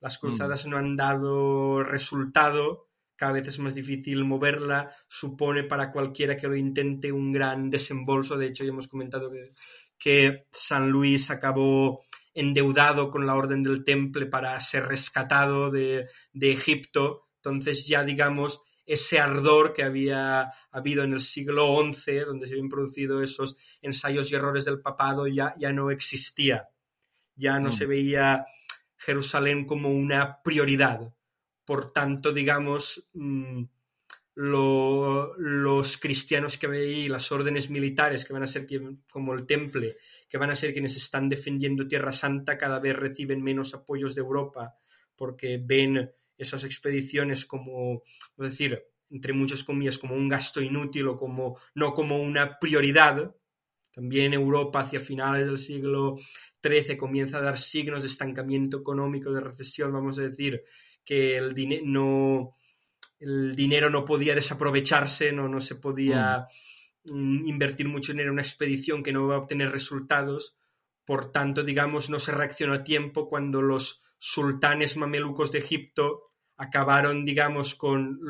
Las 0.00 0.18
cruzadas 0.18 0.66
mm. 0.66 0.70
no 0.70 0.76
han 0.78 0.96
dado 0.96 1.82
resultado, 1.82 2.88
cada 3.16 3.32
vez 3.32 3.48
es 3.48 3.58
más 3.58 3.74
difícil 3.74 4.24
moverla, 4.24 4.94
supone 5.08 5.64
para 5.64 5.92
cualquiera 5.92 6.36
que 6.36 6.48
lo 6.48 6.56
intente 6.56 7.12
un 7.12 7.32
gran 7.32 7.68
desembolso. 7.68 8.38
De 8.38 8.46
hecho, 8.46 8.64
ya 8.64 8.70
hemos 8.70 8.88
comentado 8.88 9.30
que, 9.30 9.52
que 9.98 10.46
San 10.50 10.88
Luis 10.90 11.30
acabó 11.30 12.04
endeudado 12.34 13.10
con 13.10 13.26
la 13.26 13.36
Orden 13.36 13.62
del 13.62 13.84
Temple 13.84 14.26
para 14.26 14.58
ser 14.60 14.86
rescatado 14.86 15.70
de, 15.70 16.08
Egipto. 16.34 17.28
Entonces 17.36 17.86
ya 17.86 18.04
digamos 18.04 18.62
ese 18.86 19.18
ardor 19.18 19.72
que 19.72 19.82
había 19.82 20.52
habido 20.70 21.04
en 21.04 21.14
el 21.14 21.20
siglo 21.20 21.74
XI, 21.92 22.18
donde 22.18 22.46
se 22.46 22.54
habían 22.54 22.68
producido 22.68 23.22
esos 23.22 23.56
ensayos 23.80 24.30
y 24.30 24.34
errores 24.34 24.66
del 24.66 24.82
papado, 24.82 25.26
ya, 25.26 25.54
ya 25.58 25.72
no 25.72 25.90
existía. 25.90 26.68
Ya 27.34 27.58
no 27.58 27.70
mm. 27.70 27.72
se 27.72 27.86
veía 27.86 28.46
Jerusalén 28.96 29.66
como 29.66 29.90
una 29.90 30.42
prioridad. 30.42 31.14
Por 31.64 31.92
tanto, 31.92 32.32
digamos, 32.32 33.08
los 34.36 35.96
cristianos 35.98 36.58
que 36.58 36.66
veis, 36.66 37.08
las 37.08 37.30
órdenes 37.30 37.70
militares 37.70 38.24
que 38.24 38.32
van 38.32 38.42
a 38.42 38.48
ser 38.48 38.66
como 39.10 39.34
el 39.34 39.46
temple, 39.46 39.94
que 40.28 40.38
van 40.38 40.50
a 40.50 40.56
ser 40.56 40.72
quienes 40.72 40.96
están 40.96 41.28
defendiendo 41.28 41.86
Tierra 41.86 42.12
Santa, 42.12 42.58
cada 42.58 42.80
vez 42.80 42.96
reciben 42.96 43.42
menos 43.42 43.74
apoyos 43.74 44.14
de 44.14 44.22
Europa 44.22 44.74
porque 45.16 45.60
ven 45.62 46.10
esas 46.36 46.64
expediciones 46.64 47.46
como, 47.46 48.02
es 48.38 48.50
decir, 48.50 48.82
entre 49.10 49.32
muchas 49.32 49.62
comillas, 49.62 49.98
como 49.98 50.14
un 50.14 50.28
gasto 50.28 50.60
inútil 50.60 51.08
o 51.08 51.16
como 51.16 51.58
no 51.74 51.92
como 51.92 52.20
una 52.20 52.58
prioridad. 52.58 53.34
También 53.92 54.32
Europa 54.32 54.80
hacia 54.80 54.98
finales 54.98 55.46
del 55.46 55.58
siglo 55.58 56.16
XIII 56.60 56.96
comienza 56.96 57.38
a 57.38 57.42
dar 57.42 57.58
signos 57.58 58.02
de 58.02 58.08
estancamiento 58.08 58.78
económico, 58.78 59.32
de 59.32 59.40
recesión, 59.40 59.92
vamos 59.92 60.18
a 60.18 60.22
decir, 60.22 60.64
que 61.04 61.36
el 61.36 61.54
dinero 61.54 61.82
no 61.86 62.56
el 63.18 63.54
dinero 63.54 63.90
no 63.90 64.04
podía 64.04 64.34
desaprovecharse, 64.34 65.32
no, 65.32 65.48
no 65.48 65.60
se 65.60 65.76
podía 65.76 66.46
mm. 67.10 67.14
Mm, 67.14 67.48
invertir 67.48 67.88
mucho 67.88 68.12
dinero 68.12 68.28
en 68.30 68.34
una 68.34 68.42
expedición 68.42 69.02
que 69.02 69.12
no 69.12 69.26
va 69.26 69.36
a 69.36 69.38
obtener 69.38 69.70
resultados. 69.70 70.56
Por 71.04 71.32
tanto, 71.32 71.62
digamos, 71.62 72.08
no 72.08 72.18
se 72.18 72.32
reaccionó 72.32 72.74
a 72.74 72.84
tiempo 72.84 73.28
cuando 73.28 73.60
los 73.60 74.02
sultanes 74.18 74.96
mamelucos 74.96 75.52
de 75.52 75.58
Egipto 75.58 76.22
acabaron, 76.56 77.24
digamos, 77.24 77.74
con 77.74 78.20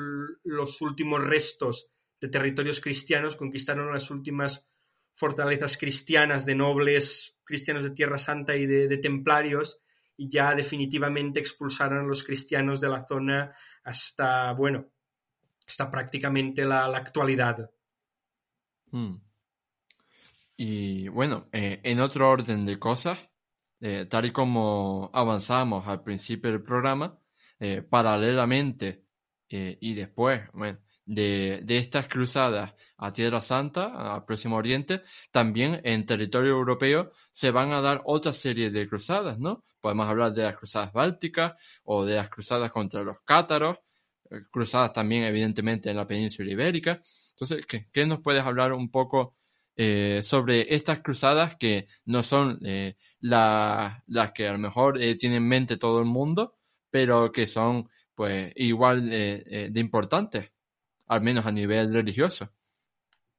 los 0.43 0.81
últimos 0.81 1.23
restos 1.23 1.89
de 2.21 2.29
territorios 2.29 2.81
cristianos, 2.81 3.37
conquistaron 3.37 3.93
las 3.93 4.11
últimas 4.11 4.67
fortalezas 5.13 5.77
cristianas 5.77 6.45
de 6.45 6.55
nobles 6.55 7.37
cristianos 7.45 7.85
de 7.85 7.91
Tierra 7.91 8.19
Santa 8.19 8.57
y 8.57 8.67
de, 8.67 8.97
templarios 8.99 9.81
y 10.17 10.29
ya 10.29 10.55
definitivamente 10.55 11.41
expulsaron 11.41 12.05
a 12.05 12.09
los 12.09 12.25
cristianos 12.25 12.81
de 12.81 12.89
la 12.89 13.07
zona 13.07 13.55
hasta, 13.83 14.53
bueno, 14.53 14.87
hasta 15.67 15.91
prácticamente 15.91 16.65
la, 16.65 16.85
actualidad. 16.87 17.71
Hmm. 18.91 19.17
Y 20.57 21.09
bueno, 21.09 21.49
eh, 21.53 21.81
en 21.83 22.01
otro 22.01 22.31
orden 22.31 22.65
de 22.65 22.79
cosas, 22.79 23.19
eh, 23.81 24.07
tal 24.09 24.27
y 24.27 24.31
como 24.31 25.11
avanzamos 25.13 25.87
al 25.89 26.03
principio 26.03 26.51
del 26.51 26.63
programa, 26.63 27.19
eh, 27.59 27.83
paralelamente 27.83 29.03
y 29.57 29.95
después, 29.95 30.43
bueno, 30.53 30.81
de, 31.05 31.61
de, 31.63 31.79
estas 31.79 32.09
cruzadas 32.09 32.75
a 32.97 33.13
Tierra 33.13 33.41
Santa, 33.41 34.15
al 34.15 34.25
Próximo 34.25 34.57
Oriente, 34.57 35.03
también 35.31 35.81
en 35.85 36.07
territorio 36.07 36.53
europeo 36.53 37.13
se 37.31 37.53
van 37.53 37.73
a 37.73 37.81
dar 37.81 38.03
otra 38.05 38.33
serie 38.33 38.71
de 38.71 38.89
cruzadas, 38.89 39.39
¿no? 39.39 39.65
Podemos 39.85 40.09
hablar 40.09 40.33
de 40.33 40.45
las 40.45 40.57
cruzadas 40.57 40.95
bálticas 40.95 41.53
o 41.85 42.07
de 42.07 42.15
las 42.15 42.31
cruzadas 42.31 42.73
contra 42.73 43.03
los 43.03 43.19
cátaros, 43.21 43.81
eh, 44.31 44.41
cruzadas 44.51 44.95
también 44.95 45.25
evidentemente 45.25 45.91
en 45.91 45.99
la 45.99 46.07
península 46.07 46.51
ibérica. 46.51 47.03
Entonces, 47.33 47.67
¿qué, 47.67 48.07
nos 48.07 48.21
puedes 48.21 48.43
hablar 48.43 48.73
un 48.73 48.91
poco 48.91 49.37
eh, 49.77 50.23
sobre 50.25 50.75
estas 50.75 51.01
cruzadas 51.01 51.57
que 51.57 51.87
no 52.07 52.23
son 52.23 52.59
eh, 52.65 52.97
las 53.21 54.01
que 54.35 54.49
a 54.49 54.53
lo 54.53 54.59
mejor 54.59 55.03
eh, 55.03 55.17
tiene 55.17 55.37
en 55.37 55.49
mente 55.49 55.77
todo 55.77 55.99
el 55.99 56.07
mundo, 56.07 56.57
pero 56.89 57.31
que 57.31 57.47
son 57.47 57.91
pues 58.15 58.55
igual 58.57 59.11
de 59.11 59.73
importantes? 59.75 60.55
al 61.07 61.21
menos 61.21 61.45
a 61.45 61.53
nivel 61.53 61.93
religioso. 61.93 62.51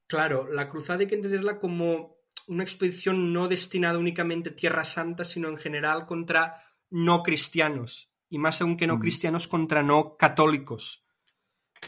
Claro, 0.06 0.48
la 0.52 0.70
cruzada 0.70 1.00
hay 1.00 1.08
que 1.08 1.16
entenderla 1.16 1.60
como 1.60 2.15
una 2.48 2.64
expedición 2.64 3.34
no 3.34 3.48
destinada 3.48 3.98
únicamente 3.98 4.50
a 4.50 4.56
Tierra 4.56 4.84
Santa, 4.84 5.26
sino 5.26 5.50
en 5.50 5.58
general 5.58 6.06
contra 6.06 6.64
no 6.90 7.24
cristianos, 7.24 8.12
y 8.30 8.38
más 8.38 8.62
aún 8.62 8.78
que 8.78 8.88
no 8.88 8.98
mm. 8.98 9.00
cristianos 9.00 9.48
contra 9.48 9.84
no 9.84 10.16
católicos. 10.18 11.04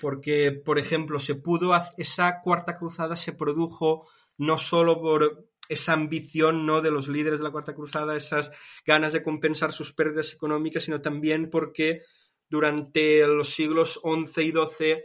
Porque, 0.02 0.52
por 0.52 0.80
ejemplo, 0.80 1.20
se 1.20 1.36
pudo, 1.36 1.74
esa 1.98 2.42
cuarta 2.42 2.78
cruzada 2.78 3.16
se 3.16 3.34
produjo 3.34 4.08
no 4.38 4.58
solo 4.58 5.02
por 5.02 5.50
esa 5.70 5.94
ambición 5.94 6.66
¿no? 6.66 6.82
de 6.82 6.92
los 6.92 7.08
líderes 7.08 7.40
de 7.40 7.46
la 7.46 7.52
Cuarta 7.52 7.76
Cruzada, 7.76 8.16
esas 8.16 8.52
ganas 8.86 9.14
de 9.14 9.24
compensar 9.24 9.72
sus 9.72 9.92
pérdidas 9.92 10.34
económicas, 10.34 10.84
sino 10.84 11.02
también 11.02 11.50
porque 11.50 12.04
durante 12.50 13.26
los 13.28 13.50
siglos 13.50 14.00
XI 14.04 14.42
y 14.42 14.52
XII 14.52 15.04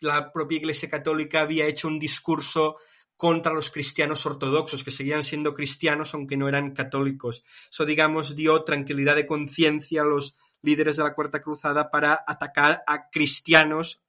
la 0.00 0.32
propia 0.32 0.58
Iglesia 0.58 0.88
Católica 0.88 1.42
había 1.42 1.66
hecho 1.66 1.88
un 1.88 1.98
discurso 1.98 2.76
contra 3.18 3.52
los 3.52 3.68
cristianos 3.70 4.24
ortodoxos, 4.24 4.84
que 4.84 4.92
seguían 4.92 5.24
siendo 5.24 5.52
cristianos 5.52 6.14
aunque 6.14 6.36
no 6.36 6.48
eran 6.48 6.72
católicos. 6.72 7.44
Eso, 7.68 7.84
digamos, 7.84 8.36
dio 8.36 8.62
tranquilidad 8.62 9.16
de 9.16 9.26
conciencia 9.26 10.02
a 10.02 10.06
los 10.06 10.36
líderes 10.62 10.96
de 10.96 11.02
la 11.02 11.14
Cuarta 11.14 11.42
Cruzada 11.42 11.90
para 11.90 12.24
atacar 12.26 12.84
a 12.86 13.10
cristianos 13.10 14.00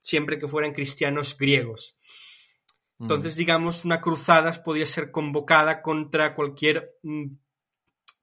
siempre 0.00 0.40
que 0.40 0.48
fueran 0.48 0.72
cristianos 0.72 1.38
griegos. 1.38 1.96
Mm. 2.98 3.04
Entonces, 3.04 3.36
digamos, 3.36 3.84
una 3.84 4.00
cruzada 4.00 4.52
podía 4.64 4.86
ser 4.86 5.12
convocada 5.12 5.80
contra 5.80 6.34
cualquier 6.34 6.98
mm, 7.04 7.26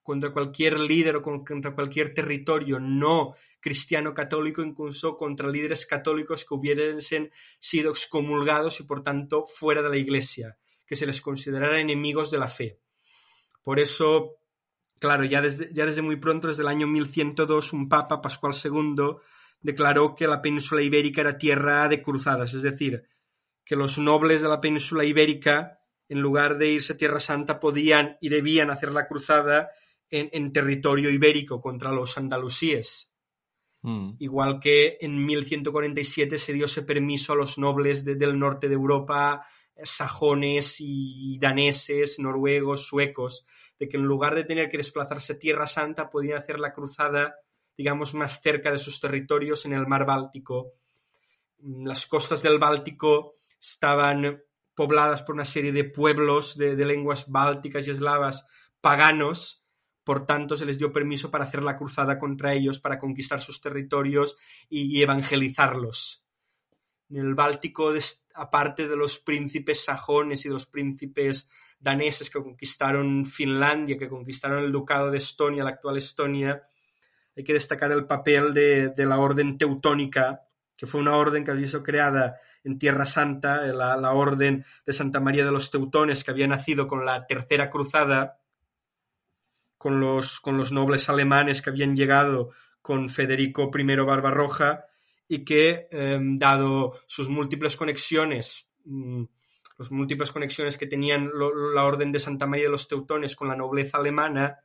contra 0.02 0.32
cualquier 0.32 0.80
líder 0.80 1.16
o 1.16 1.22
contra 1.22 1.74
cualquier 1.74 2.12
territorio 2.12 2.78
no 2.78 3.36
cristiano 3.60 4.14
católico, 4.14 4.62
incluso 4.62 5.16
contra 5.16 5.48
líderes 5.48 5.86
católicos 5.86 6.44
que 6.44 6.54
hubiesen 6.54 7.30
sido 7.58 7.90
excomulgados 7.90 8.80
y 8.80 8.84
por 8.84 9.02
tanto 9.02 9.44
fuera 9.44 9.82
de 9.82 9.90
la 9.90 9.96
iglesia, 9.96 10.58
que 10.86 10.96
se 10.96 11.06
les 11.06 11.20
considerara 11.20 11.80
enemigos 11.80 12.30
de 12.30 12.38
la 12.38 12.48
fe. 12.48 12.80
Por 13.62 13.78
eso, 13.78 14.38
claro, 14.98 15.24
ya 15.24 15.42
desde, 15.42 15.70
ya 15.72 15.86
desde 15.86 16.02
muy 16.02 16.16
pronto, 16.16 16.48
desde 16.48 16.62
el 16.62 16.68
año 16.68 16.86
1102, 16.86 17.72
un 17.72 17.88
papa, 17.88 18.22
Pascual 18.22 18.54
II, 18.54 19.16
declaró 19.60 20.14
que 20.14 20.26
la 20.26 20.40
península 20.40 20.82
ibérica 20.82 21.20
era 21.20 21.38
tierra 21.38 21.88
de 21.88 22.02
cruzadas, 22.02 22.54
es 22.54 22.62
decir, 22.62 23.06
que 23.64 23.76
los 23.76 23.98
nobles 23.98 24.42
de 24.42 24.48
la 24.48 24.60
península 24.60 25.04
ibérica, 25.04 25.78
en 26.08 26.20
lugar 26.20 26.58
de 26.58 26.70
irse 26.70 26.94
a 26.94 26.96
Tierra 26.96 27.20
Santa, 27.20 27.60
podían 27.60 28.16
y 28.20 28.28
debían 28.28 28.70
hacer 28.70 28.90
la 28.90 29.06
cruzada 29.06 29.70
en, 30.10 30.52
territorio 30.52 31.08
ibérico 31.10 31.60
contra 31.60 31.92
los 31.92 32.18
andalusíes. 32.18 33.09
Mm. 33.82 34.12
Igual 34.18 34.60
que 34.60 34.98
en 35.00 35.24
1147 35.24 36.38
se 36.38 36.52
dio 36.52 36.66
ese 36.66 36.82
permiso 36.82 37.32
a 37.32 37.36
los 37.36 37.58
nobles 37.58 38.04
del 38.04 38.38
norte 38.38 38.68
de 38.68 38.74
Europa, 38.74 39.46
sajones 39.82 40.76
y 40.80 41.38
daneses, 41.38 42.18
noruegos, 42.18 42.86
suecos, 42.86 43.46
de 43.78 43.88
que 43.88 43.96
en 43.96 44.04
lugar 44.04 44.34
de 44.34 44.44
tener 44.44 44.68
que 44.68 44.76
desplazarse 44.76 45.34
a 45.34 45.38
Tierra 45.38 45.66
Santa 45.66 46.10
podían 46.10 46.38
hacer 46.38 46.60
la 46.60 46.72
cruzada, 46.74 47.36
digamos, 47.76 48.14
más 48.14 48.42
cerca 48.42 48.70
de 48.70 48.78
sus 48.78 49.00
territorios 49.00 49.64
en 49.64 49.72
el 49.72 49.86
mar 49.86 50.04
Báltico. 50.04 50.74
Las 51.58 52.06
costas 52.06 52.42
del 52.42 52.58
Báltico 52.58 53.36
estaban 53.58 54.42
pobladas 54.74 55.22
por 55.22 55.34
una 55.34 55.44
serie 55.44 55.72
de 55.72 55.84
pueblos 55.84 56.56
de 56.56 56.84
lenguas 56.84 57.28
bálticas 57.28 57.86
y 57.86 57.90
eslavas 57.90 58.46
paganos, 58.80 59.59
por 60.04 60.26
tanto 60.26 60.56
se 60.56 60.66
les 60.66 60.78
dio 60.78 60.92
permiso 60.92 61.30
para 61.30 61.44
hacer 61.44 61.62
la 61.62 61.76
cruzada 61.76 62.18
contra 62.18 62.54
ellos, 62.54 62.80
para 62.80 62.98
conquistar 62.98 63.40
sus 63.40 63.60
territorios 63.60 64.36
y, 64.68 65.00
evangelizarlos. 65.02 66.24
En 67.10 67.18
el 67.18 67.34
Báltico, 67.34 67.92
aparte 68.34 68.88
de 68.88 68.96
los 68.96 69.18
príncipes 69.18 69.84
sajones 69.84 70.44
y 70.44 70.48
de 70.48 70.54
los 70.54 70.66
príncipes 70.66 71.50
daneses 71.78 72.30
que 72.30 72.42
conquistaron 72.42 73.26
Finlandia, 73.26 73.98
que 73.98 74.08
conquistaron 74.08 74.64
el 74.64 74.72
ducado 74.72 75.10
de 75.10 75.18
Estonia, 75.18 75.64
la 75.64 75.70
actual 75.70 75.96
Estonia, 75.96 76.62
hay 77.36 77.44
que 77.44 77.52
destacar 77.52 77.90
el 77.92 78.06
papel 78.06 78.54
de, 78.54 78.92
la 78.96 79.18
orden 79.18 79.58
teutónica, 79.58 80.42
que 80.76 80.86
fue 80.86 81.00
una 81.00 81.16
orden 81.16 81.44
que 81.44 81.50
había 81.50 81.66
sido 81.66 81.82
creada 81.82 82.36
en 82.64 82.78
Tierra 82.78 83.06
Santa, 83.06 83.62
la, 83.66 83.96
la, 83.96 84.12
orden 84.12 84.64
de 84.84 84.92
Santa 84.92 85.20
María 85.20 85.44
de 85.44 85.52
los 85.52 85.70
Teutones, 85.70 86.22
que 86.22 86.30
había 86.30 86.46
nacido 86.46 86.86
con 86.86 87.04
la 87.06 87.26
Tercera 87.26 87.70
Cruzada, 87.70 88.39
con 89.80 89.98
los, 89.98 90.40
con 90.40 90.58
los 90.58 90.72
nobles 90.72 91.08
alemanes 91.08 91.62
que 91.62 91.70
habían 91.70 91.96
llegado 91.96 92.50
con 92.82 93.08
Federico 93.08 93.70
I 93.74 93.84
Barbarroja 93.96 94.84
y 95.26 95.42
que, 95.42 95.88
em, 95.90 96.38
dado 96.38 97.00
sus 97.06 97.30
múltiples 97.30 97.76
conexiones, 97.76 98.68
mm, 98.84 99.24
las 99.78 99.90
múltiples 99.90 100.32
conexiones 100.32 100.76
que 100.76 100.86
tenían 100.86 101.30
la 101.74 101.84
Orden 101.84 102.12
de 102.12 102.20
Santa 102.20 102.46
María 102.46 102.66
de 102.66 102.72
los 102.72 102.88
Teutones 102.88 103.34
con 103.34 103.48
la 103.48 103.56
nobleza 103.56 103.96
alemana, 103.96 104.58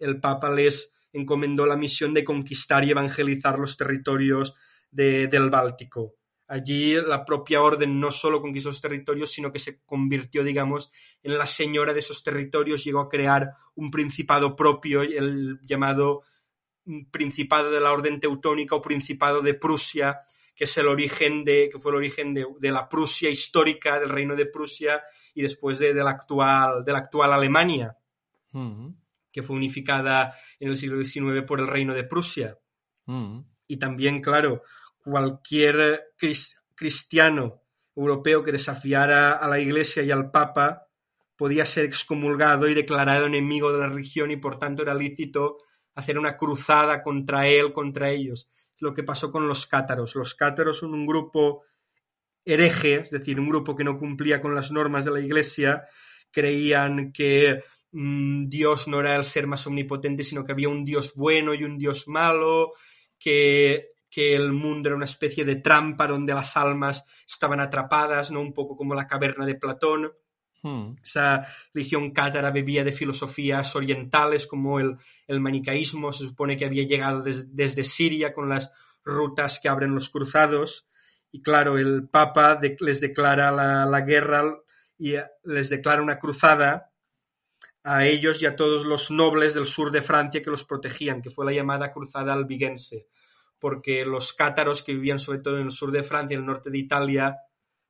el 0.00 0.18
Papa 0.18 0.50
les 0.50 0.92
encomendó 1.12 1.64
la 1.64 1.76
misión 1.76 2.12
de 2.12 2.24
conquistar 2.24 2.84
y 2.84 2.90
evangelizar 2.90 3.60
los 3.60 3.76
territorios 3.76 4.56
del 4.90 5.48
Báltico. 5.48 6.16
Allí 6.48 6.94
la 6.94 7.24
propia 7.24 7.60
orden 7.60 7.98
no 7.98 8.12
solo 8.12 8.40
conquistó 8.40 8.70
esos 8.70 8.80
territorios, 8.80 9.32
sino 9.32 9.52
que 9.52 9.58
se 9.58 9.82
convirtió, 9.84 10.44
digamos, 10.44 10.92
en 11.22 11.36
la 11.36 11.46
señora 11.46 11.92
de 11.92 11.98
esos 11.98 12.22
territorios, 12.22 12.84
llegó 12.84 13.00
a 13.00 13.08
crear 13.08 13.50
un 13.74 13.90
principado 13.90 14.54
propio, 14.54 15.02
el 15.02 15.58
llamado 15.64 16.22
Principado 17.10 17.72
de 17.72 17.80
la 17.80 17.92
Orden 17.92 18.20
Teutónica 18.20 18.76
o 18.76 18.80
Principado 18.80 19.42
de 19.42 19.54
Prusia, 19.54 20.20
que 20.54 20.64
es 20.64 20.78
el 20.78 20.86
origen 20.86 21.44
de, 21.44 21.68
que 21.70 21.80
fue 21.80 21.90
el 21.90 21.98
origen 21.98 22.32
de, 22.32 22.70
la 22.70 22.88
Prusia 22.88 23.28
histórica, 23.28 23.98
del 23.98 24.08
reino 24.08 24.36
de 24.36 24.46
Prusia, 24.46 25.02
y 25.34 25.42
después 25.42 25.80
de, 25.80 25.92
la, 25.92 26.10
actual, 26.10 26.84
de 26.84 26.92
la 26.92 26.98
actual 26.98 27.32
Alemania, 27.32 27.96
que 29.32 29.42
fue 29.42 29.56
unificada 29.56 30.34
en 30.60 30.68
el 30.68 30.76
siglo 30.76 31.02
XIX 31.02 31.42
por 31.44 31.58
el 31.58 31.66
reino 31.66 31.92
de 31.92 32.04
Prusia. 32.04 32.56
Y 33.66 33.76
también, 33.78 34.22
claro, 34.22 34.62
cualquier 35.06 36.14
cristiano 36.74 37.62
europeo 37.94 38.42
que 38.42 38.50
desafiara 38.50 39.34
a 39.34 39.46
la 39.46 39.60
Iglesia 39.60 40.02
y 40.02 40.10
al 40.10 40.32
Papa 40.32 40.88
podía 41.36 41.64
ser 41.64 41.84
excomulgado 41.84 42.68
y 42.68 42.74
declarado 42.74 43.26
enemigo 43.26 43.72
de 43.72 43.78
la 43.78 43.88
religión 43.88 44.32
y 44.32 44.36
por 44.36 44.58
tanto 44.58 44.82
era 44.82 44.94
lícito 44.94 45.58
hacer 45.94 46.18
una 46.18 46.36
cruzada 46.36 47.04
contra 47.04 47.46
él, 47.46 47.72
contra 47.72 48.10
ellos. 48.10 48.50
Lo 48.78 48.92
que 48.94 49.04
pasó 49.04 49.30
con 49.30 49.46
los 49.46 49.68
cátaros. 49.68 50.16
Los 50.16 50.34
cátaros 50.34 50.78
son 50.78 50.92
un 50.92 51.06
grupo 51.06 51.62
hereje, 52.44 52.96
es 52.96 53.10
decir, 53.10 53.38
un 53.38 53.48
grupo 53.48 53.76
que 53.76 53.84
no 53.84 53.98
cumplía 53.98 54.42
con 54.42 54.56
las 54.56 54.72
normas 54.72 55.04
de 55.04 55.12
la 55.12 55.20
Iglesia, 55.20 55.86
creían 56.32 57.12
que 57.12 57.62
mm, 57.92 58.48
Dios 58.48 58.88
no 58.88 58.98
era 58.98 59.14
el 59.14 59.24
ser 59.24 59.46
más 59.46 59.66
omnipotente, 59.68 60.24
sino 60.24 60.44
que 60.44 60.50
había 60.50 60.68
un 60.68 60.84
Dios 60.84 61.14
bueno 61.14 61.54
y 61.54 61.62
un 61.62 61.78
Dios 61.78 62.08
malo, 62.08 62.72
que 63.18 63.95
que 64.16 64.34
el 64.34 64.50
mundo 64.50 64.88
era 64.88 64.96
una 64.96 65.04
especie 65.04 65.44
de 65.44 65.56
trampa 65.56 66.06
donde 66.06 66.32
las 66.32 66.56
almas 66.56 67.04
estaban 67.28 67.60
atrapadas, 67.60 68.30
¿no? 68.30 68.40
Un 68.40 68.54
poco 68.54 68.74
como 68.74 68.94
la 68.94 69.06
caverna 69.06 69.44
de 69.44 69.56
Platón. 69.56 70.10
Hmm. 70.62 70.94
Esa 71.02 71.46
religión 71.74 72.12
cátara 72.12 72.50
bebía 72.50 72.82
de 72.82 72.92
filosofías 72.92 73.76
orientales 73.76 74.46
como 74.46 74.80
el, 74.80 74.96
manicaísmo, 75.28 76.12
se 76.12 76.24
supone 76.24 76.56
que 76.56 76.64
había 76.64 76.84
llegado 76.84 77.22
desde 77.22 77.84
Siria 77.84 78.32
con 78.32 78.48
las 78.48 78.72
rutas 79.04 79.60
que 79.60 79.68
abren 79.68 79.94
los 79.94 80.08
cruzados. 80.08 80.88
Y 81.30 81.42
claro, 81.42 81.76
el 81.76 82.08
Papa 82.08 82.58
les 82.80 83.02
declara 83.02 83.50
la, 83.50 84.00
guerra 84.00 84.44
y 84.96 85.12
les 85.44 85.68
declara 85.68 86.00
una 86.00 86.18
cruzada 86.18 86.90
a 87.84 88.06
ellos 88.06 88.40
y 88.40 88.46
a 88.46 88.56
todos 88.56 88.86
los 88.86 89.10
nobles 89.10 89.52
del 89.52 89.66
sur 89.66 89.92
de 89.92 90.00
Francia 90.00 90.42
que 90.42 90.50
los 90.50 90.64
protegían, 90.64 91.20
que 91.20 91.28
fue 91.28 91.44
la 91.44 91.52
llamada 91.52 91.92
Cruzada 91.92 92.32
Albigense, 92.32 93.08
porque 93.58 94.04
los 94.04 94.32
cátaros 94.32 94.82
que 94.82 94.94
vivían 94.94 95.18
sobre 95.18 95.40
todo 95.40 95.58
en 95.58 95.64
el 95.66 95.70
sur 95.70 95.90
de 95.90 96.02
Francia 96.02 96.34
y 96.34 96.36
en 96.36 96.40
el 96.40 96.46
norte 96.46 96.70
de 96.70 96.78
Italia 96.78 97.36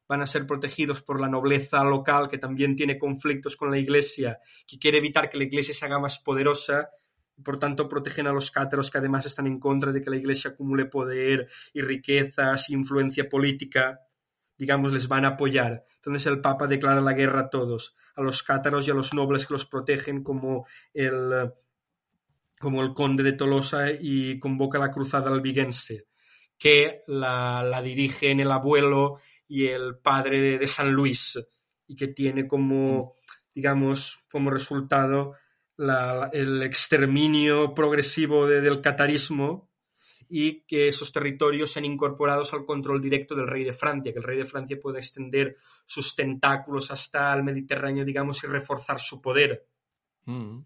van 0.09 0.23
a 0.23 0.27
ser 0.27 0.47
protegidos 0.47 1.03
por 1.03 1.21
la 1.21 1.29
nobleza 1.29 1.83
local 1.83 2.29
que 2.29 2.39
también 2.39 2.77
tiene 2.77 2.99
conflictos 2.99 3.57
con 3.57 3.71
la 3.71 3.79
iglesia, 3.79 4.39
que 4.67 4.79
quiere 4.79 4.99
evitar 4.99 5.29
que 5.29 5.39
la 5.39 5.45
iglesia 5.45 5.75
se 5.75 5.85
haga 5.85 5.99
más 5.99 6.19
poderosa 6.21 6.91
y 7.37 7.43
por 7.43 7.59
tanto 7.59 7.89
protegen 7.89 8.27
a 8.27 8.33
los 8.33 8.51
cátaros 8.51 8.91
que 8.91 8.99
además 8.99 9.27
están 9.27 9.47
en 9.47 9.59
contra 9.59 9.93
de 9.93 10.03
que 10.03 10.11
la 10.11 10.17
iglesia 10.17 10.51
acumule 10.51 10.87
poder 10.87 11.49
y 11.75 11.83
riquezas 11.83 12.71
y 12.71 12.75
influencia 12.75 13.29
política 13.29 14.01
digamos, 14.59 14.93
les 14.93 15.09
van 15.09 15.25
a 15.25 15.29
apoyar. 15.29 15.85
Entonces 15.97 16.27
el 16.27 16.41
Papa 16.41 16.67
declara 16.67 17.01
la 17.01 17.13
guerra 17.13 17.41
a 17.41 17.51
todos, 17.51 17.97
a 18.15 18.23
los 18.23 18.43
cátaros 18.43 18.87
y 18.87 18.91
a 18.91 18.95
los 18.95 19.13
nobles 19.13 19.47
que 19.47 19.55
los 19.55 19.67
protegen, 19.67 20.23
como 20.23 20.67
el, 20.95 21.53
como 22.59 22.83
el 22.83 22.95
conde 22.95 23.23
de 23.23 23.33
Tolosa, 23.33 23.91
y 23.91 24.39
convoca 24.39 24.79
la 24.79 24.91
cruzada 24.91 25.31
albigense, 25.31 26.07
que 26.59 27.03
la, 27.07 27.63
la 27.63 27.83
dirigen 27.83 28.41
el 28.41 28.51
abuelo 28.51 29.19
y 29.49 29.67
el 29.67 29.99
padre 29.99 30.59
de, 30.59 30.67
San 30.67 30.93
Luis, 30.93 31.39
y 31.87 31.97
que 31.97 32.09
tiene 32.09 32.47
como, 32.47 33.15
digamos, 33.55 34.27
como 34.31 34.51
resultado 34.51 35.35
el 36.33 36.63
exterminio 36.63 37.75
progresivo 37.75 38.47
del 38.47 38.81
catarismo 38.81 39.71
y 40.29 40.63
que 40.63 40.89
esos 40.89 41.13
territorios 41.13 41.71
sean 41.71 41.85
incorporados 41.85 42.53
al 42.53 42.65
control 42.65 43.01
directo 43.01 43.35
del 43.35 43.47
rey 43.47 43.63
de 43.63 43.73
Francia, 43.73 44.13
que 44.13 44.19
el 44.19 44.25
rey 44.25 44.39
de 44.39 44.45
Francia 44.45 44.79
pueda 44.81 44.99
extender 44.99 45.57
sus 45.85 46.17
tentáculos 46.17 46.91
hasta 46.91 47.33
el 47.35 47.45
Mediterráneo, 47.45 48.05
digamos, 48.05 48.43
y 48.43 48.47
reforzar 48.47 48.99
su 48.99 49.21
poder. 49.21 49.69
Mm. 50.25 50.61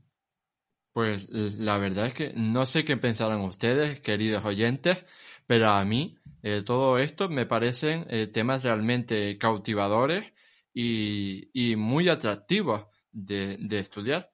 Pues 0.92 1.28
la 1.30 1.78
verdad 1.78 2.06
es 2.06 2.14
que 2.14 2.32
no 2.34 2.66
sé 2.66 2.84
qué 2.84 2.96
pensarán 2.96 3.40
ustedes, 3.42 4.00
queridos 4.00 4.44
oyentes, 4.44 5.04
pero 5.46 5.68
a 5.68 5.84
mí 5.84 6.16
eh, 6.42 6.62
todo 6.64 6.98
esto 6.98 7.28
me 7.28 7.46
parecen 7.46 8.06
eh, 8.10 8.26
temas 8.26 8.62
realmente 8.62 9.38
cautivadores 9.38 10.32
y, 10.74 11.74
muy 11.76 12.08
atractivos 12.08 12.86
de, 13.12 13.56
de 13.60 13.78
estudiar. 13.78 14.32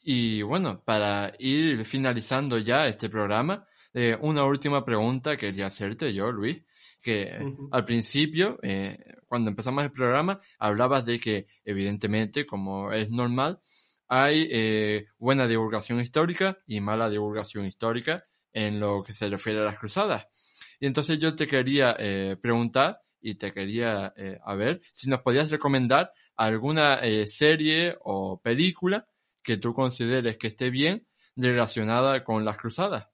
Y 0.00 0.42
bueno, 0.42 0.82
para 0.84 1.32
ir 1.38 1.86
finalizando 1.86 2.58
ya 2.58 2.86
este 2.86 3.08
programa, 3.08 3.66
eh, 3.94 4.16
una 4.20 4.44
última 4.44 4.84
pregunta 4.84 5.36
quería 5.36 5.66
hacerte 5.66 6.12
yo, 6.14 6.32
Luis, 6.32 6.62
que 7.00 7.54
al 7.70 7.84
principio, 7.84 8.58
eh, 8.62 8.98
cuando 9.26 9.50
empezamos 9.50 9.84
el 9.84 9.92
programa, 9.92 10.40
hablabas 10.58 11.04
de 11.04 11.20
que, 11.20 11.46
evidentemente, 11.64 12.46
como 12.46 12.90
es 12.90 13.10
normal, 13.10 13.60
hay 14.14 14.46
eh, 14.50 15.06
buena 15.16 15.48
divulgación 15.48 15.98
histórica 16.00 16.58
y 16.66 16.80
mala 16.80 17.08
divulgación 17.08 17.64
histórica 17.64 18.24
en 18.52 18.78
lo 18.78 19.02
que 19.02 19.14
se 19.14 19.28
refiere 19.28 19.60
a 19.60 19.64
las 19.64 19.78
cruzadas. 19.78 20.26
Y 20.80 20.86
entonces 20.86 21.18
yo 21.18 21.34
te 21.34 21.46
quería 21.46 21.96
preguntar 22.42 23.00
y 23.20 23.36
te 23.36 23.52
quería 23.52 24.12
a 24.44 24.54
ver 24.56 24.82
si 24.92 25.08
nos 25.08 25.20
podías 25.20 25.48
recomendar 25.48 26.12
alguna 26.34 27.00
serie 27.28 27.96
o 28.00 28.40
película 28.42 29.06
que 29.44 29.56
tú 29.56 29.72
consideres 29.74 30.36
que 30.38 30.48
esté 30.48 30.70
bien 30.70 31.06
relacionada 31.36 32.24
con 32.24 32.44
las 32.44 32.58
cruzadas. 32.58 33.11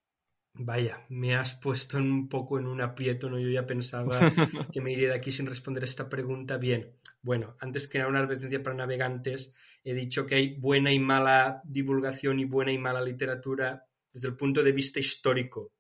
Vaya, 0.54 1.06
me 1.08 1.36
has 1.36 1.54
puesto 1.54 1.98
un 1.98 2.28
poco 2.28 2.58
en 2.58 2.66
un 2.66 2.80
aprieto, 2.80 3.30
¿no? 3.30 3.38
Yo 3.38 3.48
ya 3.48 3.66
pensaba 3.66 4.18
que 4.72 4.80
me 4.80 4.92
iría 4.92 5.08
de 5.08 5.14
aquí 5.14 5.30
sin 5.30 5.46
responder 5.46 5.84
esta 5.84 6.08
pregunta. 6.08 6.56
Bien, 6.56 6.96
bueno, 7.22 7.56
antes 7.60 7.86
que 7.86 7.98
nada 7.98 8.10
una 8.10 8.20
advertencia 8.20 8.62
para 8.62 8.74
navegantes, 8.74 9.54
he 9.84 9.94
dicho 9.94 10.26
que 10.26 10.34
hay 10.34 10.58
buena 10.58 10.92
y 10.92 10.98
mala 10.98 11.62
divulgación 11.64 12.40
y 12.40 12.44
buena 12.44 12.72
y 12.72 12.78
mala 12.78 13.00
literatura 13.00 13.86
desde 14.12 14.28
el 14.28 14.36
punto 14.36 14.62
de 14.62 14.72
vista 14.72 14.98
histórico. 14.98 15.72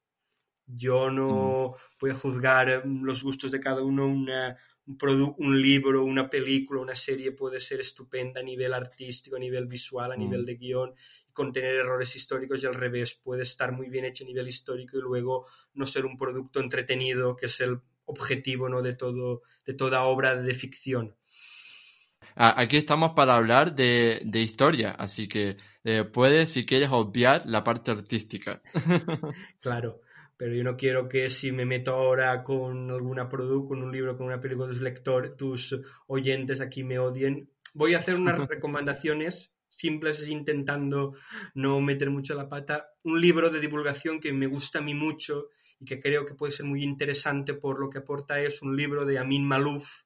Yo 0.66 1.10
no 1.10 1.70
mm. 1.70 1.98
voy 2.00 2.10
a 2.10 2.14
juzgar 2.14 2.86
mm, 2.86 3.02
los 3.04 3.22
gustos 3.22 3.50
de 3.50 3.60
cada 3.60 3.82
uno. 3.82 4.06
Una, 4.06 4.56
un, 4.86 5.34
un 5.38 5.60
libro, 5.60 6.04
una 6.04 6.28
película, 6.28 6.80
una 6.80 6.94
serie 6.94 7.32
puede 7.32 7.58
ser 7.58 7.80
estupenda 7.80 8.40
a 8.40 8.44
nivel 8.44 8.74
artístico, 8.74 9.36
a 9.36 9.40
nivel 9.40 9.66
visual, 9.66 10.12
a 10.12 10.16
mm. 10.16 10.20
nivel 10.20 10.44
de 10.44 10.56
guion, 10.56 10.94
contener 11.38 11.76
errores 11.76 12.16
históricos 12.16 12.60
y 12.60 12.66
al 12.66 12.74
revés, 12.74 13.14
puede 13.14 13.44
estar 13.44 13.70
muy 13.70 13.88
bien 13.88 14.04
hecho 14.04 14.24
a 14.24 14.26
nivel 14.26 14.48
histórico 14.48 14.98
y 14.98 15.00
luego 15.00 15.46
no 15.72 15.86
ser 15.86 16.04
un 16.04 16.18
producto 16.18 16.58
entretenido, 16.58 17.36
que 17.36 17.46
es 17.46 17.60
el 17.60 17.78
objetivo 18.06 18.68
¿no? 18.68 18.82
de, 18.82 18.94
todo, 18.94 19.42
de 19.64 19.74
toda 19.74 20.02
obra 20.02 20.34
de 20.34 20.54
ficción. 20.54 21.14
Aquí 22.34 22.76
estamos 22.76 23.12
para 23.14 23.36
hablar 23.36 23.76
de, 23.76 24.20
historia, 24.34 24.90
así 24.90 25.28
que 25.28 25.56
eh, 25.84 26.02
puedes, 26.02 26.50
si 26.50 26.66
quieres, 26.66 26.88
obviar 26.90 27.44
la 27.46 27.62
parte 27.62 27.92
artística. 27.92 28.60
claro, 29.60 30.00
pero 30.36 30.54
yo 30.54 30.64
no 30.64 30.76
quiero 30.76 31.08
que 31.08 31.30
si 31.30 31.52
me 31.52 31.66
meto 31.66 31.92
ahora 31.92 32.42
con 32.42 32.90
alguna 32.90 33.28
producto, 33.28 33.68
con 33.68 33.82
un 33.84 33.92
libro, 33.92 34.16
con 34.16 34.26
una 34.26 34.40
película, 34.40 34.66
tus 34.66 34.80
lectores, 34.80 35.36
tus 35.36 35.80
oyentes 36.08 36.60
aquí 36.60 36.82
me 36.82 36.98
odien. 36.98 37.48
Voy 37.74 37.94
a 37.94 37.98
hacer 37.98 38.16
unas 38.16 38.38
recomendaciones 38.48 39.52
simples 39.68 40.26
intentando 40.28 41.14
no 41.54 41.80
meter 41.80 42.10
mucho 42.10 42.34
la 42.34 42.48
pata, 42.48 42.90
un 43.04 43.20
libro 43.20 43.50
de 43.50 43.60
divulgación 43.60 44.20
que 44.20 44.32
me 44.32 44.46
gusta 44.46 44.78
a 44.78 44.82
mí 44.82 44.94
mucho 44.94 45.48
y 45.78 45.84
que 45.84 46.00
creo 46.00 46.26
que 46.26 46.34
puede 46.34 46.52
ser 46.52 46.66
muy 46.66 46.82
interesante 46.82 47.54
por 47.54 47.80
lo 47.80 47.88
que 47.88 47.98
aporta 47.98 48.40
es 48.40 48.62
un 48.62 48.76
libro 48.76 49.04
de 49.04 49.18
Amin 49.18 49.46
Malouf 49.46 50.02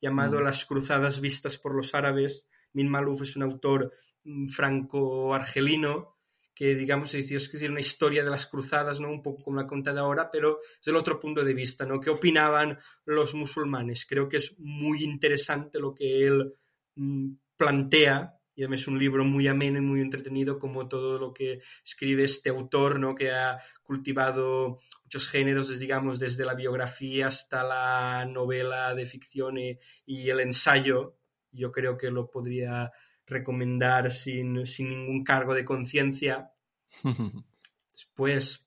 llamado 0.00 0.40
mm. 0.40 0.44
Las 0.44 0.64
cruzadas 0.64 1.20
vistas 1.20 1.58
por 1.58 1.74
los 1.74 1.94
árabes. 1.94 2.46
Amin 2.74 2.88
Malouf 2.88 3.22
es 3.22 3.36
un 3.36 3.42
autor 3.44 3.92
mm, 4.24 4.48
franco-argelino 4.48 6.16
que 6.56 6.74
digamos 6.74 7.14
es 7.14 7.28
decir 7.28 7.70
una 7.70 7.80
historia 7.80 8.24
de 8.24 8.30
las 8.30 8.46
cruzadas, 8.46 8.98
¿no? 8.98 9.10
Un 9.10 9.22
poco 9.22 9.44
como 9.44 9.60
la 9.60 9.66
contada 9.66 10.00
ahora, 10.00 10.30
pero 10.30 10.60
desde 10.78 10.90
el 10.90 10.96
otro 10.96 11.20
punto 11.20 11.44
de 11.44 11.52
vista, 11.52 11.84
¿no? 11.84 12.00
¿Qué 12.00 12.08
opinaban 12.08 12.78
los 13.04 13.34
musulmanes? 13.34 14.06
Creo 14.06 14.26
que 14.26 14.38
es 14.38 14.58
muy 14.58 15.04
interesante 15.04 15.78
lo 15.78 15.94
que 15.94 16.26
él 16.26 16.54
mm, 16.94 17.32
plantea 17.58 18.35
y 18.56 18.62
además 18.62 18.80
es 18.80 18.88
un 18.88 18.98
libro 18.98 19.24
muy 19.24 19.46
ameno 19.48 19.78
y 19.78 19.82
muy 19.82 20.00
entretenido 20.00 20.58
como 20.58 20.88
todo 20.88 21.18
lo 21.18 21.34
que 21.34 21.60
escribe 21.84 22.24
este 22.24 22.48
autor, 22.48 22.98
¿no? 22.98 23.14
que 23.14 23.30
ha 23.30 23.60
cultivado 23.82 24.80
muchos 25.04 25.28
géneros, 25.28 25.78
digamos, 25.78 26.18
desde 26.18 26.46
la 26.46 26.54
biografía 26.54 27.28
hasta 27.28 27.62
la 27.62 28.24
novela 28.24 28.94
de 28.94 29.04
ficción 29.04 29.58
y, 29.58 29.78
el 30.06 30.40
ensayo. 30.40 31.18
Yo 31.52 31.70
creo 31.70 31.98
que 31.98 32.10
lo 32.10 32.30
podría 32.30 32.90
recomendar 33.26 34.10
sin, 34.10 34.64
sin 34.64 34.88
ningún 34.88 35.22
cargo 35.22 35.54
de 35.54 35.64
conciencia. 35.64 36.50
Después, 37.92 38.66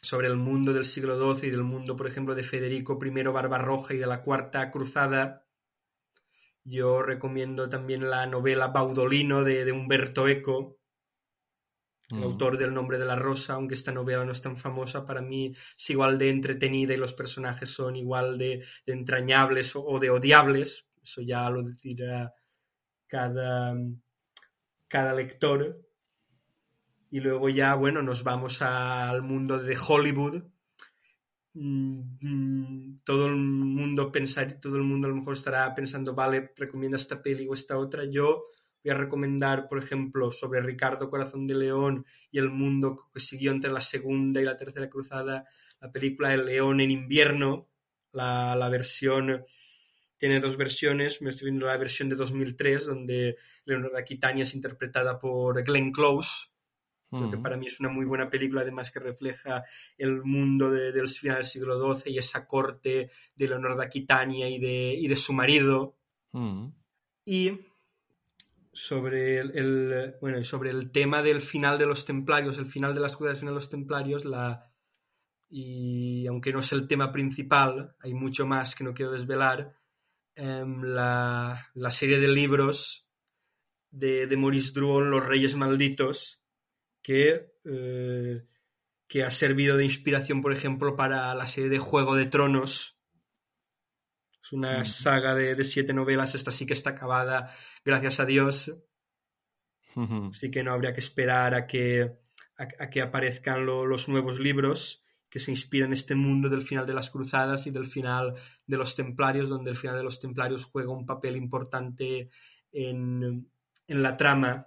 sobre 0.00 0.28
el 0.28 0.36
mundo 0.36 0.72
del 0.72 0.84
siglo 0.84 1.34
XII 1.34 1.48
y 1.48 1.50
del 1.50 1.64
mundo, 1.64 1.96
por 1.96 2.06
ejemplo, 2.06 2.36
de 2.36 2.44
Federico 2.44 2.98
I 3.04 3.10
Barbarroja 3.24 3.92
y 3.92 3.98
de 3.98 4.06
la 4.06 4.22
Cuarta 4.22 4.70
Cruzada, 4.70 5.46
yo 6.64 7.02
recomiendo 7.02 7.68
también 7.68 8.10
la 8.10 8.26
novela 8.26 8.68
Baudolino 8.68 9.44
de, 9.44 9.70
Humberto 9.72 10.28
Eco, 10.28 10.78
el 12.10 12.18
mm. 12.18 12.22
autor 12.22 12.58
del 12.58 12.74
Nombre 12.74 12.98
de 12.98 13.06
la 13.06 13.16
Rosa, 13.16 13.54
aunque 13.54 13.74
esta 13.74 13.92
novela 13.92 14.24
no 14.24 14.32
es 14.32 14.40
tan 14.40 14.56
famosa, 14.56 15.06
para 15.06 15.22
mí 15.22 15.54
es 15.76 15.90
igual 15.90 16.18
de 16.18 16.30
entretenida 16.30 16.94
y 16.94 16.98
los 16.98 17.14
personajes 17.14 17.70
son 17.70 17.96
igual 17.96 18.38
de, 18.38 18.64
entrañables 18.86 19.74
o, 19.74 19.98
de 19.98 20.10
odiables. 20.10 20.86
Eso 21.02 21.22
ya 21.22 21.48
lo 21.48 21.62
dirá 21.62 22.34
cada, 23.06 23.74
cada 24.88 25.14
lector. 25.14 25.80
Y 27.10 27.20
luego 27.20 27.48
ya, 27.48 27.74
bueno, 27.74 28.02
nos 28.02 28.22
vamos 28.22 28.62
al 28.62 29.22
mundo 29.22 29.58
de 29.58 29.76
Hollywood, 29.76 30.44
todo 31.52 33.26
el 33.26 33.36
mundo 33.36 34.12
pensar, 34.12 34.60
todo 34.60 34.76
el 34.76 34.82
mundo 34.82 35.06
a 35.08 35.10
lo 35.10 35.16
mejor 35.16 35.34
estará 35.34 35.74
pensando, 35.74 36.14
vale, 36.14 36.52
recomienda 36.56 36.96
esta 36.96 37.22
peli 37.22 37.46
o 37.48 37.54
esta 37.54 37.78
otra. 37.78 38.04
Yo 38.04 38.50
voy 38.84 38.92
a 38.92 38.96
recomendar, 38.96 39.68
por 39.68 39.78
ejemplo, 39.78 40.30
sobre 40.30 40.62
Ricardo 40.62 41.10
Corazón 41.10 41.46
de 41.46 41.54
León 41.54 42.06
y 42.30 42.38
el 42.38 42.50
mundo 42.50 43.10
que 43.12 43.20
siguió 43.20 43.50
entre 43.50 43.72
la 43.72 43.80
segunda 43.80 44.40
y 44.40 44.44
la 44.44 44.56
tercera 44.56 44.88
cruzada, 44.88 45.46
la 45.80 45.90
película 45.90 46.32
El 46.32 46.46
León 46.46 46.80
en 46.80 46.90
invierno, 46.90 47.68
la, 48.12 48.54
la 48.54 48.68
versión 48.68 49.44
tiene 50.20 50.38
dos 50.38 50.58
versiones, 50.58 51.22
me 51.22 51.30
estoy 51.30 51.46
viendo 51.46 51.66
la 51.66 51.78
versión 51.78 52.10
de 52.10 52.14
2003, 52.14 52.84
donde 52.84 53.38
Leonora 53.64 54.00
Aquitania 54.00 54.42
es 54.42 54.54
interpretada 54.54 55.18
por 55.18 55.64
Glenn 55.64 55.90
Close, 55.90 56.49
porque 57.10 57.38
para 57.38 57.56
mí 57.56 57.66
es 57.66 57.80
una 57.80 57.88
muy 57.88 58.06
buena 58.06 58.30
película, 58.30 58.62
además 58.62 58.90
que 58.90 59.00
refleja 59.00 59.64
el 59.98 60.22
mundo 60.22 60.70
del 60.70 61.08
final 61.08 61.38
del 61.38 61.44
siglo 61.44 61.94
XII 61.94 62.12
y 62.12 62.18
esa 62.18 62.46
corte 62.46 63.10
de 63.34 63.48
Leonor 63.48 63.76
de 63.76 63.84
Aquitania 63.84 64.48
y 64.48 64.60
de, 64.60 64.94
y 64.94 65.08
de 65.08 65.16
su 65.16 65.32
marido. 65.32 65.96
Y 67.24 67.58
sobre 68.72 69.40
el, 69.40 70.14
bueno, 70.20 70.42
sobre 70.44 70.70
el 70.70 70.92
tema 70.92 71.22
del 71.22 71.40
final 71.40 71.78
de 71.78 71.86
los 71.86 72.04
templarios, 72.04 72.58
el 72.58 72.66
final 72.66 72.94
de 72.94 73.00
las 73.00 73.16
cruzadas 73.16 73.40
de 73.40 73.50
los 73.50 73.68
templarios, 73.68 74.24
la, 74.24 74.70
y 75.48 76.26
aunque 76.28 76.52
no 76.52 76.60
es 76.60 76.72
el 76.72 76.86
tema 76.86 77.10
principal, 77.10 77.96
hay 78.00 78.14
mucho 78.14 78.46
más 78.46 78.74
que 78.76 78.84
no 78.84 78.94
quiero 78.94 79.10
desvelar, 79.12 79.76
em, 80.36 80.82
la, 80.82 81.66
serie 81.90 82.20
de 82.20 82.28
libros 82.28 83.08
de, 83.90 84.28
de 84.28 84.36
Maurice 84.36 84.72
Druon, 84.72 85.10
Los 85.10 85.26
Reyes 85.26 85.56
Malditos, 85.56 86.39
que, 87.02 87.52
eh, 87.64 88.44
que 89.06 89.24
ha 89.24 89.30
servido 89.30 89.76
de 89.76 89.84
inspiración, 89.84 90.42
por 90.42 90.52
ejemplo, 90.52 90.96
para 90.96 91.34
la 91.34 91.46
serie 91.46 91.70
de 91.70 91.78
Juego 91.78 92.16
de 92.16 92.26
Tronos. 92.26 92.98
Es 94.42 94.52
una 94.52 94.84
saga 94.84 95.34
de, 95.34 95.62
siete 95.64 95.92
novelas, 95.92 96.34
esta 96.34 96.50
sí 96.50 96.66
que 96.66 96.72
está 96.72 96.90
acabada, 96.90 97.54
gracias 97.84 98.20
a 98.20 98.26
Dios. 98.26 98.74
Así 100.30 100.50
que 100.50 100.62
no 100.62 100.72
habría 100.72 100.94
que 100.94 101.00
esperar 101.00 101.54
a 101.54 101.66
que, 101.66 102.18
a, 102.56 102.90
que 102.90 103.00
aparezcan 103.00 103.66
los 103.66 104.08
nuevos 104.08 104.38
libros 104.38 105.04
que 105.30 105.38
se 105.38 105.52
inspiran 105.52 105.90
en 105.90 105.92
este 105.94 106.16
mundo 106.16 106.48
del 106.48 106.62
final 106.62 106.86
de 106.86 106.94
las 106.94 107.08
cruzadas 107.08 107.66
y 107.66 107.70
del 107.70 107.86
final 107.86 108.34
de 108.66 108.76
los 108.76 108.96
templarios, 108.96 109.48
donde 109.48 109.70
el 109.70 109.76
final 109.76 109.96
de 109.96 110.02
los 110.02 110.18
templarios 110.18 110.64
juega 110.64 110.90
un 110.90 111.06
papel 111.06 111.36
importante 111.36 112.30
en, 112.72 113.48
la 113.86 114.16
trama 114.16 114.66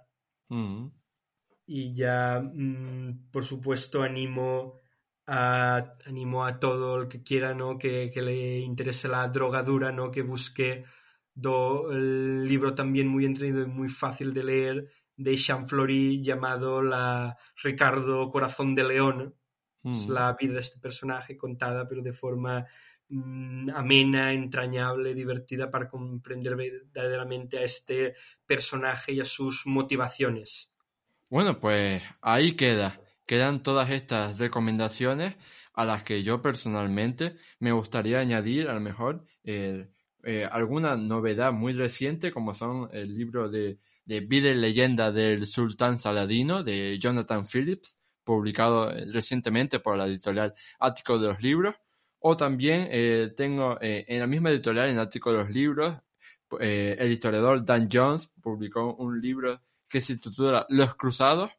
y 1.66 1.94
ya, 1.94 2.40
mm, 2.40 3.30
por 3.30 3.44
supuesto, 3.44 4.02
animo 4.02 4.80
a, 5.26 5.96
animo 6.06 6.44
a 6.44 6.58
todo 6.58 7.02
el 7.02 7.08
que 7.08 7.22
quiera, 7.22 7.54
¿no? 7.54 7.78
Que, 7.78 8.10
le 8.14 8.58
interese 8.58 9.08
la 9.08 9.26
drogadura, 9.28 9.92
¿no? 9.92 10.10
Que 10.10 10.22
busque 10.22 10.84
el 11.90 12.48
libro 12.48 12.74
también 12.74 13.08
muy 13.08 13.24
entretenido 13.24 13.62
y 13.64 13.66
muy 13.66 13.88
fácil 13.88 14.32
de 14.32 14.44
leer 14.44 14.88
de 15.16 15.36
Flory 15.36 16.22
llamado 16.22 16.82
la 16.82 17.36
Ricardo 17.62 18.30
Corazón 18.30 18.74
de 18.74 18.84
León. 18.84 19.34
Es 19.82 20.08
mm. 20.08 20.12
la 20.12 20.32
vida 20.34 20.54
de 20.54 20.60
este 20.60 20.78
personaje 20.78 21.36
contada, 21.36 21.86
pero 21.88 22.02
de 22.02 22.12
forma 22.12 22.66
mm, 23.08 23.70
amena, 23.70 24.32
entrañable, 24.32 25.14
divertida 25.14 25.70
para 25.70 25.88
comprender 25.88 26.56
verdaderamente 26.56 27.58
a 27.58 27.62
este 27.62 28.14
personaje 28.46 29.12
y 29.12 29.20
a 29.20 29.24
sus 29.24 29.66
motivaciones. 29.66 30.73
Bueno, 31.30 31.58
pues 31.58 32.02
ahí 32.22 32.52
queda. 32.52 33.00
Quedan 33.26 33.62
todas 33.62 33.90
estas 33.90 34.38
recomendaciones 34.38 35.36
a 35.72 35.84
las 35.84 36.02
que 36.02 36.22
yo 36.22 36.42
personalmente 36.42 37.36
me 37.58 37.72
gustaría 37.72 38.20
añadir 38.20 38.68
a 38.68 38.74
lo 38.74 38.80
mejor 38.80 39.24
eh, 39.42 39.88
alguna 40.50 40.96
novedad 40.96 41.52
muy 41.52 41.72
reciente 41.72 42.32
como 42.32 42.54
son 42.54 42.88
el 42.92 43.16
libro 43.16 43.48
de, 43.48 43.78
de 44.04 44.20
Vida 44.20 44.52
Leyenda 44.54 45.10
del 45.12 45.46
Sultán 45.46 45.98
Saladino 45.98 46.62
de 46.62 46.98
Jonathan 46.98 47.46
Phillips, 47.46 47.98
publicado 48.22 48.90
eh, 48.90 49.06
recientemente 49.12 49.80
por 49.80 49.96
la 49.96 50.06
editorial 50.06 50.54
Ático 50.78 51.18
de 51.18 51.28
los 51.28 51.42
Libros. 51.42 51.74
O 52.20 52.36
también 52.36 52.88
eh, 52.90 53.32
tengo 53.36 53.76
en 53.80 54.20
la 54.20 54.26
misma 54.26 54.50
editorial, 54.50 54.88
en 54.88 54.98
Ático 54.98 55.32
de 55.32 55.38
los 55.38 55.50
Libros, 55.50 55.94
el 56.60 57.10
historiador 57.12 57.64
Dan 57.64 57.88
Jones 57.92 58.30
publicó 58.40 58.94
un 58.94 59.20
libro 59.20 59.60
que 59.88 60.00
se 60.00 60.16
titula 60.16 60.66
Los 60.68 60.94
Cruzados 60.94 61.50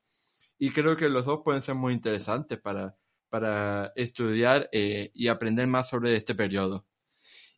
y 0.58 0.72
creo 0.72 0.96
que 0.96 1.10
los 1.10 1.26
dos 1.26 1.42
pueden 1.44 1.62
ser 1.62 1.76
muy 1.76 1.94
interesantes 1.94 2.60
para, 2.60 2.96
para 3.30 3.92
estudiar 3.96 4.70
eh, 4.72 5.12
y 5.14 5.28
aprender 5.28 5.68
más 5.68 5.90
sobre 5.90 6.16
este 6.16 6.36
periodo. 6.36 6.86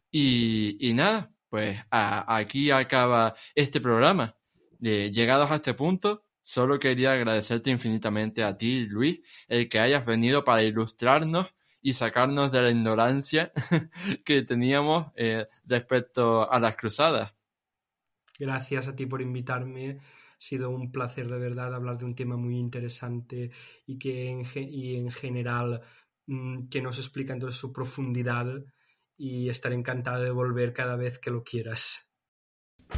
Y, 0.10 0.78
y 0.80 0.94
nada, 0.94 1.32
pues 1.50 1.80
aquí 1.90 2.72
acaba 2.72 3.36
este 3.56 3.80
programa. 3.82 4.36
Eh, 4.82 5.12
llegados 5.12 5.50
a 5.52 5.56
este 5.56 5.74
punto, 5.74 6.26
solo 6.44 6.80
quería 6.80 7.14
agradecerte 7.14 7.70
infinitamente 7.70 8.44
a 8.44 8.58
ti, 8.58 8.86
Luis, 8.86 9.20
el 9.48 9.68
que 9.70 9.80
hayas 9.80 10.06
venido 10.06 10.44
para 10.44 10.64
ilustrarnos 10.64 11.54
y 11.82 11.94
sacarnos 11.94 12.52
de 12.52 12.62
la 12.62 12.72
ignorancia 12.72 13.52
que 14.26 14.42
teníamos 14.44 15.12
eh, 15.16 15.48
respecto 15.66 16.52
a 16.52 16.60
las 16.60 16.76
cruzadas. 16.76 17.34
Gracias 18.40 18.88
a 18.88 18.96
ti 18.96 19.06
por 19.06 19.22
invitarme 19.22 20.00
sido 20.38 20.70
un 20.70 20.92
placer 20.92 21.28
de 21.28 21.40
verdad 21.40 21.74
hablar 21.74 21.98
de 21.98 22.06
un 22.06 22.16
tema 22.16 22.38
muy 22.38 22.58
interesante 22.58 23.52
y 23.86 23.98
que 23.98 24.30
en, 24.30 24.44
y 24.56 24.96
en 24.96 25.12
general 25.12 25.82
mm, 26.28 26.68
que 26.70 26.82
nos 26.82 26.98
explica 26.98 27.34
en 27.34 27.40
toda 27.40 27.52
su 27.52 27.72
profundidad 27.72 28.48
y 29.18 29.50
estaré 29.50 29.76
encantado 29.76 30.24
de 30.24 30.32
volver 30.32 30.74
cada 30.74 30.96
vez 30.96 31.20
que 31.20 31.32
lo 31.32 31.44
quieras. 31.44 32.08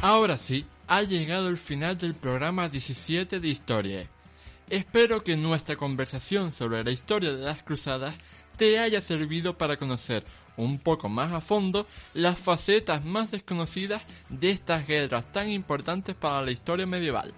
Ahora 0.02 0.38
sí, 0.38 0.66
ha 0.86 1.02
llegado 1.02 1.48
el 1.48 1.56
final 1.56 1.98
del 1.98 2.14
programa 2.14 2.68
17 2.68 3.40
de 3.40 3.48
Historia. 3.48 4.10
Espero 4.68 5.24
que 5.24 5.36
nuestra 5.36 5.76
conversación 5.76 6.52
sobre 6.52 6.84
la 6.84 6.92
historia 6.92 7.34
de 7.34 7.42
las 7.42 7.62
cruzadas 7.64 8.14
te 8.56 8.78
haya 8.78 9.00
servido 9.00 9.58
para 9.58 9.76
conocer 9.76 10.24
un 10.60 10.78
poco 10.78 11.08
más 11.08 11.32
a 11.32 11.40
fondo 11.40 11.86
las 12.14 12.38
facetas 12.38 13.04
más 13.04 13.30
desconocidas 13.30 14.02
de 14.28 14.50
estas 14.50 14.86
guerras 14.86 15.30
tan 15.32 15.50
importantes 15.50 16.14
para 16.14 16.42
la 16.42 16.50
historia 16.50 16.86
medieval. 16.86 17.34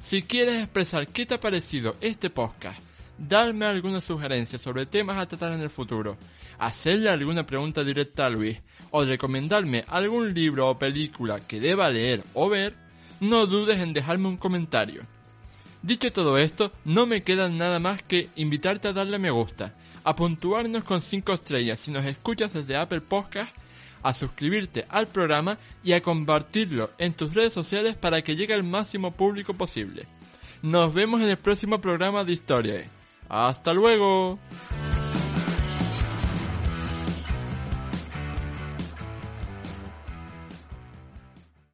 Si 0.00 0.22
quieres 0.22 0.62
expresar 0.62 1.06
qué 1.06 1.26
te 1.26 1.34
ha 1.34 1.40
parecido 1.40 1.96
este 2.00 2.28
podcast, 2.28 2.80
darme 3.16 3.66
alguna 3.66 4.00
sugerencia 4.00 4.58
sobre 4.58 4.86
temas 4.86 5.18
a 5.18 5.26
tratar 5.26 5.52
en 5.52 5.60
el 5.60 5.70
futuro, 5.70 6.16
hacerle 6.58 7.08
alguna 7.08 7.46
pregunta 7.46 7.84
directa 7.84 8.26
a 8.26 8.30
Luis 8.30 8.58
o 8.90 9.04
recomendarme 9.04 9.84
algún 9.86 10.34
libro 10.34 10.68
o 10.68 10.78
película 10.78 11.40
que 11.40 11.60
deba 11.60 11.88
leer 11.90 12.24
o 12.34 12.48
ver, 12.48 12.74
no 13.20 13.46
dudes 13.46 13.78
en 13.80 13.92
dejarme 13.92 14.28
un 14.28 14.36
comentario. 14.36 15.06
Dicho 15.82 16.12
todo 16.12 16.38
esto, 16.38 16.72
no 16.84 17.06
me 17.06 17.22
queda 17.22 17.48
nada 17.48 17.80
más 17.80 18.02
que 18.02 18.28
invitarte 18.36 18.88
a 18.88 18.92
darle 18.92 19.18
me 19.18 19.30
gusta, 19.30 19.74
a 20.04 20.16
puntuarnos 20.16 20.84
con 20.84 21.02
5 21.02 21.32
estrellas 21.32 21.80
si 21.80 21.90
nos 21.90 22.04
escuchas 22.04 22.52
desde 22.52 22.76
Apple 22.76 23.00
Podcast, 23.00 23.54
a 24.02 24.14
suscribirte 24.14 24.86
al 24.88 25.06
programa 25.06 25.58
y 25.84 25.92
a 25.92 26.02
compartirlo 26.02 26.90
en 26.98 27.12
tus 27.14 27.34
redes 27.34 27.52
sociales 27.52 27.96
para 27.96 28.22
que 28.22 28.36
llegue 28.36 28.54
al 28.54 28.64
máximo 28.64 29.12
público 29.12 29.54
posible. 29.54 30.06
Nos 30.62 30.92
vemos 30.92 31.20
en 31.22 31.28
el 31.28 31.36
próximo 31.36 31.80
programa 31.80 32.24
de 32.24 32.32
Historia. 32.32 32.90
¡Hasta 33.28 33.72
luego! 33.72 34.38